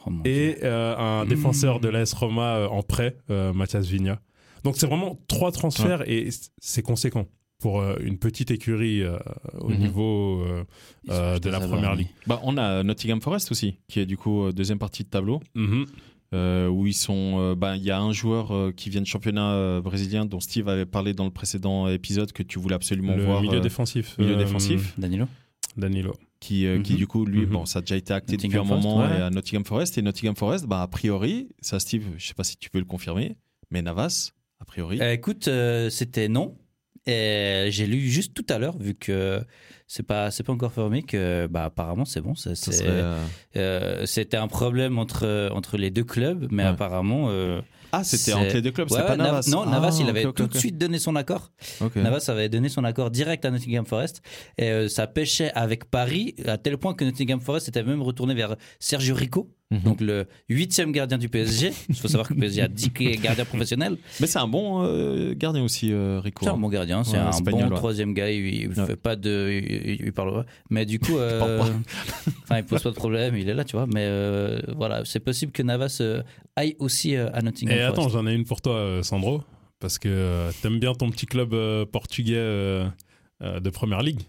Oh, 0.05 0.11
et 0.25 0.57
euh, 0.63 0.95
un 0.97 1.25
Mmh. 1.25 1.27
défenseur 1.29 1.79
de 1.79 1.89
l'AS 1.89 2.13
Roma 2.13 2.55
euh, 2.57 2.67
en 2.67 2.81
prêt, 2.83 3.17
euh, 3.29 3.53
Mathias 3.53 3.85
Vigna. 3.87 4.19
Donc 4.63 4.75
c'est 4.77 4.87
vraiment 4.87 5.17
trois 5.27 5.51
transferts 5.51 6.03
et 6.09 6.29
c'est 6.59 6.81
conséquent 6.81 7.27
pour 7.59 7.81
euh, 7.81 7.95
une 8.01 8.17
petite 8.17 8.51
écurie 8.51 9.01
euh, 9.03 9.17
au 9.59 9.69
Mhm. 9.69 9.77
niveau 9.77 10.41
euh, 10.43 10.61
ont 10.61 11.11
euh, 11.11 11.39
de 11.39 11.49
la 11.49 11.59
première 11.59 11.95
ligue. 11.95 12.07
Bah, 12.27 12.39
on 12.43 12.57
a 12.57 12.83
Nottingham 12.83 13.21
Forest 13.21 13.51
aussi, 13.51 13.75
qui 13.89 13.99
est 13.99 14.05
du 14.05 14.15
coup 14.17 14.45
euh, 14.45 14.51
deuxième 14.53 14.79
partie 14.79 15.03
de 15.03 15.09
tableau, 15.09 15.41
euh, 16.33 16.67
où 16.67 16.87
ils 16.87 16.93
sont. 16.93 17.35
euh, 17.39 17.55
bah, 17.55 17.75
il 17.75 17.83
y 17.83 17.91
a 17.91 17.99
un 17.99 18.13
joueur 18.13 18.53
euh, 18.53 18.71
qui 18.71 18.89
vient 18.89 19.01
de 19.01 19.07
championnat 19.07 19.51
euh, 19.53 19.81
brésilien 19.81 20.25
dont 20.25 20.39
Steve 20.39 20.67
avait 20.69 20.85
parlé 20.85 21.13
dans 21.13 21.25
le 21.25 21.31
précédent 21.31 21.87
épisode 21.89 22.31
que 22.31 22.43
tu 22.43 22.59
voulais 22.59 22.75
absolument 22.75 23.15
Le 23.15 23.23
voir. 23.25 23.41
milieu 23.41 23.57
euh, 23.57 23.61
défensif. 23.61 24.17
milieu 24.17 24.33
euh, 24.35 24.37
défensif. 24.37 24.93
Danilo 24.97 25.25
Danilo. 25.79 26.15
qui, 26.39 26.65
euh, 26.65 26.81
qui 26.81 26.93
Mhm. 26.93 26.97
du 26.99 27.07
coup, 27.07 27.25
lui, 27.25 27.41
Mhm. 27.41 27.45
bon, 27.51 27.65
ça 27.65 27.79
a 27.79 27.81
déjà 27.81 27.97
été 27.97 28.13
acté 28.13 28.37
depuis 28.37 28.57
un 28.57 28.63
Forest, 28.63 28.85
moment 28.87 28.99
ouais. 29.01 29.17
et 29.17 29.21
à 29.21 29.29
Nottingham 29.29 29.65
Forest. 29.65 29.97
Et 29.97 30.01
Nottingham 30.01 30.35
Forest, 30.37 30.65
bah, 30.67 30.81
a 30.81 30.87
priori, 30.87 31.49
ça, 31.59 31.79
Steve, 31.81 32.05
je 32.17 32.25
sais 32.27 32.33
pas 32.33 32.45
si 32.45 32.55
tu 32.55 32.69
peux 32.69 32.79
le 32.79 32.85
confirmer, 32.85 33.35
mais 33.71 33.81
Navas, 33.81 34.31
a 34.61 34.65
priori. 34.65 35.01
Euh, 35.01 35.11
écoute, 35.11 35.49
euh, 35.49 35.89
c'était 35.89 36.29
non. 36.29 36.55
Et 37.07 37.67
j'ai 37.71 37.87
lu 37.87 37.99
juste 38.07 38.33
tout 38.33 38.45
à 38.49 38.57
l'heure, 38.59 38.77
vu 38.77 38.93
que 38.93 39.41
c'est 39.87 40.03
pas 40.03 40.31
c'est 40.31 40.43
pas 40.43 40.53
encore 40.53 40.71
formé, 40.71 41.01
que 41.01 41.47
bah 41.47 41.65
apparemment 41.65 42.05
c'est 42.05 42.21
bon. 42.21 42.33
euh, 42.45 43.25
euh, 43.55 44.05
C'était 44.05 44.37
un 44.37 44.47
problème 44.47 44.97
entre 44.99 45.49
entre 45.51 45.77
les 45.77 45.89
deux 45.91 46.03
clubs, 46.03 46.47
mais 46.51 46.63
Ouais. 46.63 46.69
apparemment. 46.69 47.29
Ah, 47.91 48.03
c'était 48.03 48.33
entre 48.33 48.53
les 48.53 48.61
deux 48.61 48.71
clubs, 48.71 48.91
ouais, 48.91 48.97
pas 48.99 49.11
ouais, 49.11 49.17
Nav- 49.17 49.27
Navas. 49.27 49.47
Non, 49.49 49.63
Ah, 49.65 49.71
Navas, 49.71 49.97
il 49.99 50.03
ok, 50.03 50.09
avait 50.09 50.31
tout 50.33 50.47
de 50.47 50.57
suite 50.57 50.77
donné 50.77 50.99
son 50.99 51.15
accord. 51.15 51.51
Navas 51.95 52.25
avait 52.27 52.49
donné 52.49 52.69
son 52.69 52.83
accord 52.83 53.09
direct 53.11 53.45
à 53.45 53.51
Nottingham 53.51 53.85
Forest. 53.85 54.21
Et 54.57 54.69
euh, 54.69 54.87
ça 54.87 55.07
pêchait 55.07 55.51
avec 55.53 55.85
Paris, 55.89 56.35
à 56.45 56.57
tel 56.57 56.77
point 56.77 56.93
que 56.93 57.03
Nottingham 57.05 57.39
Forest 57.39 57.69
était 57.69 57.83
même 57.83 58.01
retourné 58.01 58.33
vers 58.35 58.55
Sergio 58.79 59.15
Rico, 59.15 59.49
Mhm. 59.71 59.79
donc 59.81 60.01
le 60.01 60.25
huitième 60.49 60.91
gardien 60.91 61.19
du 61.19 61.29
PSG. 61.29 61.71
Il 61.89 61.95
faut 61.95 62.07
savoir 62.07 62.27
que 62.27 62.33
le 62.33 62.39
PSG 62.39 62.61
a 62.63 62.67
10 62.67 62.89
gardiens 63.21 63.45
professionnels. 63.45 63.97
Mais 64.19 64.25
c'est 64.25 64.39
un 64.39 64.47
bon 64.47 64.83
euh, 64.83 65.35
gardien 65.35 65.63
aussi, 65.63 65.93
euh, 65.93 66.19
Rico. 66.19 66.43
C'est 66.45 66.51
un 66.51 66.57
bon 66.57 66.69
gardien, 66.69 67.03
c'est 67.03 67.11
Ouais, 67.13 67.17
un 67.19 67.29
espagnol, 67.29 67.65
bon 67.65 67.69
ouais. 67.71 67.77
troisième 67.77 68.13
gars, 68.15 68.31
il, 68.31 68.47
il 68.47 68.67
Ouais. 68.69 68.85
fait 68.87 68.95
pas 68.95 69.15
de, 69.15 69.49
il, 69.63 70.05
il 70.07 70.11
parle 70.11 70.33
pas. 70.33 70.45
Mais 70.71 70.85
du 70.87 70.97
coup, 70.99 71.17
euh, 71.19 71.61
enfin, 72.43 72.57
il 72.57 72.63
pose 72.63 72.81
pas 72.81 72.89
de 72.89 72.95
problème, 72.95 73.35
il 73.37 73.47
est 73.47 73.53
là, 73.53 73.63
tu 73.63 73.75
vois. 73.75 73.85
Mais 73.85 74.05
euh, 74.07 74.59
voilà, 74.75 75.03
c'est 75.05 75.19
possible 75.19 75.51
que 75.51 75.61
Navas 75.61 75.99
euh, 76.01 76.23
aille 76.55 76.75
aussi 76.79 77.15
euh, 77.15 77.29
à 77.33 77.41
Nottingham 77.43 77.77
Et 77.77 77.81
attends, 77.81 78.09
j'en 78.09 78.25
ai 78.25 78.33
une 78.33 78.45
pour 78.45 78.61
toi, 78.61 79.01
Sandro, 79.03 79.43
parce 79.79 79.99
que 79.99 80.09
euh, 80.09 80.51
t'aimes 80.63 80.79
bien 80.79 80.93
ton 80.95 81.11
petit 81.11 81.27
club 81.27 81.53
euh, 81.53 81.85
portugais 81.85 82.33
euh, 82.37 82.87
euh, 83.43 83.59
de 83.59 83.69
première 83.69 84.01
ligue. 84.01 84.21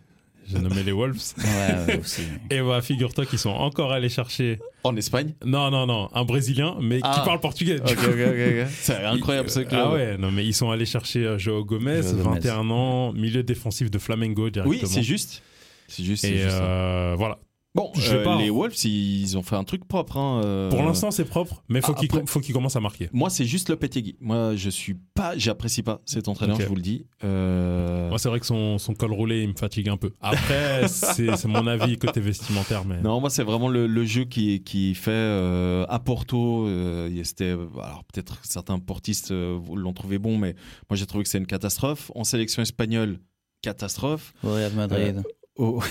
J'ai 0.49 0.59
nommé 0.59 0.83
les 0.83 0.93
Wolves. 0.93 1.17
Ouais, 1.39 1.95
ouais, 1.95 2.01
aussi. 2.01 2.23
Et 2.51 2.61
voilà, 2.61 2.83
figure-toi 2.83 3.27
qu'ils 3.27 3.39
sont 3.39 3.51
encore 3.51 3.93
allés 3.93 4.09
chercher. 4.09 4.59
En 4.85 4.97
Espagne? 4.97 5.35
Non, 5.45 5.71
non, 5.71 5.87
non, 5.87 6.09
un 6.15 6.25
Brésilien, 6.25 6.77
mais 6.81 6.97
qui 6.97 7.03
Ah. 7.05 7.23
parle 7.25 7.41
portugais. 7.41 7.77
du 7.81 7.83
Ok, 7.93 7.97
coup. 7.97 8.07
ok, 8.07 8.19
ok. 8.27 8.63
ok. 8.65 8.67
C'est 8.81 9.05
incroyable 9.05 9.51
ce 9.51 9.61
club. 9.61 9.81
Ah 9.85 9.93
ouais, 9.93 10.17
non, 10.19 10.31
mais 10.31 10.45
ils 10.45 10.55
sont 10.55 10.71
allés 10.71 10.87
chercher 10.87 11.25
euh, 11.27 11.39
Joao 11.39 11.65
Gomez, 11.65 12.03
Joao 12.03 12.15
Gomez. 12.15 12.35
21 12.41 12.71
ans, 12.71 13.13
milieu 13.13 13.43
défensif 13.43 13.91
de 13.91 13.99
Flamengo 13.99 14.51
directement. 14.51 14.81
Oui, 14.83 14.89
c'est 14.89 15.03
juste. 15.03 15.43
C'est 15.89 16.03
juste. 16.05 16.25
Et 16.25 16.39
juste 16.39 16.51
ça. 16.51 16.63
euh, 16.63 17.15
voilà. 17.19 17.39
Bon, 17.73 17.93
je 17.95 18.11
vais 18.11 18.19
euh, 18.19 18.25
pas- 18.25 18.37
les 18.37 18.51
Wolves, 18.51 18.75
ils 18.85 19.39
ont 19.39 19.45
fait 19.45 19.55
un 19.55 19.63
truc 19.63 19.85
propre. 19.87 20.17
hein, 20.17 20.43
euh, 20.45 20.69
Pour 20.71 20.83
l'instant, 20.83 21.13
c'est 21.13 21.25
propre, 21.25 21.63
mais 21.69 21.81
faut 21.81 21.93
ah, 21.97 22.01
qu'il 22.01 22.11
faut 22.27 22.41
qu'il 22.41 22.53
commence 22.53 22.75
à 22.75 22.81
marquer. 22.81 23.09
Moi, 23.13 23.31
c'est 23.31 23.45
juste 23.45 23.69
Lopetegui. 23.69 24.17
Moi, 24.21 24.57
je 24.57 24.69
suis 24.71 24.95
pas, 25.15 25.39
j'apprécie 25.39 25.85
pas 25.85 26.01
cet 26.05 26.27
entraîneur, 26.27 26.61
je 26.61 26.67
vous 26.67 26.75
le 26.75 26.83
dis. 26.83 27.07
Euh, 27.23 28.09
Moi, 28.09 28.19
c'est 28.19 28.29
vrai 28.29 28.41
que 28.41 28.47
son, 28.47 28.79
son 28.79 28.93
col 28.95 29.13
roulé, 29.13 29.43
il 29.43 29.51
me 29.51 29.55
fatigue 29.57 29.89
un 29.89 29.97
peu. 29.97 30.11
Après, 30.21 30.89
c'est 30.89 31.45
mon 31.47 31.65
avis 31.69 31.97
côté 31.97 32.19
vestimentaire, 32.21 32.85
mais. 32.85 33.01
Non, 33.03 33.21
moi, 33.21 33.31
c'est 33.31 33.45
vraiment 33.45 33.69
le, 33.69 33.87
le 33.87 34.05
jeu 34.05 34.25
qui, 34.25 34.65
qui 34.65 34.97
fait 34.97 35.11
euh, 35.13 35.87
à 35.89 36.01
Porto. 36.01 36.67
euh, 36.67 37.09
c'était, 37.23 37.51
alors 37.53 38.03
peut-être 38.13 38.41
certains 38.43 38.81
portistes 38.81 39.31
euh, 39.31 39.61
l'ont 39.77 39.93
trouvé 39.93 40.19
bon, 40.19 40.39
mais 40.39 40.57
moi, 40.89 40.97
j'ai 40.97 41.07
trouvé 41.07 41.23
que 41.23 41.31
c'est 41.31 41.39
une 41.39 41.47
catastrophe. 41.47 42.11
En 42.17 42.25
sélection 42.25 42.63
espagnole, 42.63 43.21
catastrophe. 43.63 44.35
Au 44.43 44.53
Real 44.55 44.73
Madrid. 44.73 45.23
Au- 45.61 45.83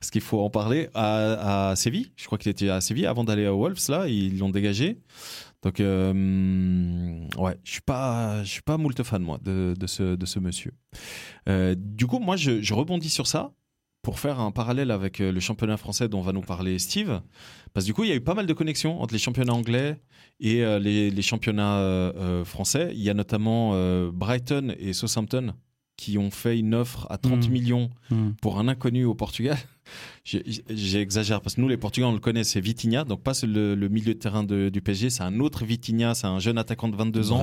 Est-ce 0.00 0.10
qu'il 0.12 0.20
faut 0.20 0.40
en 0.40 0.48
parler 0.48 0.88
à, 0.94 1.74
Séville 1.74 2.12
Je 2.16 2.26
crois 2.26 2.38
qu'il 2.38 2.50
était 2.50 2.68
à 2.68 2.80
Séville 2.80 3.06
avant 3.06 3.24
d'aller 3.24 3.44
à 3.44 3.52
Wolves. 3.52 3.80
Là, 3.88 4.06
ils 4.06 4.38
l'ont 4.38 4.50
dégagé. 4.50 5.00
Donc, 5.62 5.80
euh, 5.80 7.26
ouais, 7.36 7.58
je 7.64 7.72
suis 7.72 7.80
pas, 7.80 8.44
je 8.44 8.48
suis 8.48 8.62
pas 8.62 8.76
moult 8.76 9.02
fan 9.02 9.22
moi 9.22 9.38
de, 9.42 9.74
ce, 9.86 10.14
de 10.14 10.26
ce 10.26 10.38
monsieur. 10.38 10.72
Euh, 11.48 11.74
du 11.76 12.06
coup, 12.06 12.20
moi, 12.20 12.36
je, 12.36 12.72
rebondis 12.72 13.10
sur 13.10 13.26
ça 13.26 13.52
pour 14.02 14.20
faire 14.20 14.38
un 14.38 14.52
parallèle 14.52 14.92
avec 14.92 15.20
euh, 15.20 15.32
le 15.32 15.40
championnat 15.40 15.76
français 15.76 16.08
dont 16.08 16.20
va 16.20 16.30
nous 16.30 16.42
parler 16.42 16.78
Steve. 16.78 17.20
Parce 17.74 17.84
que 17.84 17.88
du 17.88 17.94
coup, 17.94 18.04
il 18.04 18.10
y 18.10 18.12
a 18.12 18.16
eu 18.16 18.20
pas 18.20 18.34
mal 18.34 18.46
de 18.46 18.52
connexions 18.52 19.02
entre 19.02 19.14
les 19.14 19.18
championnats 19.18 19.54
anglais 19.54 20.00
et 20.38 20.62
les, 20.78 21.22
championnats 21.22 22.12
français. 22.44 22.90
Il 22.92 23.02
y 23.02 23.10
a 23.10 23.14
notamment 23.14 23.72
Brighton 24.12 24.74
et 24.78 24.92
Southampton 24.92 25.54
qui 25.96 26.18
ont 26.18 26.30
fait 26.30 26.58
une 26.58 26.74
offre 26.74 27.06
à 27.10 27.18
30 27.18 27.46
Mhm. 27.46 27.52
millions 27.52 27.90
Hmm. 28.10 28.30
pour 28.42 28.58
un 28.58 28.68
inconnu 28.68 29.04
au 29.04 29.14
Portugal. 29.14 29.56
J'exagère 30.24 31.40
parce 31.40 31.54
que 31.56 31.60
nous, 31.60 31.68
les 31.68 31.76
Portugais, 31.76 32.06
on 32.06 32.12
le 32.12 32.18
connaît, 32.18 32.44
c'est 32.44 32.60
Vitinha, 32.60 33.04
donc 33.04 33.22
pas 33.22 33.32
le, 33.44 33.74
le 33.74 33.88
milieu 33.88 34.14
de 34.14 34.18
terrain 34.18 34.42
de- 34.44 34.68
du 34.68 34.80
PSG, 34.80 35.10
c'est 35.10 35.22
un 35.22 35.40
autre 35.40 35.64
Vitinha, 35.64 36.14
c'est 36.14 36.26
un 36.26 36.38
jeune 36.38 36.58
attaquant 36.58 36.88
de 36.88 36.96
22 36.96 37.32
ans. 37.32 37.38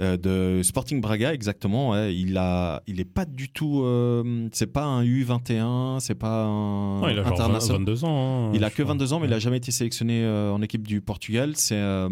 Euh, 0.00 0.16
de 0.16 0.62
Sporting 0.62 1.00
Braga, 1.00 1.34
exactement. 1.34 1.90
ouais. 1.90 2.14
Il 2.14 2.36
a, 2.38 2.82
il 2.86 3.00
est 3.00 3.04
pas 3.04 3.24
du 3.24 3.48
tout, 3.50 3.82
euh, 3.82 4.48
c'est 4.52 4.68
pas 4.72 4.84
un 4.84 5.02
U21, 5.04 5.98
c'est 6.00 6.14
pas 6.14 6.44
un 6.44 7.00
Non, 7.00 7.08
il 7.08 7.18
a 7.18 7.22
genre 7.24 7.36
20 7.36 7.44
international. 7.44 7.78
22 7.80 8.04
ans. 8.04 8.46
hein, 8.48 8.52
Il 8.54 8.62
a 8.64 8.68
je 8.68 8.74
que 8.74 8.82
crois. 8.82 8.94
22 8.94 9.12
ans, 9.12 9.20
mais 9.20 9.26
il 9.26 9.32
a 9.32 9.38
jamais 9.40 9.56
été 9.56 9.72
sélectionné 9.72 10.22
euh, 10.22 10.52
en 10.52 10.62
équipe 10.62 10.86
du 10.86 11.00
Portugal. 11.00 11.52
C'est 11.56 11.78
un, 11.78 12.08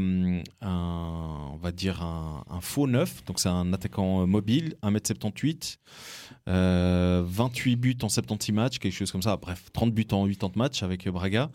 on 0.63 1.57
va 1.63 1.73
dire 1.73 2.03
un, 2.03 2.45
un 2.51 2.61
faux 2.61 2.87
neuf, 2.89 3.25
donc 3.25 3.39
c'est 3.39 3.49
un 3.49 3.73
attaquant 3.73 4.27
mobile, 4.27 4.75
1m78, 4.83 5.79
euh, 6.49 7.23
28 7.27 7.77
buts 7.77 7.99
en 8.03 8.09
76 8.09 8.55
matchs, 8.55 8.79
quelque 8.79 8.95
chose 8.95 9.13
comme 9.13 9.23
ça. 9.23 9.37
Bref, 9.37 9.65
30 9.73 9.93
buts 9.93 10.07
en 10.13 10.27
80 10.27 10.53
matchs 10.57 10.83
avec 10.83 11.09
Braga. 11.09 11.51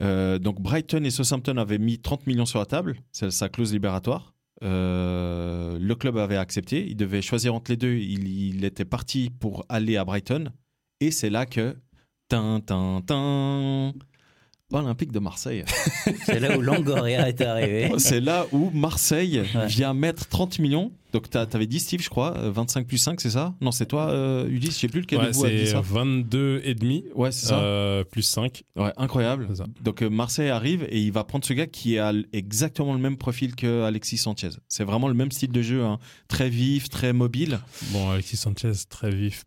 Euh, 0.00 0.38
donc 0.38 0.60
Brighton 0.62 1.02
et 1.04 1.10
Southampton 1.10 1.56
avaient 1.58 1.78
mis 1.78 1.98
30 1.98 2.26
millions 2.26 2.46
sur 2.46 2.58
la 2.58 2.64
table, 2.66 2.96
c'est 3.12 3.30
sa 3.30 3.48
clause 3.50 3.72
libératoire. 3.72 4.29
Euh, 4.62 5.78
le 5.80 5.94
club 5.94 6.18
avait 6.18 6.36
accepté, 6.36 6.86
il 6.86 6.96
devait 6.96 7.22
choisir 7.22 7.54
entre 7.54 7.70
les 7.70 7.76
deux. 7.76 7.94
Il, 7.94 8.64
était 8.64 8.84
parti 8.84 9.30
pour 9.30 9.64
aller 9.68 9.96
à 9.96 10.04
Brighton, 10.04 10.52
et 11.00 11.10
c'est 11.10 11.30
là 11.30 11.46
que 11.46 11.76
Olympique 14.72 15.12
de 15.12 15.18
Marseille. 15.18 15.64
C'est 16.24 16.40
là 16.40 16.56
où 16.56 16.60
Longoria 16.60 17.28
est 17.28 17.40
arrivé. 17.40 17.90
C'est 17.98 18.20
là 18.20 18.46
où 18.52 18.70
Marseille 18.70 19.42
Ouais. 19.54 19.66
vient 19.66 19.94
mettre 19.94 20.28
30 20.28 20.58
millions. 20.58 20.92
Donc 21.12 21.28
t'as- 21.28 21.44
t'avais 21.46 21.66
dit 21.66 21.80
Steve, 21.80 22.00
je 22.02 22.08
crois, 22.08 22.36
euh, 22.38 22.52
25 22.52 22.86
plus 22.86 22.98
5, 22.98 23.20
c'est 23.20 23.30
ça? 23.30 23.52
Non, 23.60 23.72
c'est 23.72 23.86
toi, 23.86 24.10
euh, 24.10 24.46
Ulysse, 24.48 24.74
je 24.76 24.80
sais 24.80 24.88
plus 24.88 25.00
lequel 25.00 25.18
Ouais, 25.18 25.26
de 25.28 25.32
vous 25.32 25.44
a 25.44 25.50
dit 25.50 25.58
c'est 25.60 25.72
ça. 25.72 25.80
22 25.80 26.60
et 26.64 26.74
demi 26.74 27.04
Ouais, 27.16 27.32
c'est 27.32 27.46
ça. 27.46 27.58
euh, 27.58 28.04
plus 28.04 28.22
5. 28.22 28.62
Ouais, 28.76 28.92
incroyable. 28.96 29.48
Donc 29.82 30.02
euh, 30.02 30.08
Marseille 30.08 30.50
arrive 30.50 30.86
et 30.88 31.00
il 31.00 31.10
va 31.10 31.24
prendre 31.24 31.44
ce 31.44 31.52
gars 31.52 31.66
qui 31.66 31.98
a 31.98 32.12
exactement 32.32 32.92
le 32.92 33.00
même 33.00 33.16
profil 33.16 33.56
que 33.56 33.82
Alexis 33.82 34.18
Sanchez. 34.18 34.50
C'est 34.68 34.84
vraiment 34.84 35.08
le 35.08 35.14
même 35.14 35.32
style 35.32 35.50
de 35.50 35.62
jeu, 35.62 35.82
hein. 35.84 35.98
très 36.28 36.48
vif, 36.48 36.88
très 36.88 37.12
mobile. 37.12 37.58
Bon, 37.90 38.10
Alexis 38.10 38.36
Sanchez, 38.36 38.72
très 38.88 39.10
vif. 39.10 39.44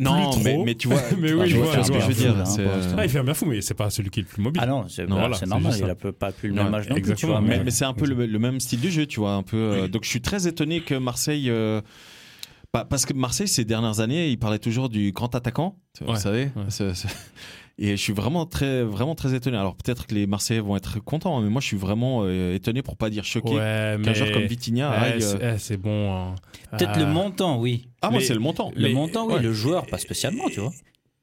Non, 0.00 0.30
mais, 0.42 0.58
mais 0.64 0.74
tu 0.74 0.88
vois, 0.88 1.00
Mais 1.18 1.32
oui, 1.32 1.48
je 1.48 1.56
vois 1.58 1.66
vois, 1.74 1.84
ce 1.84 1.92
que 1.92 2.00
je 2.00 2.06
veux 2.06 2.14
dire. 2.14 2.36
Hein. 2.36 2.44
Ah, 2.96 3.04
il 3.04 3.10
fait 3.10 3.22
bien 3.22 3.34
fou, 3.34 3.44
mais 3.46 3.60
c'est 3.60 3.74
pas 3.74 3.90
celui 3.90 4.10
qui 4.10 4.20
est 4.20 4.22
le 4.22 4.28
plus 4.28 4.42
mobile. 4.42 4.60
Ah 4.64 4.66
non, 4.66 4.86
c'est 4.88 5.04
voilà, 5.04 5.36
normal, 5.46 5.74
il 5.78 5.84
a 5.90 5.94
peu- 5.94 6.10
pas 6.12 6.32
plus 6.32 6.48
le 6.48 6.54
même 6.54 6.74
âge 6.74 6.88
non 6.88 6.94
plus, 6.94 7.02
tu 7.02 7.10
exactement, 7.10 7.40
vois. 7.40 7.58
mais, 7.64 7.70
c'est 7.70 7.84
un 7.84 7.92
peu 7.92 8.06
le, 8.06 8.26
le 8.26 8.38
même 8.38 8.58
style 8.60 8.80
de 8.80 8.88
jeu, 8.88 9.06
tu 9.06 9.20
vois. 9.20 9.32
Un 9.34 9.42
peu, 9.42 9.56
euh, 9.56 9.88
donc 9.88 10.04
je 10.04 10.08
suis 10.08 10.20
très 10.22 10.46
étonné 10.48 10.80
que 10.80 10.94
Marseille. 10.94 11.50
euh, 11.50 11.80
bah, 12.72 12.86
parce 12.88 13.04
que 13.04 13.12
Marseille, 13.12 13.48
ces 13.48 13.64
dernières 13.64 14.00
années, 14.00 14.28
il 14.30 14.38
parlait 14.38 14.58
toujours 14.60 14.88
du 14.88 15.12
grand 15.12 15.34
attaquant, 15.34 15.76
vous 16.00 16.12
Ouais, 16.12 16.18
savez. 16.18 16.44
ouais. 16.56 16.64
C'est- 16.68 16.94
c'est- 16.94 17.08
Et 17.82 17.96
je 17.96 18.02
suis 18.02 18.12
vraiment 18.12 18.44
très, 18.44 18.82
vraiment 18.84 19.14
très 19.14 19.34
étonné. 19.34 19.56
Alors 19.56 19.74
peut-être 19.74 20.06
que 20.06 20.14
les 20.14 20.26
Marseillais 20.26 20.60
vont 20.60 20.76
être 20.76 21.00
contents, 21.02 21.38
hein, 21.38 21.42
mais 21.42 21.48
moi 21.48 21.62
je 21.62 21.66
suis 21.66 21.78
vraiment 21.78 22.20
euh, 22.24 22.54
étonné 22.54 22.82
pour 22.82 22.96
pas 22.98 23.08
dire 23.08 23.24
choqué 23.24 23.54
Ouais, 23.54 23.96
mais. 23.96 24.04
qu'un 24.04 24.12
joueur 24.12 24.32
comme 24.32 24.42
Vitinha 24.42 24.90
Ouais, 24.90 24.96
aille. 24.96 25.22
euh, 25.24 25.54
eh, 25.54 25.58
c'est 25.58 25.78
bon. 25.78 26.12
hein. 26.14 26.34
Peut-être 26.72 26.92
Ah, 26.94 26.98
le 26.98 27.06
montant, 27.06 27.58
oui. 27.58 27.88
Ah, 28.02 28.10
moi 28.10 28.20
c'est 28.20 28.34
le 28.34 28.40
montant. 28.40 28.70
Le 28.76 28.92
montant, 28.92 29.26
oui. 29.26 29.34
ouais. 29.34 29.42
Le 29.42 29.52
joueur, 29.54 29.86
pas 29.86 29.96
spécialement, 29.98 30.48
tu 30.50 30.60
vois. 30.60 30.72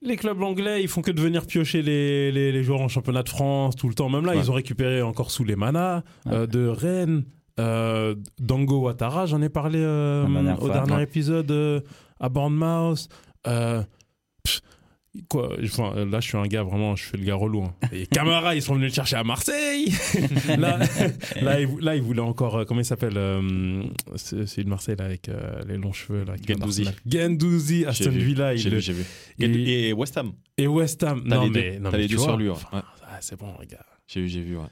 Les 0.02 0.16
clubs 0.16 0.42
anglais, 0.42 0.82
ils 0.82 0.88
font 0.88 1.02
que 1.02 1.12
de 1.12 1.22
venir 1.22 1.46
piocher 1.46 1.82
les, 1.84 2.32
les, 2.32 2.52
les 2.52 2.64
joueurs 2.64 2.82
en 2.82 2.88
championnat 2.88 3.22
de 3.24 3.30
France 3.30 3.76
tout 3.76 3.88
le 3.88 3.94
temps. 3.96 4.10
Même 4.10 4.26
là, 4.26 4.32
Ouais. 4.34 4.40
ils 4.40 4.50
ont 4.50 4.54
récupéré 4.56 5.02
encore 5.04 5.30
sous 5.32 5.44
les 5.44 5.56
manas 5.56 6.04
euh, 6.28 6.48
de 6.48 6.68
Rennes, 6.68 7.24
euh, 7.60 8.16
Dango 8.40 8.80
Ouattara, 8.82 9.26
j'en 9.28 9.42
ai 9.44 9.50
parlé 9.50 9.80
euh, 9.80 10.26
dernière 10.28 10.58
au 10.62 10.66
fois, 10.66 10.74
dernier 10.74 10.96
ouais. 10.96 11.04
épisode 11.04 11.50
euh, 11.52 11.82
à 12.20 12.30
Bournemouth. 12.30 13.08
Euh, 13.48 13.82
pff, 14.44 14.62
quoi, 15.30 15.50
enfin, 15.64 16.06
là, 16.06 16.20
je 16.20 16.28
suis 16.28 16.38
un 16.38 16.48
gars 16.48 16.64
vraiment, 16.64 16.96
je 16.96 17.04
fais 17.04 17.18
le 17.18 17.24
gars 17.26 17.36
relou. 17.36 17.64
hein. 17.64 17.74
Et 17.92 18.06
Camara, 18.08 18.56
ils 18.56 18.62
sont 18.62 18.76
venus 18.76 18.90
le 18.92 18.94
chercher 18.96 19.16
à 19.18 19.24
Marseille. 19.24 19.92
là, 20.58 20.80
là, 21.42 21.60
ils, 21.62 21.70
là, 21.80 21.96
ils 21.96 22.02
voulaient 22.02 22.22
encore, 22.22 22.58
euh, 22.58 22.66
comment 22.66 22.82
il 22.82 22.86
s'appelle 22.86 23.18
euh, 23.18 23.84
C'est 24.16 24.64
de 24.64 24.70
Marseille 24.70 24.96
là, 24.98 25.06
avec 25.06 25.30
euh, 25.30 25.62
les 25.68 25.78
longs 25.78 25.94
cheveux. 25.94 26.24
Là, 26.26 26.36
Gendouzi. 26.48 26.88
Gendouzi, 27.10 27.86
Aston 27.86 28.12
Villa. 28.12 28.54
il 28.54 28.60
J'ai 28.60 28.70
vu, 28.70 28.82
j'ai 28.82 28.94
vu. 28.94 29.04
Et, 29.40 29.90
et 29.90 29.94
West 29.94 30.18
Ham. 30.18 30.34
et 30.58 30.68
West 30.68 31.04
Ham. 31.04 31.22
Non, 31.26 31.44
les 31.44 31.50
mais, 31.50 31.72
deux. 31.74 31.80
non, 31.80 31.90
T'as 31.92 31.98
mais 31.98 32.04
les 32.04 32.10
deux 32.10 32.18
sur 32.18 32.38
lui, 32.38 32.48
ouais. 32.50 32.52
enfin, 32.56 32.78
Ouais. 32.78 32.84
ah, 33.04 33.18
c'est 33.22 33.40
bon, 33.40 33.54
les 33.62 33.68
gars. 33.68 33.86
J'ai 34.08 34.22
vu, 34.22 34.28
j'ai 34.30 34.42
vu. 34.42 34.58
ouais. 34.58 34.64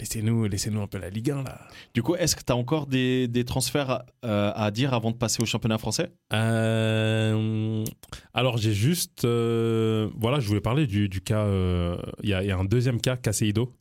Laissez-nous 0.00 0.46
laissez 0.46 0.74
un 0.74 0.86
peu 0.88 0.98
la 0.98 1.08
Ligue 1.08 1.30
1, 1.30 1.44
là. 1.44 1.60
Du 1.94 2.02
coup, 2.02 2.16
est-ce 2.16 2.34
que 2.34 2.42
tu 2.44 2.52
as 2.52 2.56
encore 2.56 2.86
des, 2.88 3.28
des 3.28 3.44
transferts 3.44 4.02
euh, 4.24 4.52
à 4.54 4.70
dire 4.72 4.92
avant 4.92 5.12
de 5.12 5.16
passer 5.16 5.40
au 5.42 5.46
championnat 5.46 5.78
français? 5.78 6.12
Euh, 6.32 7.84
alors, 8.32 8.56
j'ai 8.58 8.72
juste. 8.72 9.24
euh, 9.24 10.08
voilà, 10.16 10.40
je 10.40 10.48
voulais 10.48 10.60
parler 10.60 10.86
du, 10.86 11.08
du 11.08 11.20
cas. 11.20 11.44
euh, 11.44 11.96
Il 12.22 12.28
y, 12.28 12.34
a, 12.34 12.42
il 12.42 12.48
y 12.48 12.50
a 12.50 12.56
un 12.58 12.64
deuxième 12.64 13.00
cas, 13.00 13.16
Caseido, 13.16 13.72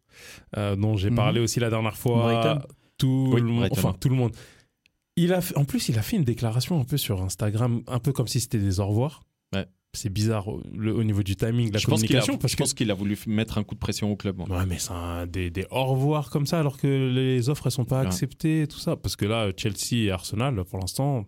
euh, 0.58 0.76
dont 0.76 0.96
j'ai 0.98 1.10
Mhm. 1.10 1.16
parlé 1.16 1.40
aussi 1.40 1.60
la 1.60 1.70
dernière 1.70 1.98
fois. 1.98 2.24
Brighton? 2.34 2.68
Tout 2.98 3.32
Oui, 3.34 3.42
le 3.42 3.48
monde. 3.48 3.60
Brighton. 3.62 3.78
Enfin, 3.80 3.96
tout 4.00 4.10
le 4.10 4.16
monde. 4.16 4.36
Il 5.16 5.34
a 5.34 5.42
fait- 5.42 5.58
en 5.58 5.66
plus, 5.66 5.90
il 5.90 5.98
a 6.00 6.02
fait 6.02 6.18
une 6.18 6.24
déclaration 6.24 6.80
un 6.80 6.84
peu 6.86 6.98
sur 6.98 7.22
Instagram, 7.22 7.82
un 7.88 8.00
peu 8.00 8.12
comme 8.14 8.28
si 8.28 8.40
c'était 8.40 8.58
des 8.60 8.80
au 8.80 8.88
revoir. 8.88 9.24
Ouais. 9.54 9.66
C'est 9.96 10.10
bizarre 10.12 10.48
au- 10.48 10.62
le- 10.76 10.94
au 10.94 11.04
niveau 11.04 11.22
du 11.24 11.36
timing, 11.36 11.70
de 11.70 11.74
la 11.74 11.80
je 11.80 11.88
pense 11.88 12.02
qu'il 12.02 12.16
a, 12.16 12.20
communication. 12.20 12.38
parce 12.38 12.52
je 12.52 12.58
que 12.58 12.64
pense 12.64 12.74
qu'il 12.74 12.90
a 12.92 12.94
voulu 12.94 13.18
mettre 13.28 13.58
un 13.58 13.64
coup 13.64 13.76
de 13.76 13.80
pression 13.80 14.12
au 14.12 14.16
club. 14.16 14.40
Ouais, 14.40 14.66
mais 14.68 14.80
c'est 14.80 14.92
un- 14.92 15.26
des, 15.28 15.50
des 15.50 15.66
au 15.72 15.84
revoir 15.86 16.30
comme 16.30 16.46
ça, 16.46 16.60
alors 16.60 16.78
que 16.78 16.88
les 17.14 17.50
offres, 17.50 17.68
elles 17.68 17.72
sont 17.72 17.86
pas 17.86 18.02
Ouais. 18.02 18.08
acceptées 18.08 18.64
et 18.64 18.68
tout 18.68 18.80
ça. 18.80 18.96
Parce 18.96 19.16
que 19.16 19.26
là, 19.26 19.52
Chelsea 19.56 20.04
et 20.06 20.12
Arsenal, 20.12 20.64
pour 20.66 20.80
l'instant, 20.80 21.26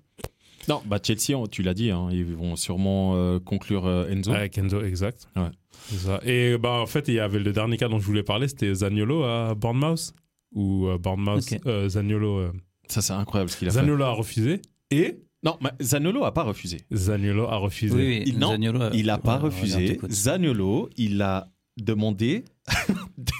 Non, 0.67 0.82
bah 0.86 0.97
Chelsea, 1.04 1.36
tu 1.51 1.62
l'as 1.62 1.75
dit, 1.75 1.91
hein, 1.91 2.08
ils 2.12 2.25
vont 2.36 2.56
sûrement 2.56 3.13
euh, 3.15 3.39
conclure 3.39 3.86
euh, 3.86 4.10
Enzo. 4.10 4.32
avec 4.34 4.58
Enzo, 4.58 4.82
exact. 4.84 5.28
Ouais. 5.36 5.49
Ça. 5.95 6.19
Et 6.25 6.58
bah, 6.58 6.80
en 6.82 6.88
fait, 6.88 7.08
il 7.08 7.13
y 7.13 7.19
avait 7.19 7.38
le 7.38 7.54
dernier 7.54 7.78
cas 7.78 7.88
dont 7.88 7.99
je 7.99 8.06
voulais 8.06 8.23
parler, 8.23 8.47
c'était 8.47 8.73
Zaniolo 8.73 9.23
à 9.23 9.54
Bournemouth. 9.54 10.13
Ou 10.56 10.88
euh, 10.88 10.97
Bournemouth, 10.97 11.43
euh, 11.67 11.88
Zaniolo, 11.89 12.38
euh, 12.39 12.51
Ça, 12.88 13.01
c'est 13.01 13.13
incroyable 13.13 13.51
ce 13.51 13.58
qu'il 13.58 13.67
a 13.67 13.71
Zaniolo 13.71 14.04
a 14.06 14.12
refusé. 14.12 14.62
Et 14.89 15.04
fait. 15.04 15.24
Non, 15.45 15.58
mais 15.62 15.69
Zanolo 15.81 16.23
a 16.25 16.34
pas 16.34 16.43
refusé. 16.43 16.77
Zaniolo 16.91 17.45
a 17.47 17.58
refusé. 17.58 17.95
Oui, 17.95 18.03
oui. 18.08 18.23
Il- 18.25 18.39
non, 18.39 18.49
Zaniolo, 18.51 18.81
euh, 18.81 18.89
Il 18.93 19.10
a 19.10 19.17
pas 19.19 19.36
ouais, 19.38 19.43
refusé. 19.43 19.99
Zaniolo, 20.10 20.89
il 20.97 21.21
a 21.21 21.47
demandé 21.77 22.43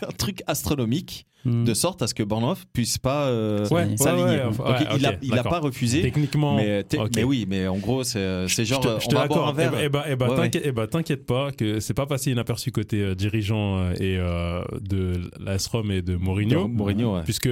un 0.08 0.12
truc 0.18 0.42
astronomique 0.48 1.26
Hmm. 1.48 1.64
de 1.64 1.76
sorte 1.76 2.02
à 2.02 2.08
ce 2.08 2.16
que 2.16 2.24
Bournemouth 2.24 2.58
puisse 2.74 2.98
pas 2.98 3.28
euh, 3.28 3.68
Ouais, 3.70 3.86
ouais, 3.86 3.98
s'aligner. 3.98 4.24
ouais, 4.26 4.46
ouais, 4.46 4.78
il, 4.98 5.06
a, 5.06 5.12
ok, 5.12 5.18
il 5.22 5.38
a 5.38 5.44
pas 5.44 5.60
refusé. 5.60 6.02
Techniquement. 6.02 6.56
Mais, 6.56 6.84
te- 6.84 6.98
ok. 6.98 7.12
mais 7.16 7.24
oui, 7.24 7.46
mais 7.48 7.68
en 7.68 7.78
gros, 7.78 8.04
c'est 8.04 8.48
Je 8.48 8.64
genre, 8.64 8.80
te- 8.80 8.88
euh, 8.88 9.00
je 9.00 9.06
on 9.06 9.10
te 9.10 9.14
va 9.16 9.28
boire 9.28 9.50
un 9.50 9.54
l'accorde. 9.54 9.76
verre. 9.76 9.84
Eh 9.86 9.90
ben, 9.90 10.04
eh 10.08 10.16
ben, 10.16 10.26
Ouais, 10.26 10.32
ouais. 10.32 10.38
t'inquiète, 10.42 10.64
eh 10.66 10.72
ben, 10.72 10.88
t'inquiète 10.88 11.26
pas 11.28 11.52
que 11.52 11.80
c'est 11.80 11.94
pas 11.94 12.08
passé 12.08 12.32
inaperçu 12.32 12.72
côté 12.72 13.00
euh, 13.00 13.14
dirigeant 13.14 13.78
euh, 13.78 13.94
et 14.00 14.18
euh, 14.18 14.64
de 14.82 15.22
l'AS 15.40 15.68
Rome 15.68 15.92
et 15.92 16.02
de 16.02 16.16
Mourinho, 16.16 16.68
Mourinho, 16.68 17.18
ouais. 17.18 17.24
puisque 17.26 17.50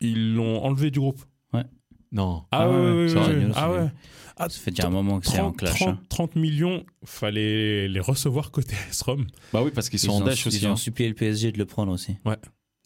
ils 0.00 0.34
l'ont 0.36 0.62
enlevé 0.62 0.92
du 0.92 1.00
groupe. 1.00 1.20
Non. 2.12 2.44
Ah, 2.50 2.68
ouais, 2.68 2.76
ouais, 2.76 2.82
ouais, 2.82 3.14
ouais, 3.14 3.44
ouais. 3.46 3.52
Ah 3.54 3.70
ouais. 3.72 3.88
Ah, 4.36 4.48
Ça 4.48 4.58
fait 4.60 4.70
déjà 4.70 4.86
un 4.88 4.90
moment 4.90 5.20
que 5.20 5.26
c'est 5.26 5.40
en 5.40 5.52
30, 5.52 5.56
clash. 5.58 5.78
30, 5.80 5.88
hein. 5.88 6.00
30 6.08 6.36
millions, 6.36 6.84
fallait 7.04 7.88
les 7.88 8.00
recevoir 8.00 8.50
côté 8.50 8.74
AS 8.90 9.02
Rome. 9.02 9.26
Bah 9.52 9.62
oui, 9.62 9.70
parce 9.74 9.88
qu'ils 9.88 9.98
Ils 10.02 10.06
sont 10.06 10.12
en 10.12 10.22
ont, 10.22 10.24
dash 10.24 10.46
aussi. 10.46 10.58
ils 10.58 10.66
ont 10.66 10.72
hein. 10.72 10.76
supplié 10.76 11.08
le 11.08 11.14
PSG 11.14 11.52
de 11.52 11.58
le 11.58 11.66
prendre 11.66 11.92
aussi. 11.92 12.16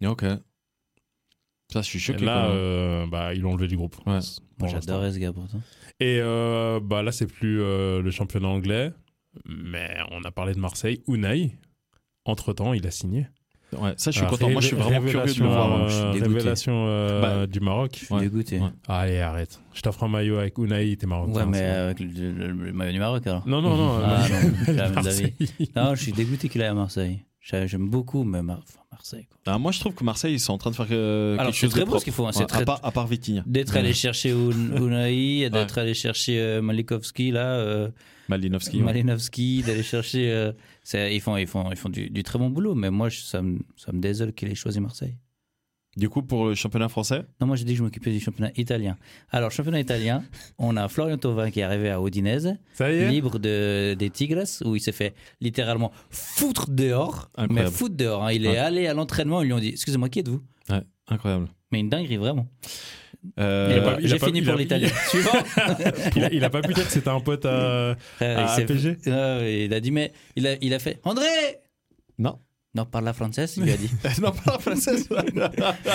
Ok. 0.04 0.24
Ça, 1.72 1.82
je 1.82 1.86
suis 1.86 1.98
Et 1.98 2.00
choqué. 2.00 2.24
là, 2.24 2.46
euh, 2.46 3.06
bah, 3.08 3.34
ils 3.34 3.40
l'ont 3.40 3.52
enlevé 3.52 3.66
du 3.68 3.76
groupe. 3.76 3.96
Ouais. 4.06 4.20
J'adorais 4.68 5.12
ce 5.12 5.18
gars 5.18 5.32
pourtant. 5.32 5.60
Et 5.98 6.18
euh, 6.20 6.78
bah, 6.80 7.02
là, 7.02 7.10
c'est 7.10 7.26
plus 7.26 7.60
euh, 7.60 8.02
le 8.02 8.10
championnat 8.10 8.48
anglais, 8.48 8.92
mais 9.46 9.96
on 10.12 10.22
a 10.22 10.30
parlé 10.30 10.54
de 10.54 10.60
Marseille. 10.60 11.02
Unai, 11.08 11.58
entre-temps, 12.24 12.72
il 12.74 12.86
a 12.86 12.90
signé. 12.92 13.26
Ouais, 13.72 13.92
ça, 13.96 14.10
je 14.10 14.18
suis 14.18 14.26
Ah, 14.26 14.30
content. 14.30 14.48
Moi, 14.48 14.60
je 14.60 14.68
suis 14.68 14.76
vraiment 14.76 15.06
curieux 15.08 15.34
de 15.34 15.40
le 15.40 15.46
voir. 15.48 15.88
Je 15.88 15.94
suis 15.94 16.02
euh, 16.04 16.10
révélation 16.12 16.84
euh, 16.86 17.20
Bah, 17.20 17.46
du 17.46 17.60
Maroc. 17.60 17.90
Je 17.98 18.04
suis 18.06 18.14
Ouais. 18.14 18.20
dégoûté. 18.22 18.58
Ouais. 18.60 18.68
Allez, 18.88 19.18
arrête. 19.18 19.60
Je 19.74 19.80
t'offre 19.82 20.04
un 20.04 20.08
maillot 20.08 20.38
avec 20.38 20.56
Unai, 20.58 20.96
t'es 20.96 21.06
marocain. 21.06 21.32
Ouais, 21.32 21.46
mais 21.46 21.62
avec 21.62 22.00
le, 22.00 22.06
le- 22.06 22.52
le 22.52 22.72
maillot 22.72 22.92
du 22.92 22.98
Maroc 23.00 23.26
alors. 23.26 23.46
Non, 23.46 23.60
non, 23.60 23.76
non. 23.76 24.00
Ah, 24.04 24.24
euh, 24.68 24.72
non. 24.72 25.02
Non, 25.76 25.94
je 25.94 26.02
suis 26.02 26.12
dégoûté 26.12 26.48
qu'il 26.48 26.62
aille 26.62 26.68
à 26.68 26.74
Marseille. 26.74 27.20
J'ai- 27.40 27.66
J'aime 27.68 27.88
beaucoup, 27.88 28.24
mais 28.24 28.42
Mar- 28.42 28.60
enfin, 28.62 28.80
Marseille. 28.92 29.26
quoi. 29.28 29.38
Ah, 29.54 29.58
moi, 29.58 29.72
je 29.72 29.80
trouve 29.80 29.94
que 29.94 30.02
Marseille, 30.04 30.34
ils 30.34 30.40
sont 30.40 30.52
en 30.52 30.58
train 30.58 30.70
de 30.70 30.76
faire 30.76 30.86
euh, 30.90 31.34
Alors, 31.34 31.46
quelque 31.46 31.54
c'est 31.54 31.60
chose 31.62 31.70
très 31.70 31.80
de 31.80 31.84
beau 31.84 31.90
propre. 31.90 32.00
ce 32.00 32.04
qu'ils 32.04 32.12
font, 32.12 32.26
hein, 32.28 32.32
Ouais, 32.36 32.46
très- 32.46 32.62
à, 32.62 32.64
part, 32.64 32.80
à 32.82 32.90
part 32.92 33.06
Vitinha. 33.06 33.42
D'être 33.46 33.76
allé 33.76 33.92
chercher 33.92 34.30
Un- 34.32 34.76
Unai, 34.82 35.50
d'être 35.52 35.78
allé 35.78 35.94
chercher 35.94 36.40
euh, 36.40 36.62
Malikovski, 36.62 37.30
là, 37.32 37.46
euh, 37.46 37.88
Malinovski. 38.28 38.78
ouais. 38.78 38.82
Malinovski, 38.84 39.62
d'aller 39.62 39.82
chercher. 39.82 40.30
euh, 40.30 40.52
ils 40.94 41.20
font, 41.20 41.36
ils 41.36 41.46
font, 41.46 41.70
ils 41.70 41.76
font 41.76 41.88
du, 41.88 42.10
du 42.10 42.22
très 42.22 42.38
bon 42.38 42.50
boulot, 42.50 42.74
mais 42.74 42.90
moi, 42.90 43.08
je- 43.08 43.20
ça 43.20 43.42
me, 43.42 43.58
ça 43.76 43.92
me 43.92 44.00
désole 44.00 44.32
qu'il 44.32 44.48
ait 44.50 44.54
choisi 44.54 44.80
Marseille. 44.80 45.16
Du 45.96 46.10
coup, 46.10 46.22
pour 46.22 46.48
le 46.48 46.54
championnat 46.54 46.90
français, 46.90 47.24
Non, 47.40 47.46
moi 47.46 47.56
j'ai 47.56 47.64
dit 47.64 47.72
que 47.72 47.78
je 47.78 47.82
m'occupais 47.82 48.12
du 48.12 48.20
championnat 48.20 48.50
italien. 48.58 48.98
Alors, 49.30 49.50
championnat 49.50 49.80
italien, 49.80 50.22
on 50.58 50.76
a 50.76 50.88
Florian 50.88 51.16
Thauvin 51.16 51.50
qui 51.50 51.60
est 51.60 51.62
arrivé 51.62 51.88
à 51.88 51.98
Udinese, 51.98 52.58
Ça 52.74 52.92
y 52.92 52.96
est? 52.96 53.08
Libre 53.08 53.38
de, 53.38 53.94
des 53.98 54.10
Tigres, 54.10 54.44
où 54.66 54.76
il 54.76 54.80
s'est 54.80 54.92
fait 54.92 55.14
littéralement 55.40 55.92
foutre 56.10 56.68
dehors. 56.68 57.30
Incroyable. 57.36 57.54
Mais 57.70 57.74
foutre 57.74 57.96
dehors. 57.96 58.24
hein. 58.24 58.32
Il 58.32 58.44
est 58.44 58.50
Ouais. 58.50 58.58
allé 58.58 58.86
à 58.88 58.92
l'entraînement, 58.92 59.40
ils 59.40 59.46
lui 59.46 59.52
ont 59.54 59.58
dit 59.58 59.68
Excusez-moi, 59.70 60.10
qui 60.10 60.18
êtes-vous? 60.18 60.42
Ouais, 60.68 60.82
incroyable. 61.08 61.48
Mais 61.72 61.80
une 61.80 61.88
dinguerie, 61.88 62.18
vraiment. 62.18 62.46
Euh, 63.38 63.96
J'ai 64.00 64.18
pas- 64.18 64.26
fini 64.26 64.42
pour 64.42 64.54
l'Italie. 64.56 64.88
Suivant 65.08 65.30
il, 66.16 66.24
a, 66.24 66.32
il 66.32 66.44
a 66.44 66.50
pas 66.50 66.60
pu 66.62 66.72
dire 66.74 66.84
que 66.86 66.92
c'était 66.92 67.08
un 67.08 67.20
pote 67.20 67.44
à. 67.46 67.96
Frère, 68.16 68.38
À 68.38 68.42
il 68.42 68.48
s'est- 68.66 68.72
APG? 68.72 69.06
Ouais, 69.08 69.64
Il 69.66 69.74
a 69.74 69.80
dit 69.80 69.90
Mais 69.90 70.12
il 70.36 70.46
a, 70.46 70.54
il 70.60 70.72
a 70.74 70.78
fait 70.78 71.00
André 71.04 71.26
Non. 72.18 72.38
Non, 72.74 72.84
parle 72.84 73.06
la 73.06 73.14
française, 73.14 73.54
il 73.56 73.62
lui 73.62 73.72
a 73.72 73.76
dit. 73.78 73.88
non, 74.20 74.32
pas 74.32 74.52
la 74.52 74.58
française. 74.58 75.08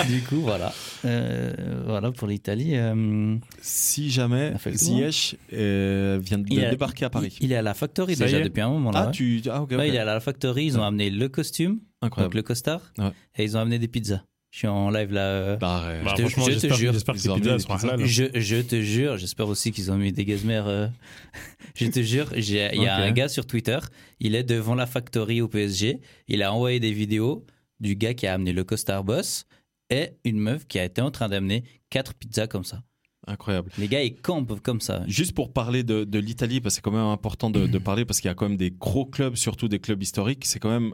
du 0.08 0.20
coup, 0.22 0.40
voilà. 0.40 0.72
Euh, 1.04 1.52
voilà 1.86 2.10
pour 2.10 2.26
l'Italie. 2.26 2.72
euh, 2.74 3.36
si 3.60 4.10
jamais 4.10 4.50
tour. 4.60 4.72
Ziyech 4.72 5.36
euh, 5.52 6.18
vient 6.20 6.38
de 6.38 6.46
Il 6.50 6.64
a- 6.64 6.70
débarquer 6.70 7.04
à 7.04 7.10
Paris. 7.10 7.36
Il, 7.38 7.46
il 7.46 7.52
est 7.52 7.56
à 7.56 7.62
la 7.62 7.74
Factory 7.74 8.16
Ça 8.16 8.24
déjà 8.24 8.40
depuis 8.40 8.62
un 8.62 8.70
moment. 8.70 8.90
Là, 8.90 9.02
Ah, 9.02 9.06
ouais. 9.06 9.12
tu. 9.12 9.40
Ah, 9.48 9.62
ok. 9.62 9.70
ok. 9.72 9.78
Ouais, 9.78 9.88
il 9.90 9.94
est 9.94 9.98
à 9.98 10.04
la 10.04 10.18
Factory, 10.18 10.64
ils 10.66 10.76
ont 10.76 10.82
amené 10.82 11.08
le 11.10 11.28
costume, 11.28 11.74
donc 11.74 11.82
Incroyable. 12.02 12.34
le 12.38 12.42
costard, 12.42 12.92
Ouais. 12.98 13.12
et 13.36 13.44
ils 13.44 13.56
ont 13.56 13.60
amené 13.60 13.78
des 13.78 13.86
pizzas. 13.88 14.22
Je 14.52 14.58
suis 14.58 14.68
en 14.68 14.90
live 14.90 15.10
là. 15.12 15.20
euh, 15.28 15.56
Bah, 15.56 15.82
te- 16.14 16.20
franchement, 16.20 16.44
je 16.50 16.58
te 16.58 16.74
jure, 16.74 16.92
j'espère 16.92 17.14
que 17.14 17.20
pizzas 17.20 17.66
halal. 17.70 18.04
je, 18.06 18.24
je 18.34 18.56
te 18.60 18.80
jure, 18.82 19.16
j'espère 19.16 19.48
aussi 19.48 19.72
qu'ils 19.72 19.90
ont 19.90 19.96
mis 19.96 20.12
des 20.12 20.26
gazmères. 20.26 20.66
euh, 20.68 20.88
je 21.74 21.86
te 21.86 22.02
jure, 22.02 22.30
il 22.36 22.44
y 22.52 22.58
a 22.86 22.96
un 22.96 23.10
gars 23.12 23.28
sur 23.28 23.46
Twitter, 23.46 23.78
il 24.20 24.34
est 24.34 24.42
devant 24.44 24.74
la 24.74 24.86
Factory 24.86 25.40
au 25.40 25.48
PSG, 25.48 26.00
il 26.28 26.42
a 26.42 26.52
envoyé 26.52 26.80
des 26.80 26.92
vidéos 26.92 27.46
du 27.80 27.96
gars 27.96 28.12
qui 28.12 28.26
a 28.26 28.34
amené 28.34 28.52
le 28.52 28.62
costard 28.62 29.04
boss 29.04 29.46
et 29.88 30.10
une 30.24 30.38
meuf 30.38 30.66
qui 30.66 30.78
a 30.78 30.84
été 30.84 31.00
en 31.00 31.10
train 31.10 31.30
d'amener 31.30 31.64
quatre 31.88 32.12
pizzas 32.14 32.46
comme 32.46 32.64
ça. 32.64 32.82
Incroyable. 33.26 33.70
Les 33.78 33.88
gars, 33.88 34.02
ils 34.02 34.16
campent 34.16 34.60
comme 34.60 34.80
ça. 34.82 35.02
Juste 35.06 35.32
pour 35.34 35.52
parler 35.52 35.82
de, 35.82 36.04
de 36.04 36.18
l'Italie, 36.18 36.60
parce 36.60 36.74
que 36.74 36.76
c'est 36.76 36.82
quand 36.82 36.90
même 36.92 37.00
important 37.06 37.48
de, 37.50 37.66
de 37.66 37.78
parler, 37.78 38.04
parce 38.04 38.20
qu'il 38.20 38.28
y 38.28 38.30
a 38.30 38.34
quand 38.34 38.48
même 38.48 38.58
des 38.58 38.70
gros 38.70 39.06
clubs, 39.06 39.34
surtout 39.36 39.68
des 39.68 39.78
clubs 39.78 40.02
historiques. 40.02 40.44
C'est 40.44 40.58
quand 40.58 40.70
même 40.70 40.92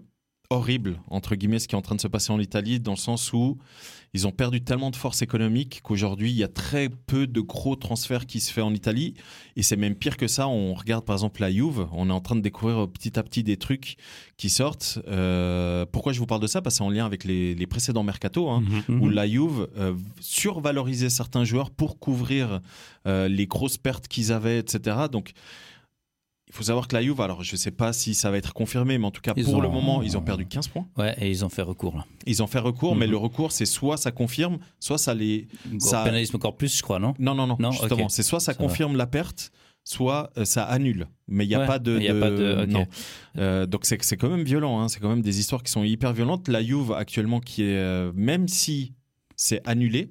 horrible, 0.51 1.01
entre 1.09 1.35
guillemets, 1.35 1.59
ce 1.59 1.69
qui 1.69 1.75
est 1.75 1.79
en 1.79 1.83
train 1.83 1.95
de 1.95 2.01
se 2.01 2.09
passer 2.09 2.33
en 2.33 2.41
Italie, 2.41 2.81
dans 2.81 2.93
le 2.93 2.97
sens 2.97 3.33
où 3.35 3.59
ils 4.15 4.27
ont 4.27 4.31
perdu 4.31 4.63
tellement 4.63 4.91
de 4.91 4.97
force 4.97 5.21
économique 5.21 5.81
qu'aujourd'hui, 5.83 6.31
il 6.31 6.37
y 6.37 6.43
a 6.43 6.49
très 6.49 6.89
peu 6.89 7.27
de 7.27 7.41
gros 7.43 7.77
transferts 7.77 8.25
qui 8.25 8.41
se 8.41 8.51
fait 8.51 8.63
en 8.63 8.73
Italie. 8.73 9.13
Et 9.57 9.63
c'est 9.63 9.77
même 9.77 9.95
pire 9.95 10.17
que 10.17 10.27
ça. 10.27 10.49
On 10.49 10.73
regarde 10.73 11.05
par 11.05 11.17
exemple 11.17 11.43
la 11.43 11.53
Juve, 11.53 11.87
on 11.93 12.09
est 12.09 12.13
en 12.13 12.21
train 12.23 12.35
de 12.35 12.41
découvrir 12.41 12.89
petit 12.89 13.19
à 13.19 13.23
petit 13.23 13.43
des 13.43 13.59
trucs 13.59 13.97
qui 14.39 14.49
sortent. 14.49 14.99
Euh, 15.09 15.85
pourquoi 15.93 16.15
je 16.15 16.19
vous 16.19 16.25
parle 16.27 16.41
de 16.41 16.47
ça? 16.47 16.63
Parce 16.63 16.77
que 16.77 16.79
c'est 16.79 16.85
en 16.85 16.89
lien 16.91 17.05
avec 17.05 17.25
les, 17.25 17.55
les 17.55 17.67
précédents 17.67 18.03
mercato. 18.03 18.49
Hein 18.49 18.63
Mhm. 18.89 19.03
où 19.03 19.09
la 19.11 19.29
Juve 19.29 19.69
euh, 19.77 19.95
survalorisait 20.21 21.11
certains 21.11 21.45
joueurs 21.45 21.71
pour 21.71 21.99
couvrir 21.99 22.61
euh, 23.07 23.29
les 23.29 23.47
grosses 23.47 23.77
pertes 23.77 24.09
qu'ils 24.09 24.33
avaient, 24.33 24.59
etc. 24.59 24.97
Donc, 25.13 25.33
il 26.49 26.55
faut 26.55 26.63
savoir 26.65 26.89
que 26.89 26.97
la 26.97 27.03
Juve, 27.03 27.21
alors 27.21 27.43
je 27.45 27.53
ne 27.53 27.57
sais 27.59 27.71
pas 27.71 27.93
si 27.93 28.15
ça 28.15 28.31
va 28.31 28.39
être 28.39 28.53
confirmé, 28.55 28.99
mais 28.99 29.07
en 29.07 29.11
tout 29.11 29.21
cas, 29.21 29.35
Ils 29.37 29.45
pour 29.45 29.55
ont- 29.57 29.61
le 29.61 29.69
moment, 29.69 30.03
ils 30.03 30.17
ont 30.17 30.23
perdu 30.23 30.47
15 30.47 30.69
points. 30.69 30.87
Ouais, 30.97 31.15
et 31.21 31.31
ils 31.31 31.45
ont 31.45 31.49
fait 31.49 31.63
recours 31.63 31.97
là. 31.97 32.07
Ils 32.27 32.43
ont 32.43 32.47
fait 32.47 32.59
recours, 32.59 32.97
mais 32.97 33.07
Mhm. 33.07 33.13
le 33.13 33.17
recours, 33.19 33.53
c'est 33.53 33.67
soit 33.67 33.97
ça 33.97 34.11
confirme, 34.13 34.59
soit 34.81 34.99
ça 34.99 35.15
les. 35.15 35.47
Ça- 35.79 36.05
pénalise 36.05 36.35
encore 36.35 36.57
plus, 36.57 36.77
je 36.77 36.83
crois, 36.83 36.99
non 36.99 37.15
Non, 37.19 37.35
non, 37.35 37.47
non, 37.47 37.57
Non, 37.61 37.71
justement. 37.71 38.09
C'est 38.09 38.23
soit 38.23 38.41
ça, 38.41 38.53
Ça 38.53 38.59
va. 38.59 38.65
confirme 38.67 38.97
la 38.97 39.07
perte, 39.07 39.53
soit 39.85 40.31
euh, 40.39 40.45
ça 40.45 40.65
annule. 40.65 41.07
Mais 41.29 41.45
il 41.45 41.49
n'y 41.49 41.55
a 41.55 41.61
Ouais, 41.61 41.67
pas 41.67 41.79
de. 41.79 41.99
y 42.01 42.09
a 42.09 42.15
de- 42.15 42.21
pas 42.21 42.31
de-. 42.31 42.67
Non. 42.67 42.87
Euh, 43.37 43.67
donc 43.67 43.85
c'est 43.85 43.99
quand 44.17 44.29
même 44.31 44.43
violent. 44.45 44.81
hein. 44.81 44.89
C'est 44.89 45.01
quand 45.01 45.09
même 45.11 45.23
des 45.23 45.39
histoires 45.41 45.63
qui 45.63 45.71
sont 45.71 45.85
hyper 45.85 46.13
violentes. 46.13 46.49
La 46.49 46.63
Juve, 46.63 46.93
actuellement, 46.93 47.41
qui 47.41 47.63
est. 47.63 47.77
euh, 47.77 48.11
même 48.15 48.49
si 48.49 48.95
c'est 49.37 49.61
annulé, 49.69 50.11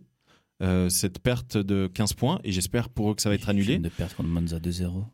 euh, 0.63 0.89
cette 0.89 1.19
perte 1.19 1.57
de 1.57 1.89
15 1.93 2.13
points, 2.13 2.39
et 2.43 2.51
j'espère 2.51 2.89
pour 2.89 3.11
eux 3.11 3.15
que 3.15 3.21
ça 3.21 3.29
va 3.29 3.35
être 3.35 3.49
annulé. 3.49 3.77
de 3.77 3.89
perdre 3.89 4.15
contre 4.15 4.29
Monza 4.29 4.59
2-0. 4.59 5.05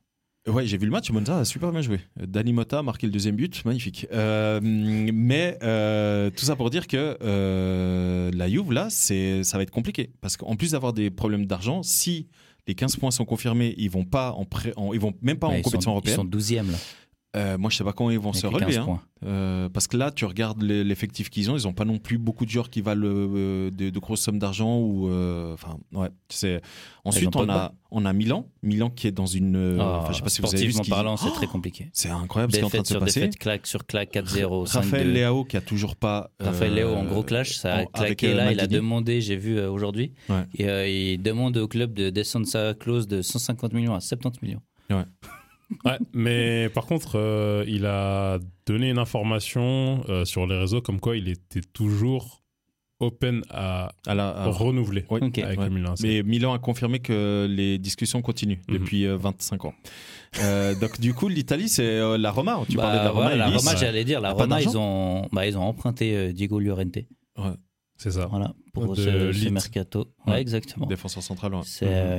Ouais, 0.48 0.66
j'ai 0.66 0.78
vu 0.78 0.86
le 0.86 0.92
match. 0.92 1.10
Monza 1.10 1.40
a 1.40 1.46
super 1.46 1.72
bien 1.72 1.82
joué. 1.82 2.00
Dani 2.18 2.52
Motta 2.52 2.80
a 2.80 2.84
marqué 2.84 3.08
le 3.08 3.14
deuxième 3.14 3.36
but, 3.38 3.64
magnifique. 3.64 4.08
Euh, 4.12 4.60
mais 4.62 5.58
euh, 5.64 6.30
tout 6.32 6.44
ça 6.46 6.58
pour 6.58 6.70
dire 6.70 6.88
que 6.88 7.18
euh, 7.22 8.30
la 8.34 8.50
Juve 8.50 8.74
là, 8.74 8.88
c'est 8.90 9.44
ça 9.46 9.56
va 9.58 9.64
être 9.64 9.72
compliqué 9.72 10.12
parce 10.20 10.36
qu'en 10.36 10.56
plus 10.58 10.72
d'avoir 10.72 10.92
des 10.92 11.10
problèmes 11.10 11.46
d'argent, 11.46 11.82
si 11.82 12.28
les 12.68 12.76
15 12.76 12.98
points 12.98 13.12
sont 13.12 13.24
confirmés, 13.26 13.74
ils 13.78 13.90
vont 13.90 14.04
pas 14.04 14.32
en, 14.34 14.44
pré- 14.44 14.74
en- 14.76 14.94
ils 14.94 15.00
vont 15.00 15.14
même 15.22 15.38
pas 15.38 15.48
Ouais, 15.48 15.60
en 15.60 15.62
compétition 15.62 15.82
sont, 15.82 15.92
européenne. 15.92 16.16
Ils 16.16 16.44
sont 16.44 16.64
12e 16.64 16.72
là. 16.72 16.78
Euh, 17.36 17.58
moi, 17.58 17.72
je 17.72 17.78
sais 17.78 17.84
pas 17.84 17.94
quand 17.94 18.12
ils 18.12 18.20
vont 18.20 18.32
se 18.34 18.46
relever. 18.46 18.76
15 18.76 18.78
hein. 18.78 19.00
Euh, 19.26 19.70
parce 19.70 19.88
que 19.88 19.98
là, 19.98 20.12
tu 20.12 20.26
regardes 20.26 20.62
l'effectif 20.62 21.32
qu'ils 21.32 21.50
ont, 21.50 21.56
ils 21.56 21.68
ont 21.68 21.74
pas 21.74 21.86
non 21.86 21.98
plus 21.98 22.20
beaucoup 22.20 22.46
de 22.46 22.52
joueurs 22.52 22.70
qui 22.70 22.82
valent 22.82 23.08
euh, 23.08 23.72
de, 23.72 23.90
de 23.90 24.00
grosses 24.00 24.22
sommes 24.22 24.38
d'argent 24.38 24.78
ou 24.78 25.10
enfin 25.54 25.78
ouais. 25.94 26.10
C'est 26.30 26.62
ensuite 27.06 27.36
on 27.36 27.50
a 27.50 27.74
on 27.90 28.06
a 28.06 28.14
Milan, 28.14 28.48
Milan 28.62 28.90
qui 28.90 29.08
est 29.08 29.12
dans 29.12 29.26
une. 29.26 29.80
enfin, 29.80 30.12
je 30.12 30.18
sais 30.18 30.22
pas 30.24 30.30
si 30.30 30.42
vous 30.42 30.54
avez 30.54 30.66
vu 30.66 30.74
ce 30.74 30.88
parlant, 30.90 31.18
c'est 31.18 31.30
Oh 31.30 31.36
très 31.36 31.48
compliqué. 31.48 31.90
c'est 31.94 32.10
incroyable 32.10 32.54
ce 32.54 32.58
qui 32.58 32.64
est 32.64 32.66
en 32.66 32.70
train 32.70 32.82
de 32.82 32.88
se 32.88 32.98
passer. 32.98 33.22
défaite, 33.22 33.40
claque 33.40 33.66
sur 33.66 33.86
claque, 33.86 34.14
4-0, 34.14 34.68
5-2. 34.68 34.74
Raphaël 34.76 35.14
Léao 35.14 35.44
qui 35.46 35.58
a 35.58 35.62
toujours 35.62 35.96
pas. 35.96 36.30
Raphaël 36.40 36.76
Léo 36.76 36.94
en 36.94 37.04
gros 37.04 37.24
clash, 37.24 37.56
ça 37.56 37.76
a 37.76 37.86
claqué 37.86 38.34
là. 38.34 38.52
Il 38.52 38.60
a 38.60 38.68
demandé, 38.68 39.22
j'ai 39.22 39.38
vu 39.38 39.60
aujourd'hui, 39.60 40.14
Ouais. 40.30 40.46
et, 40.60 41.14
il 41.14 41.22
demande 41.22 41.58
au 41.58 41.68
club 41.68 41.94
de 41.94 42.10
descendre 42.10 42.46
sa 42.46 42.74
clause 42.76 43.08
de 43.08 43.22
150 43.22 43.74
millions 43.74 43.96
à 43.96 44.02
70 44.02 44.40
millions. 44.44 44.62
Ouais, 44.90 45.06
mais 46.14 46.70
par 46.70 46.86
contre, 46.86 47.14
euh, 47.18 47.64
il 47.68 47.86
a 47.86 48.40
donné 48.66 48.90
une 48.90 48.98
information 49.00 50.04
euh, 50.10 50.26
sur 50.26 50.46
les 50.48 50.58
réseaux 50.58 50.82
comme 50.82 51.00
quoi 51.00 51.18
il 51.18 51.28
était 51.30 51.62
toujours 51.74 52.42
open 53.00 53.42
à, 53.50 53.92
À 54.08 54.16
la- 54.16 54.30
à- 54.30 54.48
renouveler 54.50 55.04
Oui. 55.10 55.20
Avec 55.22 55.38
Ouais. 55.60 55.66
le 55.66 55.70
Milan. 55.70 55.94
Mais 56.02 56.24
Milan 56.24 56.54
a 56.54 56.60
confirmé 56.60 57.00
que 57.00 57.48
les 57.50 57.78
discussions 57.78 58.22
continuent 58.22 58.60
Mhm. 58.70 58.74
depuis 58.78 59.06
euh, 59.06 59.18
25 59.18 59.66
ans. 59.66 59.74
Euh, 60.42 60.74
donc 60.76 61.00
du 61.02 61.14
coup, 61.14 61.28
l'Italie, 61.28 61.68
c'est 61.68 61.84
euh, 61.84 62.18
la 62.18 62.32
Roma. 62.32 62.62
Tu 62.70 62.78
Bah, 62.78 62.84
parlais 62.84 63.00
de 63.00 63.04
la 63.04 63.10
Roma. 63.10 63.22
voilà, 63.30 63.36
la. 63.50 63.58
Roma, 63.58 63.76
j'allais 63.76 64.06
dire, 64.06 64.22
la 64.22 64.30
A 64.30 64.36
pas 64.36 64.44
Roma, 64.44 64.62
ils 64.62 64.78
ont, 64.78 65.28
bah, 65.34 65.46
ils 65.46 65.58
ont 65.58 65.64
emprunté 65.64 66.16
euh, 66.16 66.32
Diego 66.32 66.60
Llorente. 66.60 67.00
C'est 68.04 68.12
ça. 68.12 68.26
Voilà, 68.26 68.54
pour 68.74 68.96
De 68.96 69.02
ce, 69.02 69.32
ce 69.32 69.48
mercato. 69.50 70.08
Ouais, 70.28 70.34
Ouais. 70.34 70.42
exactement. 70.42 70.86
défenseur 70.88 71.24
central. 71.24 71.54
ouais. 71.56 71.62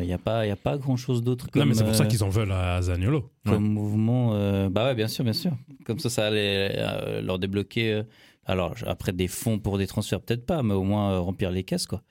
Il 0.01 0.07
n'y 0.07 0.15
a, 0.15 0.19
pas- 0.19 0.47
y 0.47 0.51
a 0.51 0.57
pas 0.57 0.79
grand 0.79 0.97
chose 0.97 1.23
d'autre 1.23 1.51
comme, 1.51 1.61
Non, 1.61 1.67
mais 1.69 1.75
c'est 1.75 1.85
pour 1.85 1.95
ça 1.95 2.05
euh, 2.05 2.07
qu'ils 2.07 2.25
en 2.25 2.31
veulent 2.31 2.53
à 2.53 2.81
Zaniolo. 2.81 3.31
comme 3.45 3.65
mouvement. 3.69 4.31
euh, 4.35 4.71
bah 4.71 4.87
ouais, 4.87 4.95
bien 4.95 5.09
sûr, 5.09 5.25
bien 5.25 5.35
sûr. 5.35 5.53
Comme 5.85 5.99
ça, 5.99 6.09
ça 6.09 6.27
allait 6.29 6.73
euh, 6.77 7.21
leur 7.21 7.39
débloquer. 7.39 7.93
euh, 7.93 8.03
alors, 8.47 8.75
après, 8.87 9.13
des 9.13 9.29
fonds 9.29 9.59
pour 9.59 9.77
des 9.77 9.87
transferts, 9.87 10.23
peut-être 10.23 10.47
pas, 10.47 10.63
mais 10.63 10.73
au 10.75 10.85
moins 10.85 11.13
euh, 11.13 11.21
remplir 11.21 11.51
les 11.51 11.65
caisses, 11.65 11.87
quoi. 11.87 12.03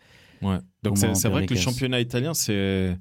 Ouais. 0.44 0.58
Donc 0.84 0.98
c'est 1.00 1.30
vrai 1.30 1.46
que 1.48 1.54
le 1.56 1.60
championnat 1.60 2.00
italien, 2.00 2.34
c'est 2.36 2.96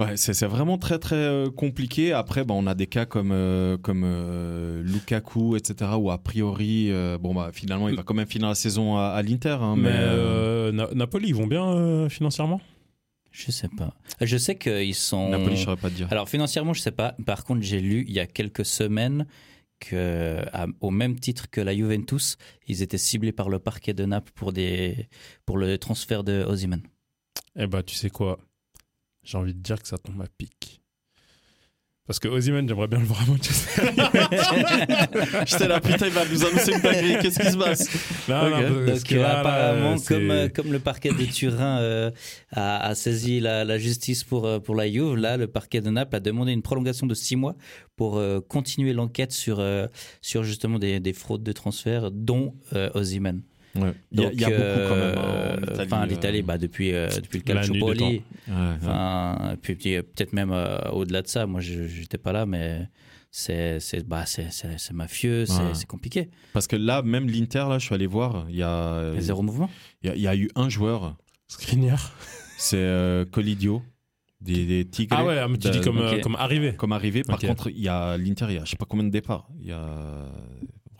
ouais, 0.00 0.16
c'est 0.16 0.44
vraiment 0.46 0.78
très 0.78 0.98
très 0.98 1.14
euh, 1.16 1.50
compliqué. 1.50 2.12
Après, 2.12 2.44
bah, 2.44 2.54
on 2.56 2.66
a 2.66 2.74
des 2.74 2.86
cas 2.86 3.06
comme 3.06 3.30
euh, 3.32 3.76
comme 3.78 4.02
euh, 4.04 4.82
Lukaku, 4.82 5.56
etc. 5.56 5.92
Où 5.98 6.10
a 6.10 6.18
priori, 6.18 6.90
euh, 6.90 7.18
bon 7.18 7.34
bah 7.34 7.50
finalement, 7.52 7.88
il 7.88 7.96
va 7.96 8.02
quand 8.02 8.14
même 8.14 8.26
finir 8.26 8.48
la 8.48 8.54
saison 8.54 8.96
à, 8.96 9.08
à 9.08 9.22
l'Inter. 9.22 9.58
hein, 9.60 9.76
Mais 9.76 9.90
mais 9.90 9.96
euh, 9.96 10.68
euh, 10.68 10.72
Na- 10.72 10.92
Napoli, 10.94 11.28
ils 11.28 11.34
vont 11.34 11.46
bien 11.46 11.66
euh, 11.68 12.08
financièrement? 12.08 12.60
Je 13.32 13.52
sais 13.52 13.68
pas. 13.68 13.94
Je 14.20 14.36
sais 14.36 14.56
qu'ils 14.56 14.94
sont. 14.94 15.28
Napoli, 15.28 15.56
je 15.56 15.62
saurais 15.64 15.76
pas 15.76 15.88
te 15.90 15.94
dire. 15.94 16.08
Alors 16.10 16.28
financièrement, 16.28 16.72
je 16.72 16.80
sais 16.80 16.90
pas. 16.90 17.14
Par 17.24 17.44
contre, 17.44 17.62
j'ai 17.62 17.80
lu 17.80 18.04
il 18.08 18.12
y 18.12 18.18
a 18.18 18.26
quelques 18.26 18.64
semaines 18.64 19.26
que, 19.78 20.40
à- 20.52 20.66
au 20.80 20.90
même 20.90 21.18
titre 21.18 21.48
que 21.48 21.60
la 21.60 21.74
Juventus, 21.74 22.36
ils 22.66 22.82
étaient 22.82 22.98
ciblés 22.98 23.32
par 23.32 23.48
le 23.48 23.58
parquet 23.60 23.94
de 23.94 24.04
Naples 24.04 24.32
pour 24.34 24.52
des 24.52 25.08
pour 25.46 25.58
le 25.58 25.78
transfert 25.78 26.24
de 26.24 26.42
Osimhen. 26.44 26.82
Eh 27.56 27.66
bah, 27.66 27.82
tu 27.82 27.94
sais 27.94 28.10
quoi? 28.10 28.38
J'ai 29.30 29.38
envie 29.38 29.54
de 29.54 29.60
dire 29.60 29.80
que 29.80 29.86
ça 29.86 29.96
tombe 29.96 30.20
à 30.22 30.26
pic. 30.38 30.80
Parce 32.04 32.18
que 32.18 32.26
Ozyman, 32.26 32.66
j'aimerais 32.68 32.88
bien 32.88 32.98
le 32.98 33.04
voir 33.04 33.22
à 33.22 33.26
Manchester. 33.26 33.82
J'étais 35.46 35.68
là, 35.68 35.80
putain, 35.80 36.06
il 36.08 36.12
va 36.12 36.24
nous 36.28 36.44
annoncer 36.44 36.72
une 36.72 36.80
dinguerie. 36.80 37.18
Qu'est-ce 37.22 37.38
qui 37.38 37.52
se 37.52 37.56
passe? 37.56 37.88
Non, 38.28 38.46
Ok. 38.46 38.50
non, 38.50 38.86
parce 38.86 38.98
Donc 39.04 39.08
que 39.10 39.14
euh, 39.14 39.22
là, 39.22 39.38
apparemment, 39.38 39.96
comme, 40.00 40.30
euh, 40.32 40.48
comme 40.48 40.72
le 40.72 40.80
parquet 40.80 41.10
de 41.10 41.24
Turin 41.26 41.78
euh, 41.78 42.10
a, 42.50 42.84
a 42.88 42.94
saisi 42.96 43.38
la, 43.38 43.64
la 43.64 43.78
justice 43.78 44.24
pour, 44.24 44.60
pour 44.62 44.74
la 44.74 44.90
Juve, 44.90 45.14
là, 45.14 45.36
le 45.36 45.46
parquet 45.46 45.80
de 45.80 45.90
Naples 45.90 46.16
a 46.16 46.20
demandé 46.20 46.50
une 46.50 46.62
prolongation 46.62 47.06
de 47.06 47.14
six 47.14 47.36
mois 47.36 47.54
pour 47.94 48.18
euh, 48.18 48.40
continuer 48.40 48.92
l'enquête 48.92 49.30
sur, 49.30 49.60
euh, 49.60 49.86
sur 50.20 50.42
justement 50.42 50.80
des, 50.80 50.98
des 50.98 51.12
fraudes 51.12 51.44
de 51.44 51.52
transfert, 51.52 52.10
dont 52.10 52.56
euh, 52.72 52.90
Osimhen. 53.74 53.88
Ouais. 53.88 53.94
Il 54.12 54.20
y 54.20 54.24
a, 54.24 54.32
il 54.32 54.40
y 54.40 54.44
a 54.44 54.48
Donc, 54.48 54.58
beaucoup 54.58 54.88
quand 54.88 54.96
même. 54.96 55.18
hein, 55.18 55.22
euh, 55.24 55.56
en 55.56 55.62
Italie, 55.62 55.80
Enfin, 55.86 56.02
euh, 56.02 56.06
l'Italie, 56.06 56.42
bah, 56.42 56.58
depuis, 56.58 56.92
euh, 56.94 57.08
depuis 57.22 57.38
le 57.38 57.44
Calciopoli. 57.44 58.02
ouais, 58.02 58.22
ouais. 58.48 58.54
Enfin, 58.80 59.56
puis 59.62 59.74
peut-être 59.76 60.32
même 60.32 60.50
euh, 60.52 60.78
au-delà 60.92 61.22
de 61.22 61.28
ça, 61.28 61.46
moi 61.46 61.60
je 61.60 61.86
j'étais 61.86 62.18
pas 62.18 62.32
là, 62.32 62.46
mais 62.46 62.88
c'est 63.30 63.78
c'est 63.80 64.06
bah, 64.08 64.26
c'est- 64.26 64.50
c'est- 64.50 64.76
c'est 64.78 64.92
mafieux, 64.94 65.46
c'est 65.46 65.54
Ouais. 65.62 65.74
c'est 65.74 65.86
compliqué. 65.86 66.30
Parce 66.52 66.66
que 66.66 66.74
là, 66.76 67.02
même 67.02 67.28
l'Inter, 67.28 67.66
là, 67.68 67.78
je 67.78 67.86
suis 67.86 67.94
allé 67.94 68.06
voir, 68.06 68.46
il 68.48 68.56
y 68.56 68.62
a, 68.62 69.12
Il 69.14 69.20
zéro 69.22 69.42
mouvement? 69.42 69.70
il 70.02 70.08
y 70.08 70.10
a, 70.12 70.16
il 70.16 70.22
y 70.22 70.26
a 70.28 70.34
eu 70.34 70.50
un 70.56 70.68
joueur, 70.68 71.16
Skriniar. 71.46 72.12
c'est 72.58 72.76
euh, 72.76 73.24
Colidio, 73.24 73.82
des, 74.40 74.66
des 74.66 74.84
Tigres. 74.84 75.14
Ah 75.16 75.24
ouais, 75.24 75.48
mais 75.48 75.58
tu 75.58 75.68
de- 75.68 75.72
dis 75.74 75.80
comme, 75.80 75.98
euh, 75.98 76.18
comme 76.20 76.34
arrivé. 76.34 76.74
comme 76.74 76.92
arrivé. 76.92 77.22
Par 77.22 77.38
contre, 77.38 77.68
il 77.70 77.78
y 77.80 77.88
a 77.88 78.16
l'Inter, 78.16 78.46
il 78.48 78.54
y 78.54 78.58
a 78.58 78.64
je 78.64 78.70
sais 78.70 78.76
pas 78.76 78.86
combien 78.88 79.04
de 79.04 79.10
départs. 79.10 79.48
Il 79.60 79.68
y 79.68 79.72
a, 79.72 80.26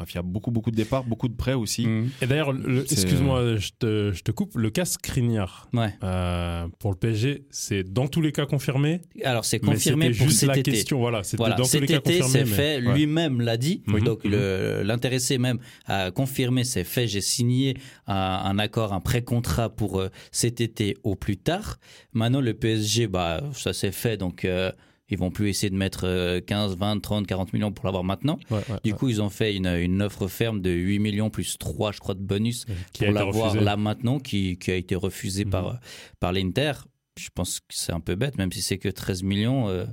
bref, 0.00 0.12
il 0.12 0.16
y 0.16 0.18
a 0.18 0.22
beaucoup, 0.22 0.50
beaucoup 0.50 0.70
de 0.70 0.76
départs, 0.76 1.04
beaucoup 1.04 1.28
de 1.28 1.34
prêts 1.36 1.52
aussi. 1.54 1.86
Et 2.22 2.26
d'ailleurs, 2.26 2.54
excuse-moi, 2.90 3.56
je 3.56 3.70
te, 3.78 4.12
je 4.12 4.22
te 4.22 4.30
coupe, 4.30 4.56
le 4.56 4.70
cas 4.70 4.84
Skriniar 4.86 5.68
Ouais. 5.74 5.92
euh, 6.02 6.66
pour 6.78 6.90
le 6.90 6.96
PSG, 6.96 7.44
c'est 7.50 7.82
dans 7.84 8.08
tous 8.08 8.20
les 8.22 8.32
cas 8.32 8.46
confirmé? 8.46 9.02
Alors 9.24 9.44
c'est 9.44 9.58
confirmé 9.60 10.06
pour 10.10 10.26
juste 10.28 10.40
cet 10.40 10.48
la 10.48 10.58
été. 10.58 10.70
question. 10.72 10.98
Voilà, 11.00 11.22
c'était 11.22 11.36
Voilà, 11.36 11.56
dans 11.56 11.64
tous 11.64 11.70
cet 11.70 11.82
les 11.82 11.86
cas 11.86 11.98
été, 11.98 12.20
confirmé. 12.20 12.32
c'est 12.32 12.50
mais- 12.50 12.56
fait. 12.80 12.86
ouais. 12.86 12.94
Lui-même 12.94 13.40
l'a 13.40 13.56
dit. 13.56 13.82
Mhm, 13.86 14.00
Donc 14.00 14.24
le- 14.24 14.82
l'intéressé 14.84 15.36
même 15.38 15.58
a 15.86 16.10
confirmé, 16.10 16.64
c'est 16.64 16.84
fait. 16.84 17.06
J'ai 17.06 17.20
signé 17.20 17.76
un, 18.06 18.14
un 18.14 18.58
accord, 18.58 18.92
un 18.94 19.00
pré-contrat 19.00 19.68
pour 19.68 20.00
euh, 20.00 20.08
cet 20.32 20.60
été 20.60 20.96
au 21.04 21.14
plus 21.14 21.36
tard. 21.36 21.78
Maintenant 22.14 22.40
le 22.40 22.54
PSG, 22.54 23.06
bah 23.06 23.42
ça 23.52 23.72
c'est 23.72 23.92
fait. 23.92 24.16
Donc 24.16 24.44
euh, 24.44 24.72
ils 25.10 25.18
vont 25.18 25.30
plus 25.30 25.48
essayer 25.48 25.70
de 25.70 25.76
mettre 25.76 26.04
euh, 26.04 26.40
15, 26.40 26.76
20, 26.76 27.00
30, 27.00 27.26
40 27.26 27.52
millions 27.52 27.72
pour 27.72 27.84
l'avoir 27.86 28.04
maintenant. 28.04 28.38
Ouais, 28.50 28.58
ouais, 28.68 28.78
Du 28.84 28.94
coup, 28.94 29.08
ils 29.08 29.20
ont 29.22 29.30
fait 29.30 29.54
une, 29.54 29.66
une 29.66 30.02
offre 30.02 30.26
ferme 30.28 30.60
de 30.60 30.70
8 30.70 30.98
millions 30.98 31.30
plus 31.30 31.58
3, 31.58 31.92
je 31.92 31.98
crois, 32.00 32.14
de 32.14 32.20
bonus 32.22 32.64
qui 32.92 33.04
pour 33.04 33.12
l'avoir 33.14 33.54
là 33.64 33.76
maintenant, 33.76 34.18
qui, 34.18 34.56
qui 34.58 34.70
a 34.70 34.74
été 34.76 34.94
refusé 34.94 35.44
Mhm. 35.44 35.50
par, 35.50 35.80
par 36.20 36.32
l'Inter. 36.32 36.72
Je 37.18 37.28
pense 37.34 37.60
que 37.60 37.66
c'est 37.70 37.92
un 37.92 38.00
peu 38.00 38.14
bête, 38.14 38.38
même 38.38 38.52
si 38.52 38.62
c'est 38.62 38.78
que 38.78 38.88
13 38.88 39.22
millions, 39.22 39.68
euh, 39.68 39.84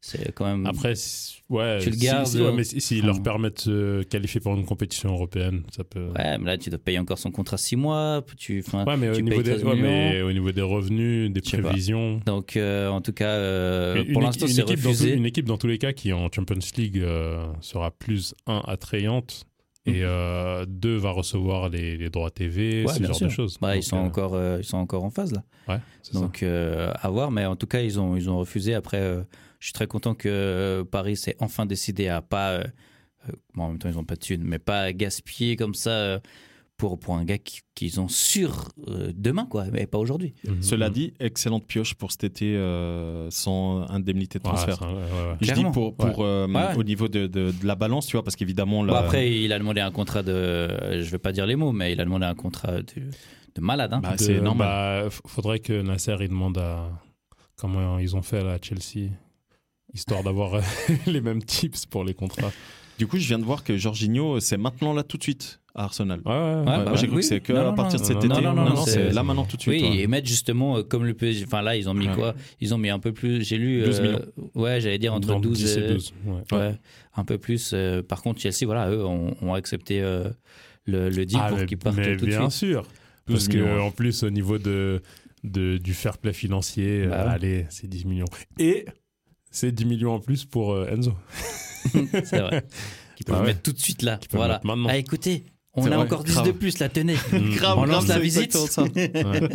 c'est 0.00 0.32
quand 0.32 0.44
même. 0.44 0.66
Après, 0.66 0.94
ouais, 1.50 1.78
Tu 1.80 1.90
le 1.90 1.96
gardes, 1.96 2.26
si- 2.26 2.40
ouais, 2.40 2.52
mais 2.52 2.62
s'ils 2.64 2.80
si, 2.80 2.98
enfin. 2.98 3.06
leur 3.08 3.22
permettent 3.22 3.68
de 3.68 4.00
se 4.02 4.02
qualifier 4.04 4.40
pour 4.40 4.54
une 4.54 4.64
compétition 4.64 5.10
européenne, 5.10 5.62
ça 5.74 5.82
peut. 5.84 6.08
Ouais, 6.16 6.38
mais 6.38 6.44
là, 6.46 6.58
tu 6.58 6.70
dois 6.70 6.78
payer 6.78 6.98
encore 6.98 7.18
son 7.18 7.30
contrat 7.32 7.56
6 7.56 7.76
mois. 7.76 8.22
Tu, 8.36 8.62
Ouais, 8.72 8.96
mais, 8.96 9.08
au 9.10 9.14
tu 9.16 9.22
niveau, 9.22 9.36
payes 9.36 9.44
des, 9.44 9.50
13 9.56 9.64
ouais, 9.64 9.74
millions. 9.74 9.82
mais 9.88 10.22
au 10.22 10.32
niveau 10.32 10.52
des 10.52 10.62
revenus, 10.62 11.30
des 11.32 11.40
pas. 11.40 11.58
prévisions. 11.62 12.20
Donc, 12.24 12.56
euh, 12.56 12.88
en 12.88 13.00
tout 13.00 13.12
cas, 13.12 13.28
euh, 13.30 14.04
Une- 14.04 14.12
pour 14.12 14.22
l'instant, 14.22 14.46
c'est 14.46 14.62
refusé. 14.62 15.10
tout- 15.12 15.16
une 15.18 15.26
équipe, 15.26 15.46
dans 15.46 15.58
tous 15.58 15.66
les 15.66 15.78
cas, 15.78 15.92
qui 15.92 16.12
en 16.12 16.30
Champions 16.32 16.58
League 16.76 16.98
euh, 16.98 17.44
sera 17.60 17.90
plus, 17.90 18.34
un, 18.46 18.62
attrayante 18.66 19.44
et 19.86 20.02
euh, 20.02 20.66
deux, 20.68 20.96
va 20.96 21.10
recevoir 21.10 21.68
les, 21.68 21.96
les 21.96 22.10
droits 22.10 22.30
TV, 22.30 22.84
Ouais, 22.84 22.92
ce 22.92 23.02
genre 23.02 23.14
sûr. 23.14 23.26
de 23.28 23.32
choses. 23.32 23.56
Bah, 23.60 23.76
ils, 23.76 23.82
sont 23.82 23.96
euh, 23.98 24.00
encore, 24.00 24.34
euh, 24.34 24.58
ils 24.60 24.64
sont 24.64 24.78
encore 24.78 25.04
en 25.04 25.10
phase, 25.10 25.32
là. 25.32 25.42
Ouais, 25.68 25.78
c'est 26.02 26.12
ça. 26.14 26.20
Donc, 26.20 26.42
à 26.44 27.08
voir. 27.08 27.30
Mais 27.32 27.44
en 27.44 27.56
tout 27.56 27.66
cas, 27.66 27.80
ils 27.80 27.98
ont, 27.98 28.16
ils 28.16 28.28
ont 28.30 28.38
refusé. 28.38 28.74
Après, 28.74 29.00
je 29.60 29.66
suis 29.66 29.72
très 29.72 29.86
content 29.86 30.14
que 30.14 30.28
euh, 30.28 30.84
Paris 30.84 31.16
s'est 31.16 31.36
enfin 31.40 31.66
décidé 31.66 32.08
à 32.08 32.20
pas. 32.22 32.50
euh, 32.52 32.64
euh, 33.28 33.32
bon, 33.54 33.64
en 33.64 33.68
même 33.70 33.78
temps, 33.78 33.88
ils 33.88 33.98
ont 33.98 34.04
pas 34.04 34.14
de 34.14 34.20
thunes, 34.20 34.42
mais 34.44 34.58
pas 34.58 34.92
gaspiller 34.92 35.56
comme 35.56 35.74
ça 35.74 36.20
pour, 36.76 36.98
pour 37.00 37.14
un 37.16 37.24
gars 37.24 37.38
qui- 37.38 37.60
qu'ils 37.74 38.00
ont 38.00 38.08
sur 38.08 38.68
euh, 38.88 39.10
demain, 39.16 39.46
quoi, 39.46 39.64
mais 39.72 39.86
pas 39.86 39.96
aujourd'hui. 39.98 40.34
Mhm. 40.46 40.62
Cela 40.62 40.90
dit, 40.90 41.14
excellente 41.20 41.66
pioche 41.66 41.94
pour 41.94 42.12
cet 42.12 42.24
été 42.24 42.54
euh, 42.54 43.30
sans 43.30 43.80
indemnité 43.90 44.38
de 44.38 44.44
Ouais, 44.44 44.50
transfert. 44.52 44.76
ça, 44.78 44.86
ouais, 44.86 44.92
ouais, 44.94 45.00
ouais. 45.00 45.36
Je 45.40 45.46
dis 45.46 45.52
Clairement. 45.54 45.70
pour, 45.72 45.94
euh, 46.24 46.46
au 46.76 46.82
niveau 46.84 47.08
de, 47.08 47.26
de- 47.26 47.50
de 47.50 47.66
la 47.66 47.74
balance, 47.76 48.06
tu 48.06 48.12
vois, 48.12 48.22
parce 48.22 48.36
qu'évidemment, 48.36 48.84
Bon, 48.84 48.92
après, 48.92 49.32
il 49.40 49.52
a 49.54 49.58
demandé 49.58 49.80
un 49.80 49.90
contrat 49.90 50.22
de. 50.22 50.68
Je 51.02 51.10
vais 51.10 51.18
pas 51.18 51.32
dire 51.32 51.46
les 51.46 51.56
mots, 51.56 51.72
mais 51.72 51.92
il 51.92 52.00
a 52.00 52.04
demandé 52.04 52.26
un 52.26 52.34
contrat 52.34 52.82
de, 52.82 52.84
de 53.54 53.60
malade. 53.62 53.94
Hein. 53.94 54.00
bah, 54.02 54.12
De- 54.16 54.22
c'est 54.22 54.40
normal. 54.42 55.04
bah, 55.04 55.10
faudrait 55.26 55.60
que 55.60 55.80
Nasser 55.80 56.14
il 56.20 56.28
demande 56.28 56.58
à 56.58 56.90
comment 57.56 57.98
ils 57.98 58.14
ont 58.16 58.22
fait 58.22 58.40
à 58.46 58.58
Chelsea, 58.60 59.08
histoire 59.96 60.22
d'avoir 60.22 60.54
euh, 60.54 60.60
les 61.06 61.20
mêmes 61.20 61.42
tips 61.42 61.86
pour 61.86 62.04
les 62.04 62.14
contrats. 62.14 62.52
Du 62.98 63.06
coup, 63.06 63.18
je 63.18 63.26
viens 63.26 63.38
de 63.38 63.44
voir 63.44 63.62
que 63.64 63.76
Jorginho, 63.76 64.40
c'est 64.40 64.56
maintenant 64.56 64.94
là 64.94 65.02
tout 65.02 65.18
de 65.18 65.22
suite 65.22 65.60
à 65.74 65.84
Arsenal. 65.84 66.20
Ouais, 66.24 66.32
ouais, 66.32 66.38
ouais. 66.38 66.64
Bah 66.64 66.84
moi, 66.86 66.96
j'ai 66.96 67.06
cru 67.08 67.16
Oui, 67.16 67.20
que 67.22 67.26
c'est 67.28 67.40
que 67.40 67.52
non, 67.52 67.60
à 67.60 67.64
non, 67.64 67.74
partir 67.74 67.98
de 68.00 68.04
non, 68.04 68.08
cet 68.08 68.16
non, 68.28 68.34
été. 68.36 68.44
non, 68.46 68.54
non, 68.54 68.64
non, 68.70 68.76
c'est 68.86 68.90
c'est- 68.92 69.12
là 69.12 69.22
maintenant 69.22 69.44
tout 69.44 69.58
de 69.58 69.60
suite. 69.62 69.82
Oui, 69.82 69.88
ouais. 69.90 69.98
et 69.98 70.06
mettre 70.06 70.26
justement 70.26 70.78
euh, 70.78 70.82
comme 70.82 71.04
le 71.04 71.12
PSG. 71.12 71.44
Enfin, 71.46 71.60
là, 71.60 71.76
ils 71.76 71.90
ont 71.90 71.94
mis 71.94 72.08
Ouais. 72.08 72.14
quoi? 72.14 72.34
Ils 72.62 72.72
ont 72.72 72.78
mis 72.78 72.88
un 72.88 72.98
peu 72.98 73.12
plus. 73.12 73.44
J'ai 73.44 73.58
lu. 73.58 73.82
12 73.84 73.98
euh, 73.98 74.02
millions. 74.02 74.20
Ouais, 74.54 74.80
j'allais 74.80 74.98
dire 74.98 75.12
entre 75.12 75.28
Dans 75.28 75.40
12, 75.40 75.58
10 75.58 75.76
et 75.76 75.80
euh, 75.82 75.92
12. 75.94 76.14
ouais. 76.24 76.56
Ouais, 76.58 76.74
un 77.16 77.24
peu 77.24 77.36
plus. 77.36 77.72
euh, 77.74 78.02
par 78.02 78.22
contre, 78.22 78.40
Chelsea, 78.40 78.64
voilà, 78.64 78.88
eux 78.90 79.04
ont, 79.04 79.36
ont 79.42 79.52
accepté 79.52 80.00
euh, 80.00 80.30
le, 80.86 81.10
le 81.10 81.26
deal 81.26 81.38
Ah, 81.42 81.48
pour 81.50 81.66
qu'ils 81.66 81.76
partent 81.76 81.96
mais 81.98 82.16
tout 82.16 82.24
de 82.24 82.30
bien 82.30 82.48
suite. 82.48 82.70
sûr. 82.70 82.82
12 83.26 83.34
Parce 83.36 83.48
que 83.48 83.56
millions, 83.58 83.74
ouais. 83.74 83.80
en 83.82 83.90
plus, 83.90 84.22
au 84.22 84.30
niveau 84.30 84.56
de, 84.56 85.02
de- 85.44 85.76
du 85.76 85.92
fair 85.92 86.16
play 86.16 86.32
financier, 86.32 87.06
Bah 87.06 87.16
euh, 87.16 87.26
ouais. 87.26 87.32
allez, 87.34 87.66
c'est 87.68 87.88
10 87.88 88.06
millions. 88.06 88.24
Et 88.58 88.86
c'est 89.56 89.72
10 89.72 89.86
millions 89.86 90.12
en 90.14 90.20
plus 90.20 90.44
pour 90.44 90.72
euh, 90.74 90.86
Enzo. 90.92 91.12
C'est 92.24 92.40
vrai. 92.40 92.64
Qu'ils 93.16 93.24
peuvent 93.24 93.36
Ah 93.36 93.40
ouais. 93.40 93.46
mettre 93.46 93.62
tout 93.62 93.72
de 93.72 93.78
suite 93.78 94.02
là. 94.02 94.20
Voilà. 94.32 94.60
Ah, 94.86 94.98
écoutez, 94.98 95.44
on 95.72 95.86
a 95.86 95.88
vrai, 95.88 95.96
encore 95.96 96.24
10 96.24 96.32
grave. 96.34 96.46
de 96.48 96.52
plus, 96.52 96.78
la 96.80 96.90
tenez. 96.90 97.14
Grave, 97.54 97.78
on 97.78 97.86
lance 97.86 98.06
la 98.08 98.18
visite. 98.18 98.54
Ouais. 98.96 99.50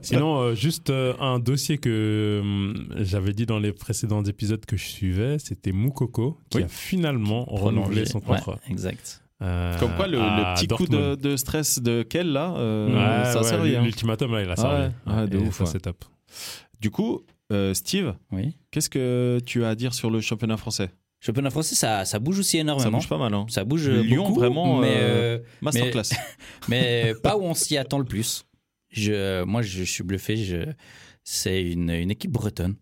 Sinon, 0.00 0.38
euh, 0.40 0.54
juste 0.54 0.88
euh, 0.88 1.12
un 1.20 1.38
dossier 1.38 1.76
que 1.76 2.40
hum, 2.42 2.94
j'avais 3.00 3.34
dit 3.34 3.44
dans 3.44 3.58
les 3.58 3.72
précédents 3.72 4.22
épisodes 4.24 4.64
que 4.64 4.76
je 4.78 4.84
suivais, 4.86 5.38
c'était 5.38 5.72
Moukoko 5.72 6.38
qui 6.48 6.58
Oui. 6.58 6.64
a 6.64 6.68
finalement 6.68 7.44
renouvelé 7.44 8.06
son 8.06 8.18
Ouais, 8.20 8.24
contrat. 8.36 8.58
exact. 8.70 9.22
Comme 9.40 9.94
quoi, 9.96 10.06
le, 10.06 10.18
petit 10.54 10.68
coup 10.68 10.86
de, 10.86 11.36
stress 11.36 11.78
de 11.82 12.02
Kel, 12.04 12.28
là, 12.32 12.54
euh, 12.56 12.86
Ouais, 12.86 13.32
ça 13.32 13.38
ouais, 13.40 13.44
sert 13.44 13.60
à 13.60 13.62
rien. 13.64 13.82
L'ultimatum, 13.82 14.32
là, 14.32 14.42
il 14.42 14.48
a 14.50 14.56
servi. 14.56 14.92
ouais, 15.06 15.14
ouais, 15.14 15.26
de 15.28 15.36
Et 15.36 15.40
ouf, 15.42 15.58
ça, 15.58 15.64
ouais. 15.64 15.70
c'est 15.72 15.80
top. 15.80 16.04
Du 16.80 16.90
coup, 16.90 17.22
euh, 17.52 17.74
Steve, 17.74 18.14
Oui. 18.30 18.56
qu'est-ce 18.70 18.88
que 18.90 19.40
tu 19.46 19.64
as 19.64 19.70
à 19.70 19.74
dire 19.74 19.94
sur 19.94 20.10
le 20.10 20.20
championnat 20.20 20.56
français? 20.56 20.90
Championnat 21.20 21.50
français, 21.50 21.74
ça, 21.76 22.04
ça 22.04 22.18
bouge 22.18 22.40
aussi 22.40 22.56
Ça 22.56 22.58
énormément. 22.62 22.98
bouge 22.98 23.08
pas 23.08 23.18
mal, 23.18 23.32
hein 23.32 23.46
Ça 23.48 23.62
bouge 23.64 23.88
Lyon, 23.88 24.24
beaucoup, 24.28 24.40
vraiment, 24.40 24.78
mais, 24.80 24.88
euh, 24.96 25.38
euh, 25.38 25.38
Masterclass. 25.60 26.10
mais 26.68 27.14
pas 27.22 27.36
où 27.36 27.42
on 27.42 27.54
s'y 27.54 27.76
attend 27.76 27.98
le 27.98 28.04
plus. 28.04 28.44
Je, 28.90 29.44
moi, 29.44 29.62
je, 29.62 29.84
je 29.84 29.90
suis 29.90 30.02
bluffé. 30.02 30.36
Je, 30.36 30.64
c'est 31.24 31.62
une, 31.62 31.90
une 31.90 32.10
équipe 32.10 32.32
bretonne. 32.32 32.74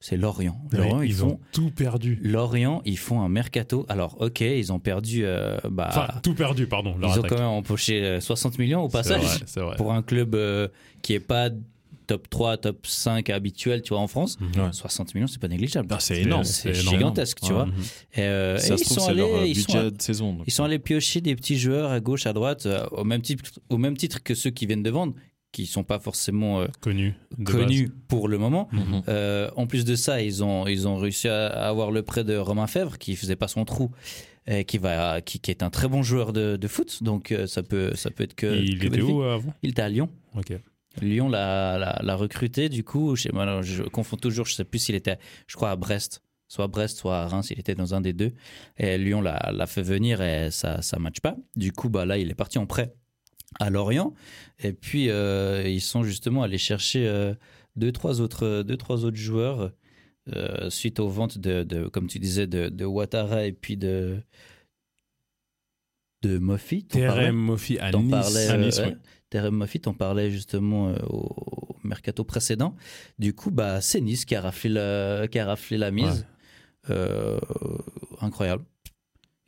C'est 0.00 0.16
Lorient. 0.16 0.60
Ouais, 0.72 0.78
Lorient, 0.78 1.02
ils, 1.02 1.08
ils 1.10 1.14
font. 1.14 1.26
ont 1.30 1.40
tout 1.52 1.70
perdu. 1.72 2.20
Lorient, 2.22 2.82
ils 2.84 2.98
font 2.98 3.20
un 3.22 3.28
mercato. 3.28 3.84
Alors, 3.88 4.20
ok, 4.20 4.42
ils 4.42 4.70
ont 4.72 4.78
perdu. 4.78 5.22
euh, 5.24 5.58
bah, 5.70 5.86
Enfin, 5.88 6.20
tout 6.22 6.34
perdu, 6.34 6.68
pardon. 6.68 6.94
ils 7.02 7.18
ont 7.18 7.22
quand 7.22 7.34
même 7.38 7.46
empoché 7.46 8.04
euh, 8.04 8.20
60 8.20 8.58
millions 8.58 8.84
au 8.84 8.88
C'est 8.90 8.92
passage 8.98 9.22
vrai, 9.24 9.38
C'est 9.46 9.60
vrai. 9.60 9.74
pour 9.76 9.92
un 9.92 10.02
club 10.02 10.36
euh, 10.36 10.68
qui 11.02 11.14
est 11.14 11.20
pas 11.20 11.50
top 12.08 12.28
3, 12.28 12.56
top 12.56 12.84
5 12.84 13.30
habituel, 13.30 13.82
tu 13.82 13.90
vois, 13.90 14.00
en 14.00 14.08
France. 14.08 14.36
Mhm. 14.40 14.62
Ouais. 14.64 14.72
60 14.72 15.14
millions, 15.14 15.28
c'est 15.28 15.40
pas 15.40 15.46
négligeable. 15.46 15.86
Ah, 15.92 16.00
c'est 16.00 16.22
énorme. 16.22 16.42
C'est 16.42 16.74
gigantesque, 16.74 17.38
tu 17.40 17.52
vois. 17.52 17.68
Et, 18.14 18.22
euh, 18.22 18.56
et 18.56 18.58
Ça 18.58 18.76
se 18.76 18.82
ils 18.82 18.84
trouve, 18.86 18.98
sont 18.98 19.06
c'est 19.06 19.14
leur 19.14 19.28
euh, 19.28 19.40
allés, 19.42 19.50
ils 19.50 19.56
sont, 19.60 19.84
de 19.90 20.02
saison. 20.02 20.32
donc. 20.32 20.42
ils 20.48 20.52
sont 20.52 20.64
allés 20.64 20.80
piocher 20.80 21.20
des 21.20 21.36
petits 21.36 21.56
joueurs 21.58 21.92
à 21.92 22.00
gauche, 22.00 22.26
à 22.26 22.32
droite, 22.32 22.66
euh, 22.66 22.84
au 22.90 23.04
même 23.04 23.22
titre, 23.22 23.44
au 23.68 23.78
même 23.78 23.96
titre 23.96 24.22
que 24.24 24.34
ceux 24.34 24.50
qui 24.50 24.66
viennent 24.66 24.82
de 24.82 24.90
vendre, 24.90 25.14
qui 25.52 25.66
sont 25.66 25.84
pas 25.84 25.98
forcément 25.98 26.60
euh, 26.60 26.66
Connu. 26.80 27.14
de 27.38 27.44
connus 27.44 27.90
pour 28.08 28.28
le 28.28 28.38
moment. 28.38 28.68
Mhm. 28.72 29.02
Euh, 29.08 29.50
en 29.56 29.66
plus 29.66 29.84
de 29.84 29.94
ça, 29.94 30.20
ils 30.20 30.42
ont, 30.42 30.66
ils 30.66 30.88
ont 30.88 30.96
réussi 30.96 31.28
à 31.28 31.46
avoir 31.46 31.90
le 31.90 32.02
prêt 32.02 32.24
de 32.24 32.36
Romain 32.36 32.66
Fèvre, 32.66 32.98
qui 32.98 33.16
faisait 33.16 33.36
pas 33.36 33.48
son 33.48 33.64
trou, 33.64 33.90
et 34.46 34.64
qui, 34.64 34.78
va, 34.78 35.20
qui, 35.20 35.40
qui 35.40 35.50
est 35.50 35.62
un 35.62 35.70
très 35.70 35.88
bon 35.88 36.02
joueur 36.02 36.32
de, 36.32 36.56
de 36.56 36.68
foot. 36.68 37.02
Donc 37.02 37.32
euh, 37.32 37.46
ça 37.46 37.62
peut, 37.62 37.92
ça 37.94 38.10
peut 38.10 38.24
être 38.24 38.34
que. 38.34 38.46
Il 38.62 38.78
que 38.78 38.86
était 38.86 38.96
bénéfique. 38.96 39.14
où 39.14 39.22
avant 39.22 39.52
Il 39.62 39.70
était 39.70 39.82
à 39.82 39.88
Lyon. 39.88 40.08
Lyon 41.00 41.28
l'a, 41.28 42.16
recruté, 42.16 42.68
du 42.68 42.84
coup. 42.84 43.16
Je, 43.16 43.22
sais- 43.22 43.36
alors, 43.36 43.62
je 43.62 43.82
confonds 43.82 44.16
toujours, 44.16 44.46
je 44.46 44.54
sais 44.54 44.64
plus 44.64 44.78
s'il 44.78 44.94
était, 44.94 45.18
je 45.46 45.56
crois, 45.56 45.70
à 45.70 45.76
Brest. 45.76 46.22
Soit 46.48 46.64
à 46.64 46.68
Brest, 46.68 46.96
soit 46.98 47.18
à 47.18 47.26
Reims, 47.26 47.50
il 47.50 47.60
était 47.60 47.74
dans 47.74 47.94
un 47.94 48.00
des 48.00 48.12
deux. 48.14 48.32
Et 48.78 48.96
Lyon 48.96 49.20
l'a, 49.20 49.66
fait 49.66 49.82
venir 49.82 50.22
et 50.22 50.50
ça 50.50 50.80
ça 50.80 50.98
matche 50.98 51.20
pas. 51.20 51.36
Du 51.56 51.72
coup, 51.72 51.90
bah, 51.90 52.06
là, 52.06 52.16
il 52.16 52.30
est 52.30 52.34
parti 52.34 52.58
en 52.58 52.64
prêt 52.66 52.94
à 53.60 53.68
Lorient. 53.70 54.14
Et 54.58 54.72
puis, 54.72 55.10
euh, 55.10 55.68
ils 55.68 55.80
sont 55.82 56.04
justement 56.04 56.42
allés 56.42 56.58
chercher 56.58 57.06
euh, 57.06 57.34
deux, 57.76 57.92
trois 57.92 58.20
autres, 58.20 58.62
deux, 58.62 58.76
trois 58.76 59.04
autres 59.04 59.16
joueurs 59.18 59.72
euh, 60.34 60.70
suite 60.70 61.00
aux 61.00 61.08
ventes 61.08 61.38
de, 61.38 61.64
de, 61.64 61.86
comme 61.88 62.06
tu 62.06 62.18
disais, 62.18 62.46
de, 62.46 62.68
de 62.68 62.84
Ouattara 62.84 63.44
et 63.44 63.52
puis 63.52 63.76
de, 63.76 64.22
de 66.22 66.38
parlais? 66.38 66.82
TRM 67.26 67.36
Mofi 67.36 67.78
à 67.78 67.92
Nice. 67.92 68.10
parlais, 68.10 68.48
à 68.48 68.54
euh, 68.54 68.66
Nice, 68.66 68.78
ouais. 68.78 68.96
Terem 69.30 69.54
Moffi, 69.54 69.80
t'en 69.80 69.94
parlais 69.94 70.30
justement 70.30 70.88
euh, 70.88 70.96
au 71.08 71.76
mercato 71.84 72.24
précédent. 72.24 72.74
Du 73.18 73.34
coup, 73.34 73.50
bah, 73.50 73.80
c'est 73.80 74.00
Nice 74.00 74.24
qui 74.24 74.34
a 74.34 74.40
raflé 74.40 74.70
la, 74.70 75.28
qui 75.28 75.38
a 75.38 75.46
raflé 75.46 75.78
la 75.78 75.90
mise. 75.90 76.26
Euh, 76.90 77.38
incroyable. 78.20 78.64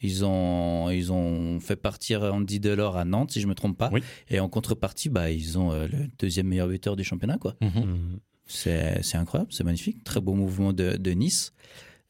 Ils 0.03 0.25
ont, 0.25 0.89
ils 0.91 1.13
ont 1.13 1.61
fait 1.61 1.77
partir 1.77 2.23
Andy 2.23 2.59
Delors 2.59 2.97
à 2.97 3.05
Nantes, 3.05 3.33
si 3.33 3.41
je 3.41 3.47
me 3.47 3.55
trompe 3.55 3.77
pas. 3.77 3.91
Oui. 3.93 4.01
Et 4.29 4.41
en 4.41 4.49
contrepartie, 4.49 5.11
bah, 5.11 5.31
ils 5.31 5.59
ont 5.59 5.73
euh, 5.73 5.87
le 5.89 6.09
deuxième 6.19 6.47
meilleur 6.47 6.69
buteur 6.69 6.97
du 6.97 7.05
championnat. 7.05 7.39
Quoi. 7.39 7.57
Mhm. 7.61 8.19
C'est, 8.47 9.03
c'est 9.03 9.17
incroyable, 9.17 9.53
c'est 9.53 9.65
magnifique. 9.65 10.03
Très 10.03 10.21
beau 10.21 10.35
mouvement 10.35 10.73
de, 10.73 10.97
de 10.97 11.11
Nice. 11.13 11.53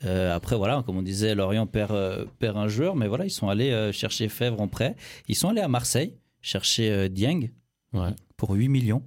Euh, 0.05 0.35
après, 0.35 0.57
voilà, 0.57 0.83
comme 0.87 0.97
on 0.97 1.03
disait, 1.03 1.35
Lorient 1.35 1.66
perd, 1.66 1.93
euh, 1.93 2.25
perd 2.39 2.57
un 2.57 2.68
joueur, 2.68 2.97
mais 2.97 3.07
voilà, 3.07 3.27
ils 3.27 3.31
sont 3.31 3.49
allés 3.49 3.71
euh, 3.71 3.93
chercher 3.93 4.29
Fèvre 4.29 4.61
en 4.61 4.68
prêt. 4.68 4.97
Ils 5.29 5.35
sont 5.35 5.49
allés 5.49 5.61
à 5.61 5.68
Marseille 5.68 6.16
chercher 6.41 7.11
Dieng 7.11 7.51
Ouais. 7.93 8.11
pour 8.36 8.51
8 8.53 8.68
millions. 8.68 9.03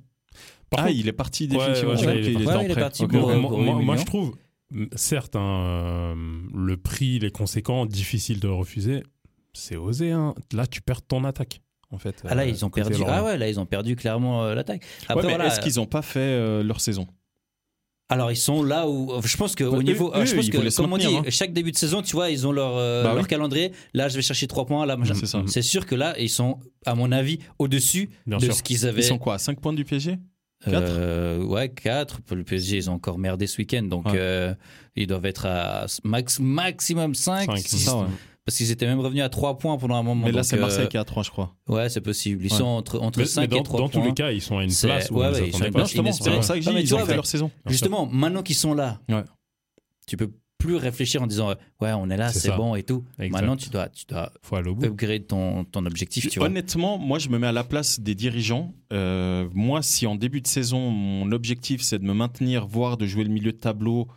Par 0.70 0.82
Ah, 0.82 0.84
contre, 0.88 0.96
il 1.00 1.08
est 1.08 1.14
parti 1.14 1.48
définitivement. 1.48 1.92
ouais, 1.94 2.20
il 2.22 2.42
est 2.42 2.44
parti. 2.44 2.66
il 2.70 2.76
parti 2.76 3.08
pour, 3.08 3.28
moi, 3.28 3.36
euh, 3.36 3.42
pour 3.86 3.98
je 3.98 4.06
trouve, 4.06 4.36
certes, 4.96 5.36
hein, 5.36 5.64
euh, 5.66 6.16
le 6.54 6.78
prix, 6.78 7.20
les 7.20 7.30
conséquents, 7.32 7.86
difficile 7.86 8.40
de 8.40 8.48
refuser. 8.48 9.04
C'est 9.54 9.76
osé. 9.78 10.12
Hein. 10.12 10.34
Là, 10.52 10.66
tu 10.66 10.82
perds 10.82 11.04
ton 11.04 11.24
attaque. 11.26 11.62
En 11.92 12.00
fait, 12.00 12.24
Ah 12.28 12.34
là, 12.34 12.42
euh, 12.42 12.48
ils 12.48 12.66
ont 12.66 12.72
perdu. 12.72 12.96
Ah 13.06 13.24
ouais, 13.24 13.38
là, 13.38 13.48
ils 13.48 13.60
ont 13.60 13.68
perdu 13.68 13.96
clairement 13.96 14.44
euh, 14.46 14.56
l'attaque. 14.56 14.82
Après, 15.04 15.16
Ouais, 15.16 15.22
mais 15.28 15.36
voilà. 15.36 15.48
est-ce 15.48 15.60
qu'ils 15.60 15.76
n'ont 15.76 15.86
pas 15.86 16.02
fait 16.02 16.20
euh, 16.20 16.64
leur 16.64 16.82
saison? 16.82 17.06
Alors, 18.14 18.32
ils 18.32 18.36
sont 18.38 18.64
là 18.64 18.88
où. 18.88 19.12
Je 19.24 19.38
pense 19.38 19.56
qu'au 19.56 19.76
Eux- 19.80 19.84
niveau. 19.84 20.12
eux, 20.16 20.26
je 20.26 20.36
pense 20.36 20.50
que, 20.50 20.76
comme 20.76 20.94
on 20.94 20.98
dit, 20.98 21.08
hein. 21.08 21.24
chaque 21.30 21.52
début 21.54 21.72
de 21.72 21.78
saison, 21.78 22.02
tu 22.02 22.12
vois, 22.16 22.30
ils 22.30 22.46
ont 22.48 22.52
leur, 22.52 22.76
euh, 22.78 23.04
Bah 23.04 23.14
leur 23.14 23.24
oui. 23.24 23.28
calendrier. 23.28 23.72
Là, 23.94 24.08
je 24.10 24.16
vais 24.16 24.22
chercher 24.22 24.48
3 24.48 24.66
points. 24.66 24.86
Là. 24.86 24.98
C'est 25.48 25.62
sûr 25.62 25.86
que 25.86 25.96
là, 25.96 26.16
ils 26.20 26.30
sont, 26.30 26.60
à 26.86 26.96
mon 26.96 27.12
avis, 27.12 27.40
au-dessus 27.60 28.10
de 28.28 28.40
sûr. 28.40 28.54
ce 28.54 28.64
qu'ils 28.64 28.86
avaient. 28.86 29.02
Ils 29.02 29.06
sont 29.06 29.18
quoi 29.18 29.38
5 29.38 29.60
points 29.60 29.74
du 29.74 29.84
PSG 29.86 30.18
Quatre? 30.64 30.82
Euh, 30.88 31.44
ouais, 31.44 31.68
4. 31.70 32.22
Pour 32.22 32.38
le 32.38 32.44
PSG, 32.46 32.78
ils 32.78 32.90
ont 32.90 32.94
encore 32.94 33.18
merdé 33.20 33.48
ce 33.48 33.58
week-end. 33.58 33.84
Donc, 33.84 34.06
Ouais. 34.06 34.14
euh, 34.16 34.54
ils 34.96 35.08
doivent 35.08 35.26
être 35.26 35.46
à 35.46 35.88
max, 36.06 36.40
maximum 36.40 37.16
5. 37.16 37.48
Cinq, 37.48 37.58
C'est 37.66 37.78
ça, 37.78 37.98
ouais. 37.98 38.06
Parce 38.46 38.58
qu'ils 38.58 38.72
étaient 38.72 38.86
même 38.86 39.00
revenus 39.00 39.24
à 39.24 39.30
3 39.30 39.58
points 39.58 39.78
pendant 39.78 39.96
un 39.96 40.04
moment. 40.04 40.26
Mais 40.26 40.32
là, 40.34 40.44
c'est 40.44 40.58
euh, 40.58 40.62
Marseille 40.62 40.90
qui 40.90 40.98
est 40.98 41.00
à 41.00 41.06
3, 41.06 41.24
je 41.24 41.30
crois. 41.32 41.56
Ouais, 41.68 41.88
c'est 41.90 42.02
possible. 42.02 42.44
Ils 42.46 42.52
Ouais. 42.52 42.58
sont 42.58 42.66
entre, 42.66 43.00
entre 43.00 43.20
Mais, 43.20 43.26
5 43.26 43.42
mais 43.42 43.48
dans, 43.48 43.60
et 43.60 43.64
3 43.64 43.80
dans 43.80 43.88
points. 43.90 44.02
tous 44.02 44.08
les 44.08 44.14
cas, 44.14 44.32
ils 44.32 44.42
sont 44.42 44.58
à 44.58 44.64
une 44.66 44.70
place 44.74 45.10
où 45.12 45.16
ouais, 45.20 45.30
ouais, 45.32 45.48
ils 45.48 45.54
sont 45.54 45.62
à 45.64 45.68
une 45.68 45.72
pas. 45.74 45.80
place 45.80 45.90
Justement, 45.90 46.12
c'est 46.12 46.32
pour 46.32 46.44
ça 46.44 46.60
que 46.60 46.60
ils 46.80 46.96
ont 46.96 47.06
fait 47.06 47.16
leur 47.16 47.26
saison. 47.26 47.52
Justement, 47.68 48.06
maintenant 48.06 48.44
qu'ils 48.44 48.56
sont 48.58 48.74
là, 48.74 49.00
tu 50.08 50.18
peux 50.18 50.30
plus 50.58 50.76
réfléchir 50.78 51.22
en 51.22 51.28
disant 51.28 51.50
ouais, 51.82 51.92
on 51.94 52.10
est 52.10 52.16
là, 52.18 52.32
C'est 52.32 52.52
bon 52.56 52.76
et 52.76 52.84
tout. 52.84 53.04
Exact. 53.20 53.32
Maintenant, 53.32 53.56
tu 53.58 53.70
dois, 53.70 53.90
tu 53.90 54.06
dois 54.06 54.32
faut 54.42 54.56
aller 54.56 54.70
au 54.70 54.76
bout. 54.76 54.86
upgrade 54.86 55.28
ton, 55.28 55.66
ton 55.66 55.86
objectif, 55.86 56.30
tu 56.30 56.40
vois. 56.40 56.48
Honnêtement, 56.48 56.98
moi, 56.98 57.20
je 57.20 57.28
me 57.30 57.38
mets 57.38 57.48
à 57.48 57.52
la 57.52 57.64
place 57.66 58.00
des 58.00 58.16
dirigeants. 58.16 58.74
Euh, 58.94 59.48
moi, 59.54 59.82
si 59.82 60.06
en 60.08 60.16
début 60.16 60.40
de 60.42 60.48
saison, 60.48 60.90
mon 60.90 61.32
objectif, 61.34 61.82
c'est 61.82 62.00
de 62.00 62.06
me 62.06 62.14
maintenir, 62.14 62.66
voire 62.66 62.96
de 62.98 63.06
jouer 63.06 63.24
le 63.26 63.30
milieu 63.30 63.52
de 63.52 63.58
tableau, 63.58 64.08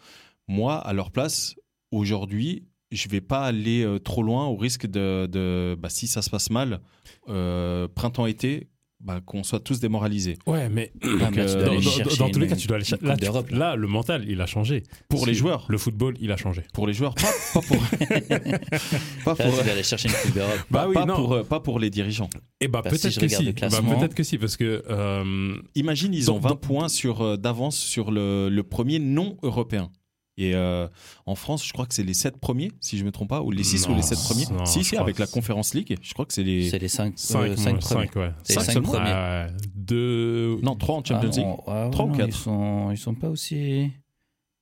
moi, 0.47 0.77
à 0.79 0.93
leur 0.93 1.11
place, 1.11 1.57
aujourd'hui, 1.91 2.65
je 2.97 3.09
vais 3.09 3.21
pas 3.21 3.45
aller 3.45 3.83
euh, 3.85 3.99
trop 3.99 4.23
loin 4.23 4.47
au 4.47 4.57
risque 4.57 4.87
de, 4.87 5.27
de- 5.27 5.77
bah, 5.79 5.89
si 5.91 6.07
ça 6.07 6.23
se 6.23 6.31
passe 6.31 6.51
mal, 6.51 6.81
euh, 7.29 7.87
printemps-été, 7.95 8.69
bah, 8.99 9.21
qu'on 9.25 9.45
soit 9.45 9.61
tous 9.61 9.79
démoralisés. 9.79 10.39
Ouais, 10.47 10.69
mais 10.71 10.91
Ah, 11.03 11.07
euh, 11.37 11.81
dans, 12.19 12.31
tous 12.31 12.39
les 12.39 12.47
cas, 12.49 12.57
tu 12.57 12.67
dois 12.67 12.77
aller 12.77 12.85
chercher. 12.85 13.05
Là, 13.07 13.15
tu- 13.15 13.25
d'Europe, 13.27 13.51
là. 13.51 13.59
là, 13.59 13.77
le 13.77 13.87
mental, 13.87 14.25
il 14.27 14.41
a 14.41 14.47
changé. 14.47 14.83
Pour 15.11 15.27
les 15.27 15.35
joueurs. 15.35 15.67
Le 15.69 15.77
football, 15.77 16.17
il 16.19 16.33
a 16.33 16.37
changé. 16.39 16.63
Pour 16.73 16.87
les 16.87 16.95
joueurs, 16.95 17.15
pas, 17.15 17.29
pas 17.53 17.61
pour, 17.61 17.77
pas 17.99 18.09
Là, 18.09 19.35
pour, 19.35 19.37
tu 19.59 19.65
dois 19.65 19.73
aller 19.73 19.83
chercher 19.83 20.09
une 20.09 20.15
Coupe 20.15 20.35
d'Europe. 20.35 20.59
Bah 20.71 20.81
pas- 20.83 20.89
oui, 20.89 20.95
pas 20.95 21.05
non. 21.05 21.15
pour, 21.17 21.45
pas 21.47 21.61
pour 21.61 21.79
les 21.79 21.91
dirigeants. 21.91 22.31
Et 22.61 22.69
bah, 22.69 22.81
Bah, 22.83 22.91
si 22.91 23.03
peut-être 23.03 23.21
que 23.21 23.29
si. 23.29 23.53
Bah, 23.53 23.69
peut-être 23.99 24.15
que 24.15 24.23
si, 24.23 24.39
parce 24.39 24.57
que 24.57 24.83
euh, 24.89 25.55
Imagine, 25.75 26.15
ils 26.15 26.25
Dans- 26.25 26.37
ont 26.37 26.41
20 26.41 26.49
dans- 26.51 26.57
points 26.57 26.89
sur, 26.89 27.37
d'avance 27.39 27.77
sur 27.77 28.11
le, 28.11 28.49
le 28.49 28.63
premier 28.63 28.99
non 28.99 29.37
européen. 29.43 29.91
Et 30.39 30.55
euh, 30.55 30.87
en 31.25 31.35
France, 31.35 31.67
je 31.67 31.73
crois 31.73 31.87
que 31.87 31.95
c'est 31.95 32.03
les 32.03 32.13
7 32.13 32.37
premiers, 32.39 32.71
si 32.81 32.99
je 32.99 33.03
ne 33.03 33.07
me 33.07 33.13
trompe 33.13 33.31
pas, 33.31 33.41
ou 33.43 33.51
les 33.51 33.65
6 33.65 33.89
ou 33.89 33.95
les 33.95 34.03
7 34.03 34.19
premiers. 34.19 34.45
non, 34.53 34.67
si, 34.67 34.85
si, 34.85 34.97
avec 34.97 35.19
la 35.19 35.27
Conférence 35.27 35.73
League, 35.73 35.97
je 36.03 36.13
crois 36.13 36.27
que 36.27 36.35
c'est 36.35 36.43
les. 36.43 36.69
C'est 36.69 36.79
les 36.79 36.89
5, 36.89 37.19
5, 37.19 37.81
premiers. 37.81 38.11
ouais. 38.17 38.31
C'est 38.43 38.53
les 38.53 38.61
Cinq 38.61 38.65
5 38.65 38.73
seulement 38.73 38.93
premiers. 38.93 39.11
Ouais, 39.13 39.47
deux. 39.75 40.59
Non, 40.63 40.77
3 40.77 40.97
en 40.97 41.01
Ah, 41.01 41.03
Champions 41.09 41.31
League. 41.31 41.41
non, 41.47 41.61
ouais, 41.67 41.91
Trois 41.91 42.05
ou 42.05 42.09
non, 42.11 42.17
quatre 42.17 42.29
Ils 42.29 42.33
sont, 42.35 42.91
ils 42.91 42.99
sont 42.99 43.15
pas 43.15 43.29
aussi. 43.31 43.57
Ils 43.57 43.93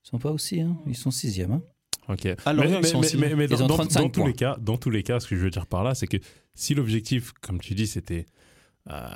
sont 0.09 0.19
pas 0.19 0.31
aussi, 0.31 0.61
hein. 0.61 0.77
Ils 0.87 0.95
sont 0.97 1.11
6 1.11 1.41
hein. 1.43 1.63
Ok. 2.09 2.29
Ah, 2.45 2.53
Lorient, 2.53 2.81
mais, 2.83 2.89
ils 2.89 2.91
sont 2.91 3.01
mais- 3.19 3.35
mais- 3.35 3.49
dans, 3.49 3.63
ont 3.65 3.67
dans- 3.67 3.75
35 3.77 4.03
dans 4.03 4.09
tous 4.11 4.27
les 4.27 4.33
cas, 4.35 4.57
dans 4.61 4.77
tous 4.77 4.91
les 4.91 5.03
cas, 5.03 5.19
ce 5.21 5.27
que 5.27 5.37
je 5.37 5.41
veux 5.43 5.51
dire 5.51 5.67
par 5.67 5.83
là, 5.83 5.95
c'est 5.95 6.07
que 6.07 6.19
si 6.55 6.75
l'objectif, 6.75 7.33
comme 7.41 7.59
tu 7.61 7.75
dis, 7.75 7.87
c'était 7.87 8.27
euh, 8.91 9.09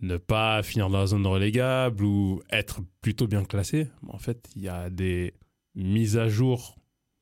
ne 0.00 0.16
pas 0.16 0.62
finir 0.64 0.90
dans 0.90 0.98
la 0.98 1.06
zone 1.06 1.24
relégable 1.26 2.04
ou 2.04 2.42
être 2.50 2.80
plutôt 3.00 3.28
bien 3.28 3.44
classé, 3.44 3.86
en 4.08 4.18
fait, 4.18 4.48
il 4.56 4.62
y 4.62 4.68
a 4.68 4.90
des 4.90 5.32
mises 5.74 6.16
à 6.16 6.28
jour 6.28 6.76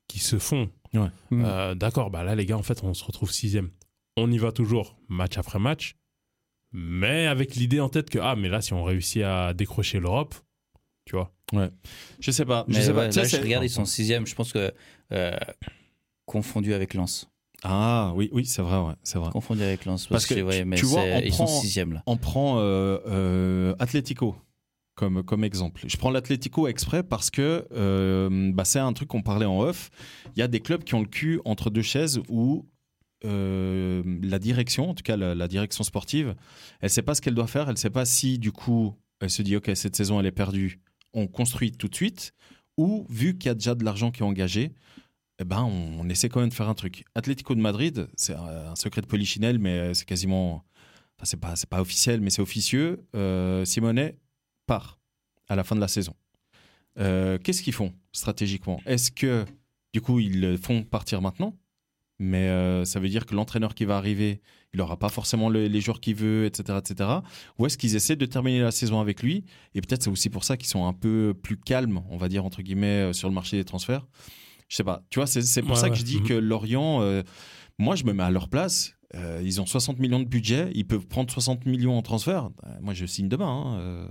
qui 0.09 0.19
se 0.19 0.39
font. 0.39 0.71
Ouais. 0.95 1.09
Mm. 1.31 1.45
Euh, 1.45 1.75
D'accord, 1.75 2.11
bah 2.11 2.23
là, 2.23 2.35
les 2.35 2.45
gars, 2.47 2.57
en 2.59 2.63
fait, 2.63 2.83
on 2.85 2.93
se 2.95 3.05
retrouve 3.05 3.31
sixième. 3.33 3.71
On 4.17 4.31
y 4.31 4.39
va 4.39 4.53
toujours, 4.53 4.97
match 5.09 5.39
après 5.39 5.59
match, 5.59 5.97
mais 6.73 7.27
avec 7.27 7.55
l'idée 7.55 7.81
en 7.81 7.89
tête 7.89 8.11
que 8.11 8.19
ah, 8.19 8.37
mais 8.37 8.49
là, 8.49 8.61
si 8.61 8.73
on 8.75 8.85
réussit 8.85 9.23
à 9.23 9.55
décrocher 9.55 10.01
l'Europe, 10.01 10.35
tu 11.07 11.17
vois. 11.17 11.33
Je 12.21 12.31
sais 12.31 12.45
pas. 12.45 12.65
Je 12.69 12.81
sais 12.81 12.89
ouais, 12.89 12.95
pas. 12.95 13.09
Là, 13.09 13.25
je 13.25 13.37
regarde, 13.37 13.65
ils 13.65 13.71
sont 13.71 13.85
6 13.85 14.07
Je 14.27 14.35
pense 14.35 14.53
que. 14.53 14.73
euh, 15.13 15.37
confondu 16.27 16.73
avec 16.75 16.95
Lens. 16.95 17.29
Ah 17.65 18.13
oui, 18.17 18.29
oui, 18.33 18.45
c'est 18.47 18.63
vrai, 18.63 18.79
ouais, 18.79 18.95
c'est 19.03 19.19
vrai. 19.19 19.31
Confondu 19.31 19.63
avec 19.63 19.85
Lens. 19.85 20.07
Parce 20.07 20.25
Parce, 20.25 20.27
que, 20.27 20.35
que 20.35 20.41
ouais, 20.47 20.59
tu- 20.61 20.65
mais 20.65 20.77
tu 20.77 20.87
vois, 20.87 21.03
c'est- 21.03 21.15
on 21.17 21.21
ils 21.21 21.33
sont 21.35 21.45
prend- 21.45 21.61
6 21.61 21.77
là. 21.93 22.03
On 22.07 22.17
prend 22.17 22.59
euh, 22.59 22.99
euh, 23.07 23.75
Atlético 23.79 24.35
comme, 25.03 25.25
comme 25.25 25.43
exemple. 25.43 25.83
Je 25.89 25.97
prends 25.97 26.11
l'Atlético 26.11 26.69
exprès 26.69 27.03
parce 27.03 27.29
que 27.29 27.67
euh, 27.73 28.53
bah, 28.53 28.65
c'est 28.65 28.79
un 28.79 28.93
truc 28.93 29.09
qu'on 29.09 29.23
parlait 29.23 29.47
en 29.47 29.59
off. 29.59 29.91
Il 30.37 30.39
y 30.39 30.43
a 30.43 30.47
des 30.47 30.61
clubs 30.61 30.85
qui 30.85 30.95
ont 30.95 31.01
le 31.01 31.09
cul 31.09 31.41
entre 31.45 31.71
deux 31.71 31.83
chaises 31.83 32.21
où 32.29 32.69
euh, 33.25 34.05
la 34.23 34.39
direction, 34.39 34.91
en 34.91 34.95
tout 34.95 35.03
cas 35.03 35.17
la, 35.17 35.49
direction 35.49 35.83
sportive, 35.83 36.37
elle 36.81 36.91
sait 36.91 37.03
pas 37.03 37.17
ce 37.17 37.21
qu'elle 37.21 37.35
doit 37.35 37.49
faire. 37.49 37.69
Elle 37.69 37.79
sait 37.79 37.91
pas 37.91 38.05
si 38.05 38.39
du 38.39 38.53
coup 38.53 38.95
elle 39.21 39.31
se 39.31 39.43
dit 39.43 39.57
ok 39.57 39.73
cette 39.75 39.97
saison 39.97 40.21
elle 40.21 40.27
est 40.27 40.31
perdue, 40.31 40.81
on 41.15 41.27
construit 41.27 41.73
tout 41.73 41.89
de 41.89 41.97
suite 41.97 42.33
ou 42.77 43.05
vu 43.11 43.37
qu'il 43.37 43.49
y 43.49 43.51
a 43.51 43.55
déjà 43.55 43.75
de 43.75 43.85
l'argent 43.85 44.13
qui 44.13 44.21
est 44.21 44.27
engagé. 44.27 44.73
Eh 45.41 45.45
ben, 45.45 45.65
on, 45.65 46.09
essaie 46.11 46.29
quand 46.29 46.39
même 46.39 46.51
de 46.51 46.55
faire 46.55 46.69
un 46.69 46.75
truc. 46.75 47.05
Atlético 47.17 47.57
de 47.57 47.61
Madrid, 47.61 48.07
c'est 48.15 48.35
un, 48.35 48.77
secret 48.77 49.01
de 49.01 49.07
polichinelle, 49.07 49.59
mais 49.59 49.95
c'est 49.95 50.05
quasiment 50.05 50.65
c'est 51.25 51.41
pas, 51.41 51.55
pas 51.69 51.81
officiel, 51.81 52.21
mais 52.21 52.31
c'est 52.31 52.43
officieux. 52.43 53.05
Euh, 53.17 53.65
Simonet 53.65 54.17
part 54.67 54.99
à 55.49 55.57
la 55.57 55.65
fin 55.65 55.75
de 55.77 55.81
la 55.81 55.89
saison. 55.89 56.15
Euh, 56.99 57.39
Qu'est-ce 57.39 57.63
qu'ils 57.63 57.73
font 57.73 57.93
stratégiquement? 58.13 58.81
Est-ce 58.87 59.11
que, 59.11 59.45
du 59.93 60.01
coup, 60.01 60.21
ils 60.21 60.41
le 60.41 60.57
font 60.57 60.83
partir 60.83 61.23
maintenant? 61.23 61.57
Mais 62.19 62.49
euh, 62.49 62.85
ça 62.85 63.01
veut 63.01 63.09
dire 63.09 63.27
que 63.27 63.35
l'entraîneur 63.35 63.75
qui 63.75 63.85
va 63.85 63.97
arriver, 63.97 64.43
il 64.73 64.79
n'aura 64.79 64.97
pas 64.99 65.09
forcément 65.09 65.49
le- 65.49 65.67
les 65.67 65.81
joueurs 65.81 66.01
qu'il 66.01 66.15
veut, 66.15 66.45
etc., 66.45 66.79
etc. 66.79 67.11
Ou 67.59 67.67
est-ce 67.67 67.77
qu'ils 67.77 67.97
essaient 67.97 68.15
de 68.17 68.27
terminer 68.27 68.61
la 68.61 68.71
saison 68.71 69.01
avec 69.01 69.23
lui? 69.23 69.45
Et 69.75 69.81
peut-être 69.81 70.05
c'est 70.05 70.11
aussi 70.11 70.31
pour 70.31 70.45
ça 70.45 70.57
qu'ils 70.57 70.69
sont 70.69 70.87
un 70.87 70.93
peu 70.93 71.35
plus 71.43 71.57
calmes, 71.57 72.03
on 72.11 72.17
va 72.19 72.29
dire 72.29 72.45
entre 72.45 72.63
guillemets, 72.63 73.11
euh, 73.11 73.13
sur 73.13 73.29
le 73.29 73.35
marché 73.35 73.57
des 73.57 73.65
transferts. 73.65 74.07
Je 74.69 74.77
sais 74.77 74.85
pas. 74.85 75.03
Tu 75.11 75.19
vois, 75.19 75.27
c'est 75.27 75.63
pour 75.63 75.73
Ouais, 75.73 75.77
ça 75.77 75.89
que 75.89 75.95
ouais. 75.95 75.99
je 76.01 76.05
dis 76.05 76.19
Mhm. 76.19 76.27
que 76.29 76.35
Lorient, 76.35 77.03
euh, 77.03 77.23
moi 77.79 77.97
je 77.97 78.05
me 78.05 78.13
mets 78.13 78.23
à 78.23 78.31
leur 78.31 78.49
place. 78.49 78.95
Euh, 79.15 79.41
ils 79.45 79.61
ont 79.61 79.67
60 79.67 79.99
millions 79.99 80.21
de 80.21 80.25
budget, 80.25 80.71
ils 80.75 80.87
peuvent 80.87 81.07
prendre 81.07 81.31
60 81.31 81.67
millions 81.67 81.97
en 81.99 82.03
transfert. 82.03 82.51
Euh, 82.65 82.69
moi 82.81 82.95
je 82.95 83.05
signe 83.07 83.29
demain. 83.29 83.47
hein, 83.47 83.79
euh, 83.79 84.07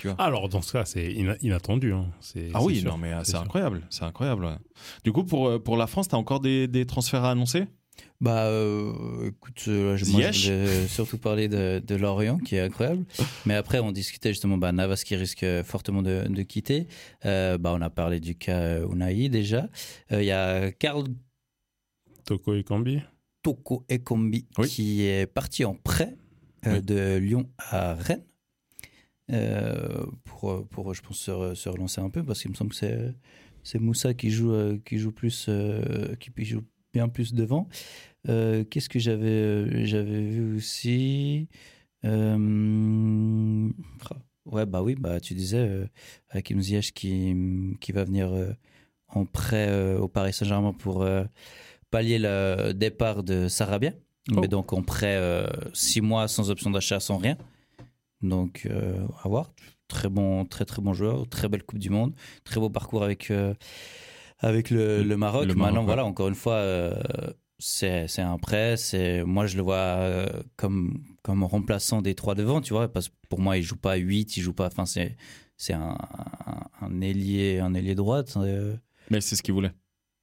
tu 0.00 0.08
vois. 0.08 0.16
Alors, 0.18 0.48
dans 0.48 0.62
ce 0.62 0.72
cas, 0.72 0.84
c'est 0.84 1.12
ina- 1.12 1.36
inattendu. 1.42 1.92
hein. 1.92 2.06
C'est- 2.20 2.48
Ah 2.54 2.60
c'est 2.60 2.66
oui, 2.66 2.76
sûr. 2.80 2.90
non 2.90 2.96
mais 2.98 3.12
c'est 3.24 3.36
incroyable, 3.36 3.82
c'est 3.90 4.04
incroyable. 4.04 4.44
ouais. 4.46 4.56
Du 5.04 5.12
coup 5.12 5.24
pour 5.24 5.62
pour 5.62 5.76
la 5.76 5.86
France, 5.86 6.08
t'as 6.08 6.16
encore 6.16 6.40
des, 6.40 6.66
des 6.68 6.86
transferts 6.86 7.24
à 7.24 7.30
annoncer? 7.32 7.66
Bah, 8.20 8.46
euh, 8.46 9.28
écoute, 9.28 9.62
euh, 9.68 9.96
je, 9.96 10.04
moi, 10.06 10.20
je 10.22 10.30
Ziyech? 10.30 10.44
voulais 10.44 10.88
surtout 10.88 11.18
parler 11.18 11.46
de, 11.48 11.82
de 11.86 11.94
Lorient, 11.94 12.38
qui 12.38 12.56
est 12.56 12.60
incroyable. 12.60 13.04
Mais 13.44 13.54
après, 13.54 13.78
on 13.80 13.92
discutait 13.92 14.30
justement 14.30 14.56
bah, 14.56 14.72
Navas 14.72 15.02
qui 15.04 15.14
risque 15.14 15.44
fortement 15.62 16.02
de, 16.02 16.24
de 16.28 16.42
quitter. 16.42 16.86
Euh, 17.26 17.58
bah, 17.58 17.72
on 17.76 17.80
a 17.82 17.90
parlé 17.90 18.18
du 18.20 18.34
cas 18.36 18.80
Unai 18.86 19.28
déjà. 19.28 19.68
Euh, 20.12 20.22
Il 20.22 20.26
y 20.26 20.32
a 20.32 20.72
Karl 20.72 21.04
Toko 22.24 22.54
Ekambi? 22.54 23.00
Toko 23.44 23.84
Ekombi 23.88 24.46
Oui. 24.58 24.66
qui 24.68 25.02
est 25.04 25.26
parti 25.32 25.64
en 25.64 25.74
prêt 25.74 26.16
euh, 26.66 26.76
Oui. 26.78 26.82
de 26.82 27.16
Lyon 27.18 27.48
à 27.58 27.94
Rennes. 27.94 28.24
Euh, 29.30 30.04
pour, 30.24 30.66
pour, 30.68 30.92
je 30.94 31.00
pense, 31.02 31.18
se, 31.18 31.30
re- 31.30 31.54
se 31.54 31.68
relancer 31.68 32.00
un 32.00 32.10
peu, 32.10 32.22
parce 32.24 32.40
qu'il 32.42 32.50
me 32.50 32.56
semble 32.56 32.70
que 32.70 32.76
c'est, 32.76 33.14
c'est 33.62 33.78
Moussa 33.78 34.12
qui 34.14 34.30
joue, 34.30 34.52
euh, 34.52 34.78
qui 34.84 34.98
joue 34.98 35.12
plus, 35.12 35.48
qui 36.20 36.44
joue 36.44 36.62
bien 36.92 37.08
plus 37.08 37.32
devant. 37.34 37.68
Qu'est-ce 38.26 38.88
que 38.88 38.98
j'avais, 38.98 39.86
j'avais 39.86 40.22
vu 40.22 40.56
aussi 40.56 41.48
Ouais, 44.46 44.66
bah 44.66 44.82
oui, 44.82 44.94
bah 44.94 45.20
tu 45.20 45.34
disais 45.34 45.88
Hakim 46.30 46.60
Ziyech 46.60 46.92
qui, 46.92 47.34
qui 47.80 47.92
va 47.92 48.04
venir 48.04 48.30
en 49.08 49.24
prêt 49.24 49.94
au 49.96 50.08
Paris 50.08 50.32
Saint-Germain 50.34 50.72
pour 50.74 51.06
pallier 51.94 52.18
le 52.18 52.72
départ 52.72 53.22
de 53.22 53.46
Sarabia. 53.46 53.92
Oh. 54.32 54.40
Mais 54.40 54.48
donc 54.48 54.72
en 54.72 54.82
prêt 54.82 55.16
euh, 55.16 55.46
six 55.74 56.00
mois 56.00 56.26
sans 56.26 56.50
option 56.50 56.70
d'achat, 56.70 56.98
sans 56.98 57.18
rien. 57.18 57.36
Donc 58.20 58.66
euh, 58.66 59.06
à 59.22 59.28
voir. 59.28 59.52
Très 59.86 60.08
bon, 60.08 60.44
très 60.44 60.64
très 60.64 60.82
bon 60.82 60.92
joueur, 60.92 61.28
très 61.28 61.48
belle 61.48 61.62
Coupe 61.62 61.78
du 61.78 61.90
Monde, 61.90 62.12
très 62.42 62.58
beau 62.58 62.70
parcours 62.70 63.04
avec 63.04 63.30
euh, 63.30 63.54
avec 64.40 64.70
le, 64.70 65.02
le 65.04 65.16
Maroc. 65.16 65.46
Le 65.46 65.54
Maroc, 65.54 65.66
Maintenant 65.72 65.84
voilà, 65.84 66.04
encore 66.04 66.26
une 66.28 66.34
fois, 66.34 66.54
euh, 66.54 66.94
c'est 67.58 68.08
un 68.18 68.38
prêt. 68.38 68.76
C'est 68.76 69.22
moi 69.22 69.46
je 69.46 69.56
le 69.56 69.62
vois 69.62 69.76
euh, 69.76 70.26
comme 70.56 71.00
comme 71.22 71.44
remplaçant 71.44 72.02
des 72.02 72.14
trois 72.16 72.34
devant, 72.34 72.60
tu 72.60 72.72
vois, 72.72 72.88
parce 72.92 73.08
que 73.10 73.14
pour 73.28 73.38
moi 73.40 73.56
il 73.58 73.62
joue 73.62 73.76
pas 73.76 73.94
8, 73.96 74.36
il 74.36 74.42
joue 74.42 74.54
pas. 74.54 74.66
Enfin 74.66 74.86
c'est 74.86 75.16
c'est 75.56 75.74
un, 75.74 75.96
un, 76.46 76.86
un 76.86 77.00
ailier 77.02 77.60
un 77.60 77.74
ailier 77.74 77.94
droite. 77.94 78.34
euh, 78.38 78.74
Mais 79.10 79.20
c'est 79.20 79.36
ce 79.36 79.42
qu'ils 79.42 79.54
voulaient. 79.54 79.74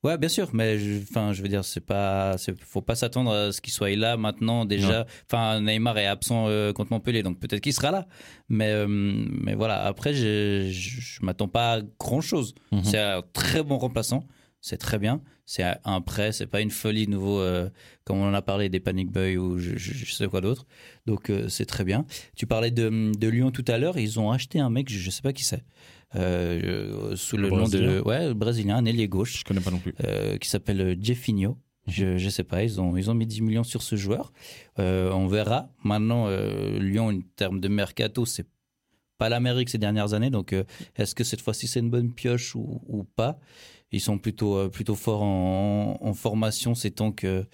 Ouais, 0.04 0.18
bien 0.18 0.30
sûr, 0.30 0.50
mais 0.54 0.80
je, 0.80 1.00
enfin, 1.04 1.32
je 1.32 1.44
veux 1.44 1.48
dire, 1.48 1.64
c'est 1.64 1.86
pas, 1.86 2.36
faut 2.66 2.82
pas 2.82 2.96
s'attendre 2.96 3.32
à 3.32 3.52
ce 3.52 3.62
qu'il 3.62 3.72
soit 3.72 3.96
là 3.96 4.18
maintenant 4.18 4.66
déjà. 4.66 5.06
Enfin, 5.30 5.62
Neymar 5.62 5.96
est 6.00 6.08
absent 6.08 6.48
euh, 6.48 6.74
contre 6.74 6.92
Montpellier, 6.92 7.22
donc 7.22 7.40
peut-être 7.40 7.62
qu'il 7.62 7.74
sera 7.74 7.92
là. 7.92 8.08
Mais, 8.50 8.72
euh, 8.72 8.88
mais 8.88 9.54
voilà. 9.54 9.84
Après, 9.86 10.16
je, 10.16 10.70
je, 10.72 11.02
je 11.02 11.24
m'attends 11.24 11.48
pas 11.48 11.74
à 11.74 11.82
grand 12.00 12.22
chose. 12.22 12.56
Mhm. 12.72 12.84
C'est 12.84 12.98
un 13.00 13.22
très 13.34 13.62
bon 13.62 13.78
remplaçant, 13.78 14.26
c'est 14.62 14.78
très 14.78 15.00
bien. 15.00 15.22
C'est 15.46 15.64
un 15.84 16.02
prêt, 16.02 16.32
c'est 16.32 16.48
pas 16.48 16.62
une 16.62 16.70
folie 16.70 17.08
de 17.08 17.12
nouveau 17.12 17.40
euh, 17.42 17.70
comme 18.06 18.20
on 18.20 18.30
en 18.30 18.34
a 18.34 18.42
parlé 18.42 18.70
des 18.70 18.80
Panic 18.80 19.12
Boy 19.12 19.38
ou 19.38 19.58
je, 19.58 19.76
je, 19.76 19.94
je 19.94 20.14
sais 20.14 20.28
quoi 20.28 20.40
d'autre. 20.40 20.66
Donc 21.08 21.30
euh, 21.30 21.50
c'est 21.50 21.66
très 21.66 21.84
bien. 21.84 22.06
Tu 22.36 22.46
parlais 22.48 22.72
de, 22.72 23.12
de 23.18 23.28
Lyon 23.28 23.52
tout 23.52 23.66
à 23.68 23.78
l'heure, 23.78 23.98
ils 23.98 24.20
ont 24.20 24.32
acheté 24.32 24.60
un 24.60 24.70
mec, 24.70 24.90
je, 24.90 25.00
je 25.00 25.10
sais 25.10 25.24
pas 25.24 25.34
qui 25.34 25.44
c'est, 25.44 25.66
euh, 26.16 27.16
sous 27.16 27.38
le, 27.38 27.50
Le 27.50 27.56
nom 27.56 27.68
de, 27.68 28.02
ouais, 28.02 28.34
brésilien, 28.34 28.78
un 28.78 28.86
ailier 28.86 29.08
gauche 29.08 29.40
Je 29.40 29.44
connais 29.44 29.62
pas 29.62 29.72
non 29.72 29.80
plus. 29.80 29.94
qui 30.40 30.48
s'appelle 30.48 30.98
Jeffinho. 31.02 31.58
Je, 31.88 32.20
je 32.20 32.30
sais 32.30 32.44
pas, 32.44 32.64
ils 32.64 32.80
ont, 32.80 32.96
ils 32.96 33.10
ont 33.10 33.16
mis 33.16 33.26
10 33.26 33.42
millions 33.42 33.64
sur 33.64 33.82
ce 33.82 33.96
joueur. 33.96 34.32
On 34.78 35.28
verra. 35.28 35.70
Maintenant, 35.84 36.30
Lyon, 36.78 37.08
en 37.10 37.20
termes 37.36 37.60
de 37.60 37.68
mercato, 37.68 38.26
c'est 38.26 38.46
pas 39.18 39.30
l'Amérique 39.30 39.70
ces 39.70 39.80
dernières 39.80 40.14
années. 40.14 40.30
Donc, 40.30 40.56
est-ce 40.96 41.16
que 41.16 41.24
cette 41.24 41.42
fois-ci 41.42 41.68
c'est 41.68 41.80
une 41.80 41.90
bonne 41.90 42.14
pioche 42.14 42.56
ou, 42.56 42.82
ou 42.88 43.04
pas? 43.04 43.40
Ils 43.92 44.00
sont 44.02 44.18
plutôt, 44.18 44.56
euh, 44.58 44.70
plutôt 44.70 44.96
forts 44.96 45.24
en, 45.24 45.98
en 46.02 46.14
formation 46.14 46.76
ces 46.76 46.92
temps 46.92 47.12
que, 47.12 47.46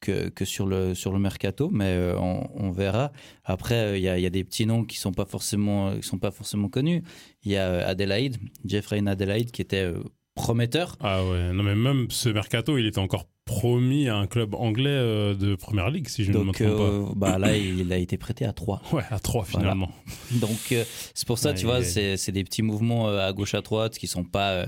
que, 0.00 0.28
que 0.28 0.44
sur, 0.44 0.66
le, 0.66 0.94
sur 0.94 1.12
le 1.12 1.18
mercato, 1.18 1.70
mais 1.72 1.86
euh, 1.86 2.16
on, 2.18 2.48
on 2.54 2.70
verra. 2.70 3.10
Après, 3.44 3.74
euh, 3.74 3.96
il 3.96 4.02
y, 4.02 4.08
a, 4.08 4.18
il 4.18 4.22
y 4.22 4.26
a 4.26 4.30
des 4.30 4.44
petits 4.44 4.66
noms 4.66 4.84
qui 4.84 4.98
sont 4.98 5.12
pas 5.12 5.24
forcément, 5.24 5.96
qui 5.96 6.06
sont 6.06 6.18
pas 6.18 6.30
forcément 6.30 6.68
connus. 6.68 7.02
Il 7.44 7.52
y 7.52 7.56
a 7.56 7.66
euh, 7.68 7.88
Adelaide, 7.90 8.36
Jeffrey 8.64 9.02
Adelaide, 9.06 9.50
qui 9.50 9.62
était 9.62 9.82
euh, 9.84 10.02
prometteur. 10.34 10.96
Ah 11.00 11.24
ouais, 11.24 11.52
non 11.52 11.62
mais 11.64 11.74
même 11.74 12.06
ce 12.10 12.28
mercato, 12.28 12.78
il 12.78 12.86
était 12.86 12.98
encore 13.00 13.26
promis 13.44 14.08
à 14.08 14.16
un 14.16 14.26
club 14.26 14.54
anglais 14.54 14.90
euh, 14.90 15.34
de 15.34 15.54
première 15.56 15.90
ligue, 15.90 16.06
si 16.08 16.22
je 16.22 16.30
ne 16.32 16.38
me 16.38 16.52
trompe 16.52 16.60
euh, 16.60 17.06
bah 17.16 17.38
là, 17.38 17.56
il 17.56 17.90
a 17.92 17.96
été 17.96 18.18
prêté 18.18 18.44
à 18.44 18.52
3. 18.52 18.82
pas. 18.90 18.96
Ouais, 18.96 19.02
à 19.10 19.18
trois 19.18 19.44
Voilà. 19.50 19.70
finalement. 19.72 19.90
Donc 20.32 20.70
euh, 20.72 20.84
c'est 21.14 21.26
pour 21.26 21.38
ça, 21.38 21.48
Ouais, 21.50 21.54
tu 21.56 21.64
vois, 21.64 21.82
c'est 21.82 22.30
des 22.30 22.44
petits 22.44 22.60
mouvements 22.62 23.08
euh, 23.08 23.26
à 23.26 23.32
gauche 23.32 23.54
à 23.54 23.62
droite 23.62 23.98
qui 23.98 24.06
sont 24.06 24.22
pas 24.24 24.50
euh, 24.52 24.66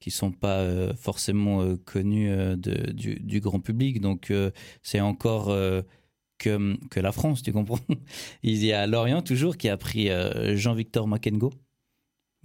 qui 0.00 0.10
sont 0.10 0.30
pas 0.30 0.60
euh, 0.60 0.94
forcément 0.94 1.62
euh, 1.62 1.76
connus 1.76 2.30
euh, 2.30 2.56
de, 2.56 2.92
du, 2.92 3.16
du 3.16 3.40
grand 3.40 3.60
public. 3.60 4.00
Donc 4.00 4.32
c'est 4.82 5.00
encore 5.00 5.46
que 6.38 6.76
que 6.88 7.00
la 7.00 7.12
France, 7.12 7.42
tu 7.42 7.52
comprends? 7.52 7.78
Il 8.42 8.64
y 8.64 8.72
a 8.72 8.86
Lorient 8.86 9.22
toujours 9.22 9.56
qui 9.56 9.68
a 9.68 9.76
pris 9.76 10.08
Jean-Victor 10.56 11.08
Makengo 11.08 11.52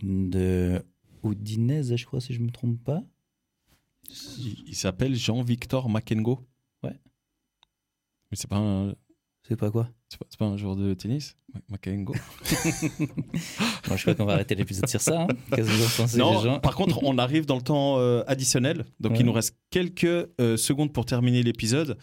de 0.01 0.83
Udinese, 1.23 1.95
je 1.95 2.05
crois 2.05 2.19
si 2.19 2.33
je 2.33 2.41
me 2.41 2.49
trompe 2.49 2.83
pas. 2.83 3.03
Il, 4.09 4.63
il 4.67 4.75
s'appelle 4.75 5.15
Jean-Victor 5.15 5.89
Makengo. 5.89 6.39
Ouais. 6.83 6.99
Mais 8.31 8.37
c'est 8.37 8.49
pas 8.49 8.57
un, 8.57 8.95
C'est 9.47 9.55
pas 9.55 9.71
quoi? 9.71 9.89
c'est 10.09 10.19
pas, 10.19 10.25
pas 10.37 10.45
un 10.45 10.57
joueur 10.57 10.75
de 10.75 10.93
tennis? 10.93 11.37
Makengo. 11.69 12.13
Moi, 13.87 13.97
je 13.97 14.01
crois 14.01 14.15
qu'on 14.15 14.25
va 14.25 14.33
arrêter 14.33 14.55
l'épisode 14.55 14.87
sur 14.87 15.01
ça. 15.01 15.21
Hein. 15.21 15.27
Qu'est-ce 15.55 15.67
que 15.67 15.73
vous 15.73 15.83
en 15.85 16.03
pensez, 16.03 16.17
les 16.17 16.23
Non, 16.23 16.39
gens 16.41 16.59
par 16.59 16.75
contre, 16.75 16.99
on 17.03 17.17
arrive 17.17 17.45
dans 17.45 17.55
le 17.57 17.61
temps 17.61 17.95
euh, 17.99 18.23
additionnel. 18.27 18.85
Donc, 18.99 19.13
Ouais. 19.13 19.19
il 19.19 19.25
nous 19.25 19.33
reste 19.33 19.55
quelques 19.69 20.03
euh, 20.05 20.57
secondes 20.57 20.91
pour 20.93 21.05
terminer 21.05 21.43
l'épisode. 21.43 21.97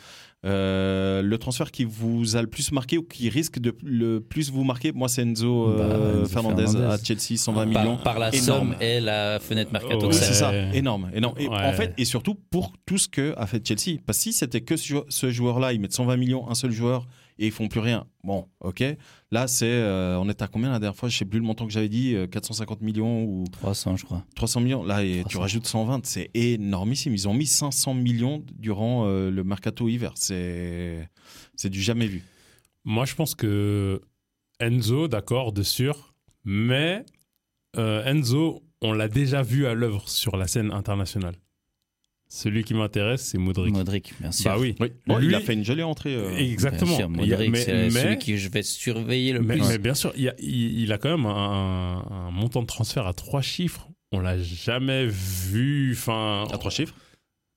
Euh, 0.47 1.21
le 1.21 1.37
transfert 1.37 1.71
qui 1.71 1.85
vous 1.85 2.35
a 2.37 2.41
le 2.41 2.47
plus 2.49 2.73
marqué 2.73 2.97
ou 2.97 3.03
qui 3.03 3.29
risque 3.29 3.59
de 3.59 3.77
le 3.83 4.21
plus 4.21 4.51
vous 4.51 4.65
marquer, 4.65 4.91
moi, 4.93 5.09
c'est 5.09 5.23
Enzo, 5.23 5.69
euh, 5.69 5.77
Bah, 5.77 6.21
Enzo 6.21 6.27
Fernandez, 6.33 6.63
Fernandez. 6.67 6.95
à 6.95 6.99
Chelsea, 7.05 7.37
120 7.37 7.71
par, 7.73 7.83
millions. 7.85 7.97
par 7.99 8.19
la 8.19 8.35
Énorme. 8.35 8.71
somme 8.73 8.77
et 8.81 9.01
la 9.01 9.39
fenêtre 9.39 9.71
mercato. 9.73 10.07
Oh, 10.09 10.13
c'est. 10.13 10.33
ça, 10.33 10.55
énorme, 10.75 11.11
énorme. 11.15 11.35
Et, 11.39 11.47
Ouais. 11.49 11.57
En 11.57 11.73
fait, 11.73 11.93
et 11.99 12.05
surtout 12.07 12.35
pour 12.51 12.73
tout 12.87 12.97
ce 12.97 13.09
que 13.09 13.35
a 13.37 13.47
fait 13.47 13.67
Chelsea. 13.67 13.99
Parce 14.07 14.19
que 14.19 14.23
si 14.23 14.33
c'était 14.33 14.61
que 14.63 14.77
ce 14.77 15.31
joueur-là, 15.31 15.73
ils 15.75 15.81
mettent 15.81 15.93
120 15.93 16.17
millions, 16.17 16.49
un 16.49 16.55
seul 16.55 16.71
joueur, 16.71 17.07
et 17.39 17.47
ils 17.47 17.53
font 17.53 17.69
plus 17.69 17.81
rien. 17.81 18.07
Bon, 18.23 18.49
ok. 18.61 18.85
Là, 19.31 19.47
c'est, 19.47 19.67
euh, 19.67 20.19
on 20.19 20.29
est 20.29 20.43
à 20.43 20.47
combien 20.47 20.71
la 20.71 20.79
dernière 20.79 20.97
fois? 20.97 21.09
Je 21.09 21.17
sais 21.17 21.25
plus 21.25 21.39
le 21.39 21.45
montant 21.45 21.67
que 21.67 21.73
j'avais 21.73 21.89
dit, 21.89 22.15
euh, 22.15 22.27
450 22.27 22.83
millions 22.83 23.25
ou 23.25 23.45
300, 23.51 23.97
je 23.97 24.05
crois. 24.05 24.25
300 24.35 24.61
millions. 24.61 24.85
Là, 24.85 25.03
et 25.03 25.19
tu 25.19 25.37
300. 25.37 25.41
rajoutes 25.41 25.67
120, 25.67 26.07
c'est 26.07 26.31
énormissime. 26.35 27.15
Ils 27.15 27.29
ont 27.29 27.35
mis 27.35 27.47
500 27.47 27.95
millions 27.95 28.45
durant 28.53 29.07
euh, 29.07 29.31
le 29.31 29.43
mercato 29.43 29.89
hiver. 29.89 30.13
C'est, 30.17 31.09
c'est 31.57 31.71
du 31.71 31.81
jamais 31.81 32.07
vu. 32.07 32.23
Moi, 32.85 33.07
je 33.07 33.15
pense 33.15 33.35
que 33.35 34.03
Enzo, 34.59 35.09
d'accord, 35.09 35.53
de 35.53 35.63
sûr, 35.63 36.15
mais 36.45 37.05
euh, 37.79 38.05
Enzo, 38.05 38.63
on 38.83 38.93
l'a 38.93 39.09
déjà 39.09 39.43
vu 39.43 39.67
à 39.67 39.75
l'œuvre 39.75 40.09
sur 40.09 40.37
la 40.37 40.47
scène 40.47 40.73
internationale. 40.73 41.37
Celui 42.33 42.63
qui 42.63 42.75
m'intéresse, 42.75 43.23
c'est 43.23 43.39
Modric. 43.39 43.75
Modric, 43.75 44.15
bien 44.21 44.31
sûr. 44.31 44.53
Bah 44.53 44.57
oui. 44.61 44.77
Oui. 44.79 44.93
Bon, 45.05 45.19
Lui- 45.19 45.27
il 45.27 45.35
a 45.35 45.41
fait 45.41 45.53
une 45.53 45.65
jolie 45.65 45.83
entrée. 45.83 46.15
euh, 46.15 46.37
Exactement. 46.37 46.97
Bien 46.97 47.09
sûr, 47.09 47.11
Il 47.25 47.29
y 47.29 47.35
a- 47.35 47.37
Modric, 47.39 47.51
mais- 47.51 47.59
c'est 47.65 47.73
mais- 47.75 47.91
celui 47.91 48.19
que 48.19 48.37
je 48.37 48.49
vais 48.49 48.63
surveiller 48.63 49.33
le 49.33 49.41
mais, 49.41 49.57
plus. 49.57 49.67
mais 49.69 49.79
bien 49.79 49.95
sûr, 49.95 50.13
il, 50.17 50.29
a- 50.29 50.35
il- 50.39 50.79
il 50.81 50.93
a 50.93 50.99
quand 50.99 51.11
même 51.11 51.27
un, 51.27 52.05
un 52.09 52.31
montant 52.31 52.63
de 52.63 52.67
transfert 52.69 53.07
à 53.09 53.15
trois 53.15 53.43
chiffres. 53.43 53.89
On 54.13 54.21
l'a 54.21 54.39
jamais 54.39 55.07
vu. 55.07 55.93
Enfin, 55.97 56.47
à 56.53 56.57
trois 56.57 56.71
chiffres? 56.71 56.95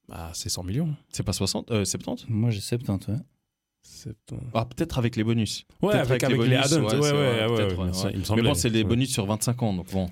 Bah, 0.10 0.32
c'est 0.34 0.50
100 0.50 0.64
millions. 0.64 0.90
C'est 1.10 1.24
pas 1.24 1.34
60, 1.34 1.70
euh, 1.70 1.86
70 1.86 2.26
Moi, 2.28 2.50
j'ai 2.50 2.60
70, 2.60 3.08
ouais. 3.10 3.20
Ah, 4.54 4.66
peut-être 4.66 4.98
avec 4.98 5.16
les 5.16 5.24
bonus. 5.24 5.66
Ouais, 5.82 5.94
avec, 5.94 6.24
avec 6.24 6.30
les 6.30 6.36
bonus, 6.38 6.58
add-ons. 6.74 6.86
ouais, 6.88 6.94
Ouais, 6.96 7.12
ouais, 7.12 7.12
ouais, 7.12 7.46
ouais, 7.48 7.74
ouais, 7.76 7.94
ça, 7.94 8.06
ouais. 8.06 8.12
il 8.12 8.16
me 8.16 8.20
Mais 8.22 8.26
semblait. 8.26 8.44
bon, 8.44 8.54
c'est 8.54 8.70
les 8.70 8.80
Ouais. 8.82 8.84
bonus 8.90 9.12
sur 9.12 9.26
25 9.26 9.62
ans, 9.64 9.74
donc 9.74 9.92
bon. 9.92 10.10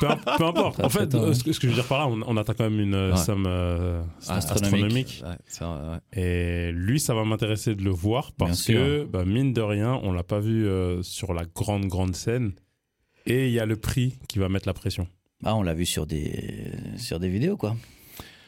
Peu, 0.00 0.06
peu 0.38 0.44
importe. 0.44 0.80
En 0.82 0.88
fait, 0.88 1.10
ce 1.12 1.42
que 1.44 1.52
ce 1.52 1.60
que 1.60 1.66
je 1.66 1.72
veux 1.72 1.74
dire 1.80 1.86
par 1.86 1.98
là, 1.98 2.06
on, 2.08 2.20
on 2.26 2.36
atteint 2.36 2.54
quand 2.54 2.68
même 2.70 2.80
une 2.80 2.94
euh, 2.94 3.10
Ouais. 3.12 3.16
somme 3.16 3.44
euh, 3.46 4.02
astronomique. 4.28 5.22
Ouais, 5.26 5.36
c'est 5.46 5.64
vrai, 5.64 5.76
ouais. 5.90 5.98
Et 6.22 6.72
lui, 6.72 7.00
ça 7.00 7.14
va 7.14 7.24
m'intéresser 7.24 7.74
de 7.74 7.82
le 7.82 7.90
voir 7.90 8.32
parce 8.32 8.66
Bien 8.66 8.76
que, 8.76 9.04
bah, 9.04 9.24
mine 9.24 9.52
de 9.52 9.60
rien, 9.60 9.98
on 10.02 10.12
l'a 10.12 10.22
pas 10.22 10.40
vu 10.40 10.66
euh, 10.66 11.02
sur 11.02 11.32
la 11.34 11.44
grande, 11.44 11.86
grande 11.86 12.14
scène. 12.14 12.52
Et 13.26 13.48
il 13.48 13.52
y 13.52 13.60
a 13.60 13.66
le 13.66 13.76
prix 13.76 14.14
qui 14.28 14.38
va 14.38 14.48
mettre 14.48 14.66
la 14.68 14.74
pression. 14.74 15.06
Ah, 15.44 15.54
on 15.54 15.62
l'a 15.62 15.74
vu 15.74 15.84
sur 15.86 16.06
des, 16.06 16.72
sur 16.96 17.20
des 17.20 17.28
vidéos, 17.28 17.56
quoi. 17.56 17.76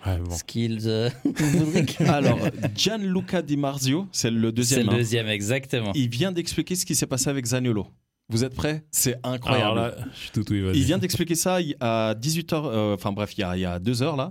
Ouais, 0.06 0.16
bon. 0.18 0.30
Skills. 0.30 0.84
euh. 0.86 1.10
Alors, 2.08 2.38
Gianluca 2.74 3.42
Di 3.42 3.56
Marzio, 3.58 4.06
c'est 4.12 4.30
le 4.30 4.48
C'est 4.48 4.52
deuxième. 4.52 4.86
le 4.86 4.92
hein. 4.92 4.96
deuxième, 4.96 5.26
exactement. 5.28 5.92
Il 5.94 6.08
vient 6.08 6.32
d'expliquer 6.32 6.74
ce 6.76 6.86
qui 6.86 6.94
s'est 6.94 7.06
passé 7.06 7.28
avec 7.28 7.44
Zaniolo. 7.46 7.86
Vous 8.30 8.44
êtes 8.44 8.54
prêts? 8.54 8.84
C'est 8.90 9.16
incroyable. 9.24 9.62
Alors 9.62 9.74
là, 9.74 9.94
je 10.14 10.18
suis 10.18 10.30
tout 10.30 10.44
oui. 10.50 10.62
Il 10.74 10.84
vient 10.84 10.98
d'expliquer 10.98 11.34
ça 11.34 11.60
il- 11.60 11.76
à 11.80 12.14
18h, 12.14 12.54
euh, 12.64 12.94
enfin 12.94 13.12
bref, 13.12 13.36
il 13.36 13.40
y 13.40 13.44
a, 13.44 13.56
il 13.56 13.60
y 13.60 13.66
a 13.66 13.78
deux 13.78 14.02
heures 14.02 14.16
là. 14.16 14.30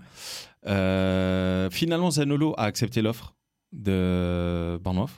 Euh, 0.67 1.69
finalement, 1.69 2.11
Zanolo 2.11 2.53
a 2.57 2.63
accepté 2.63 3.01
l'offre 3.01 3.35
de 3.73 4.77
Bournemouth. 4.83 5.09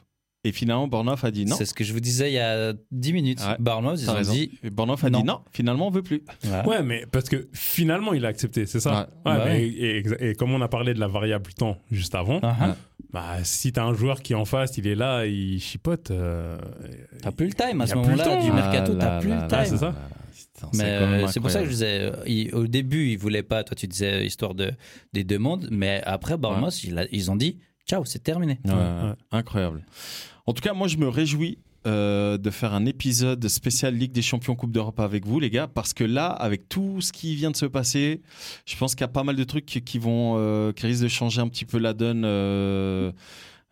Et 0.44 0.52
finalement, 0.52 0.88
Bournemouth 0.88 1.24
a 1.24 1.30
dit 1.30 1.46
non. 1.46 1.56
C'est 1.56 1.66
ce 1.66 1.74
que 1.76 1.84
je 1.84 1.94
vous 1.94 2.00
disais 2.00 2.32
il 2.32 2.34
y 2.34 2.40
a 2.40 2.74
10 2.90 3.14
minutes. 3.14 3.40
Ouais. 3.42 3.56
Bournemouth, 3.60 4.00
ils 4.00 4.08
T'as 4.08 4.14
ont 4.14 4.16
raison. 4.16 4.34
dit. 4.34 4.52
Et 4.64 4.72
Bournemouth 4.72 5.04
a 5.04 5.10
non. 5.12 5.20
dit 5.20 5.26
non, 5.26 5.42
finalement, 5.52 5.88
on 5.88 5.92
veut 5.92 6.02
plus. 6.02 6.24
Ouais, 6.66 6.82
mais 6.82 7.06
parce 7.12 7.30
que 7.30 7.48
finalement, 7.54 8.14
il 8.14 8.26
a 8.26 8.30
accepté, 8.30 8.66
c'est 8.66 8.80
ça? 8.80 8.92
Ouais. 8.92 9.32
Ouais, 9.32 9.38
Bah 9.38 9.44
mais- 9.46 9.68
et, 9.68 9.98
et- 10.00 10.30
et 10.32 10.36
comme 10.36 10.52
on 10.52 10.62
a 10.62 10.68
parlé 10.68 10.96
de 10.96 11.00
la 11.00 11.08
variable 11.08 11.54
temps 11.54 11.78
juste 11.92 12.16
avant, 12.16 12.40
ah. 12.42 12.76
Bah, 13.14 13.38
si 13.44 13.72
t'as 13.74 13.84
un 13.84 13.94
joueur 13.94 14.22
qui 14.22 14.34
est 14.34 14.36
en 14.36 14.46
face, 14.46 14.78
il 14.78 14.88
est 14.88 14.96
là, 14.96 15.26
il 15.26 15.60
chipote. 15.60 16.12
euh, 16.12 16.58
T'as 17.22 17.32
plus 17.32 17.48
le 17.48 17.54
time 17.54 17.82
à 17.82 17.88
ce 17.88 17.96
moment-là 17.96 18.24
temps. 18.24 18.44
du 18.46 18.52
mercato, 18.52 18.94
Ah 18.96 19.00
t'as 19.00 19.10
là 19.16 19.20
plus 19.20 19.30
là 19.30 19.36
le 19.44 19.48
time. 19.48 19.58
Ah, 19.60 19.66
c'est 19.66 19.78
ça. 19.78 19.96
Mais 20.74 20.84
euh, 20.86 21.28
c'est 21.28 21.40
pour 21.40 21.50
ça 21.50 21.60
que 21.60 21.66
je 21.66 21.72
disais, 21.72 22.00
euh, 22.02 22.12
il- 22.28 22.54
au 22.54 22.68
début, 22.68 23.08
ils 23.08 23.18
voulaient 23.18 23.42
pas, 23.44 23.64
toi 23.64 23.76
tu 23.76 23.88
disais 23.88 24.26
histoire 24.26 24.54
de, 24.54 24.72
des 25.14 25.24
demandes, 25.24 25.68
mais 25.72 26.02
après, 26.06 26.38
il 26.84 26.98
a- 27.00 27.08
ils 27.12 27.32
ont 27.32 27.36
dit, 27.36 27.58
ciao, 27.92 28.06
c'est 28.06 28.24
terminé. 28.24 28.60
Ouais, 28.66 28.72
Ouais. 28.74 29.14
Incroyable. 29.32 29.84
En 30.46 30.54
tout 30.54 30.62
cas, 30.62 30.74
moi, 30.74 30.88
je 30.88 30.98
me 30.98 31.08
réjouis 31.08 31.58
euh, 31.88 32.38
de 32.38 32.50
faire 32.50 32.74
un 32.74 32.86
épisode 32.86 33.48
spécial 33.48 33.96
Ligue 33.96 34.12
des 34.12 34.22
Champions 34.22 34.56
Coupe 34.56 34.72
d'Europe 34.72 35.00
avec 35.00 35.26
vous, 35.26 35.40
les 35.40 35.50
gars, 35.50 35.68
parce 35.68 35.94
que 35.94 36.04
là, 36.04 36.28
avec 36.28 36.70
tout 36.70 37.02
ce 37.02 37.12
qui 37.12 37.36
vient 37.36 37.52
de 37.52 37.56
se 37.56 37.66
passer, 37.66 38.22
je 38.66 38.76
pense 38.78 38.94
qu'il 38.96 39.02
y 39.02 39.06
a 39.06 39.08
pas 39.20 39.24
mal 39.24 39.36
de 39.36 39.44
trucs 39.44 39.66
qui, 39.66 39.82
qui 39.82 39.98
vont, 40.00 40.36
euh, 40.38 40.72
qui 40.74 40.86
risquent 40.86 41.04
de 41.04 41.08
changer 41.08 41.42
un 41.42 41.48
petit 41.50 41.66
peu 41.66 41.78
la 41.80 41.94
donne. 41.94 42.24
euh, 42.26 43.12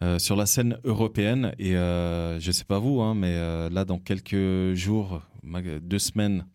euh, 0.02 0.18
sur 0.18 0.38
la 0.38 0.46
scène 0.46 0.78
européenne 0.86 1.52
et 1.60 1.76
euh, 1.76 2.40
je 2.40 2.52
sais 2.54 2.64
pas 2.64 2.80
vous 2.80 3.02
hein, 3.02 3.16
mais 3.16 3.34
euh, 3.34 3.70
là 3.70 3.84
dans 3.84 4.00
quelques 4.00 4.74
jours 4.74 5.22
deux 5.82 6.00
semaines 6.00 6.46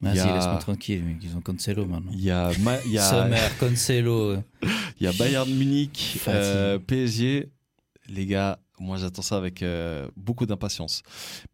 Vas-y, 0.00 0.18
a- 0.20 0.34
laisse-moi 0.34 0.56
tranquille, 0.58 1.02
ils 1.22 1.36
ont 1.36 1.40
Cancelo 1.40 1.86
maintenant. 1.86 2.10
il 2.12 2.20
y 2.22 2.30
a 2.30 2.50
Ma- 2.60 2.80
il 2.84 2.92
y 2.92 2.98
a 2.98 3.02
Sommer, 3.02 3.38
Cancelo. 3.58 4.34
il 5.00 5.04
y 5.04 5.06
a 5.06 5.12
Bayern 5.12 5.50
Munich 5.54 6.18
euh, 6.28 6.78
PSG 6.78 7.48
les 8.08 8.26
gars 8.26 8.58
moi 8.80 8.96
j'attends 8.98 9.22
ça 9.22 9.36
avec 9.36 9.62
euh, 9.62 10.08
beaucoup 10.16 10.46
d'impatience. 10.46 11.02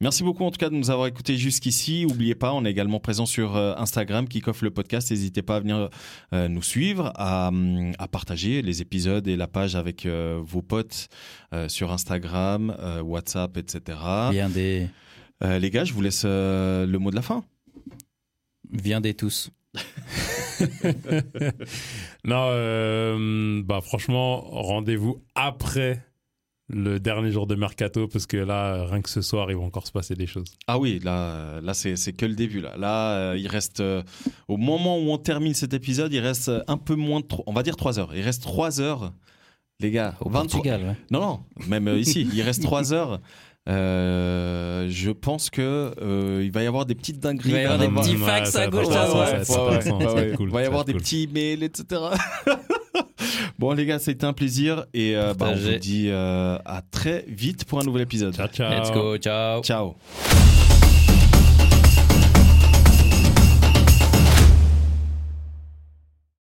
Merci 0.01 0.23
beaucoup 0.25 0.43
en 0.43 0.51
tout 0.51 0.57
cas 0.57 0.71
de 0.71 0.75
nous 0.75 0.91
avoir 0.91 1.07
écoutés 1.07 1.37
jusqu'ici. 1.37 2.07
N'oubliez 2.07 2.35
pas, 2.35 2.53
on 2.55 2.65
est 2.65 2.71
également 2.71 2.99
présent 2.99 3.27
sur 3.27 3.57
euh, 3.57 3.75
Instagram, 3.77 4.27
Kick-Off 4.27 4.63
le 4.63 4.71
podcast. 4.71 5.11
N'hésitez 5.11 5.43
pas 5.43 5.57
à 5.57 5.61
venir 5.61 5.91
nous 6.33 6.63
suivre, 6.63 7.13
à, 7.17 7.49
hum, 7.49 7.93
à 7.99 8.09
partager 8.09 8.63
les 8.63 8.81
épisodes 8.81 9.29
et 9.29 9.37
la 9.37 9.47
page 9.49 9.77
avec 9.77 10.07
vos 10.07 10.63
potes 10.63 11.09
sur 11.69 11.93
Instagram, 11.93 12.75
WhatsApp, 13.05 13.57
etc. 13.59 13.99
Viens 14.33 14.49
des, 14.49 14.89
les 15.43 15.71
gars, 15.71 15.85
je 15.85 15.93
vous 15.93 16.01
laisse 16.03 16.25
le 16.25 16.97
mot 16.99 17.11
de 17.11 17.17
la 17.17 17.23
fin. 17.23 17.45
Viens 18.73 19.01
des 19.01 19.15
tous. 19.15 19.51
Non, 22.25 22.49
euh, 22.51 23.63
bah 23.65 23.81
franchement, 23.81 24.41
rendez-vous 24.41 25.23
après 25.35 26.05
le 26.73 27.01
dernier 27.01 27.33
jour 27.33 27.47
de 27.47 27.55
mercato 27.55 28.07
parce 28.07 28.27
que 28.27 28.37
là, 28.37 28.85
rien 28.87 29.03
que 29.03 29.09
ce 29.09 29.23
soir, 29.23 29.51
il 29.51 29.57
va 29.57 29.63
encore 29.63 29.87
se 29.87 29.93
passer 29.93 30.15
des 30.15 30.27
choses. 30.27 30.55
Ah 30.67 30.79
oui, 30.79 31.01
là, 31.03 31.61
là 31.63 31.75
c'est 31.75 31.97
c'est 31.97 32.13
que 32.13 32.27
le 32.27 32.35
début. 32.35 32.61
Là, 32.61 32.77
là 32.77 33.17
euh, 33.17 33.37
il 33.39 33.49
reste, 33.49 33.81
euh, 33.81 34.03
au 34.49 34.57
moment 34.57 34.99
où 34.99 35.11
on 35.11 35.19
termine 35.19 35.55
cet 35.55 35.75
épisode, 35.75 36.13
il 36.13 36.21
reste 36.21 36.51
un 36.69 36.77
peu 36.77 36.95
moins 36.95 37.21
de, 37.21 37.27
on 37.47 37.53
va 37.53 37.63
dire 37.63 37.77
3 37.77 37.99
heures. 37.99 38.15
Il 38.15 38.23
reste 38.23 38.43
3 38.43 38.81
heures, 38.81 39.13
les 39.81 39.91
gars. 39.91 40.15
Au 40.21 40.29
23 40.29 40.43
Portugal, 40.43 40.83
ouais. 40.83 40.97
Non, 41.11 41.21
non, 41.21 41.41
même 41.67 41.89
euh, 41.89 41.99
ici, 41.99 42.29
il 42.33 42.43
reste 42.43 42.63
3 42.63 42.93
heures. 42.93 43.21
Euh, 43.69 44.87
je 44.89 45.11
pense 45.11 45.51
que 45.51 45.93
euh, 46.01 46.43
il 46.43 46.51
va 46.51 46.63
y 46.63 46.67
avoir 46.67 46.87
des 46.87 46.95
petites 46.95 47.21
dingueries. 47.21 47.51
Il 47.51 47.55
va 47.55 47.61
y 47.61 47.65
avoir 47.65 47.79
des 47.79 47.89
petits 47.89 48.17
Ouais, 48.17 48.27
fax 48.27 48.57
à 48.57 48.69
gauche, 48.69 48.87
Il 50.41 50.49
va 50.49 50.63
y 50.63 50.67
avoir 50.67 50.85
des 50.85 50.95
petits 50.95 51.29
mails, 51.33 51.63
etc. 51.63 52.01
bon, 53.59 53.73
les 53.73 53.87
gars, 53.87 53.99
c'était 53.99 54.25
un 54.25 54.33
plaisir 54.33 54.87
et 54.95 55.17
euh, 55.17 55.35
bah, 55.35 55.51
on 55.51 55.57
vous 55.57 55.79
dit 55.79 56.09
euh, 56.09 56.59
à 56.65 56.83
très 56.91 57.25
vite 57.29 57.65
pour 57.65 57.81
un 57.81 57.85
nouvel 57.85 58.03
épisode. 58.03 58.35
Ciao, 58.35 58.49
ciao. 58.49 58.71
Let's 58.71 58.93
go, 58.93 59.17
ciao. 59.19 59.63
Ciao. 59.63 59.97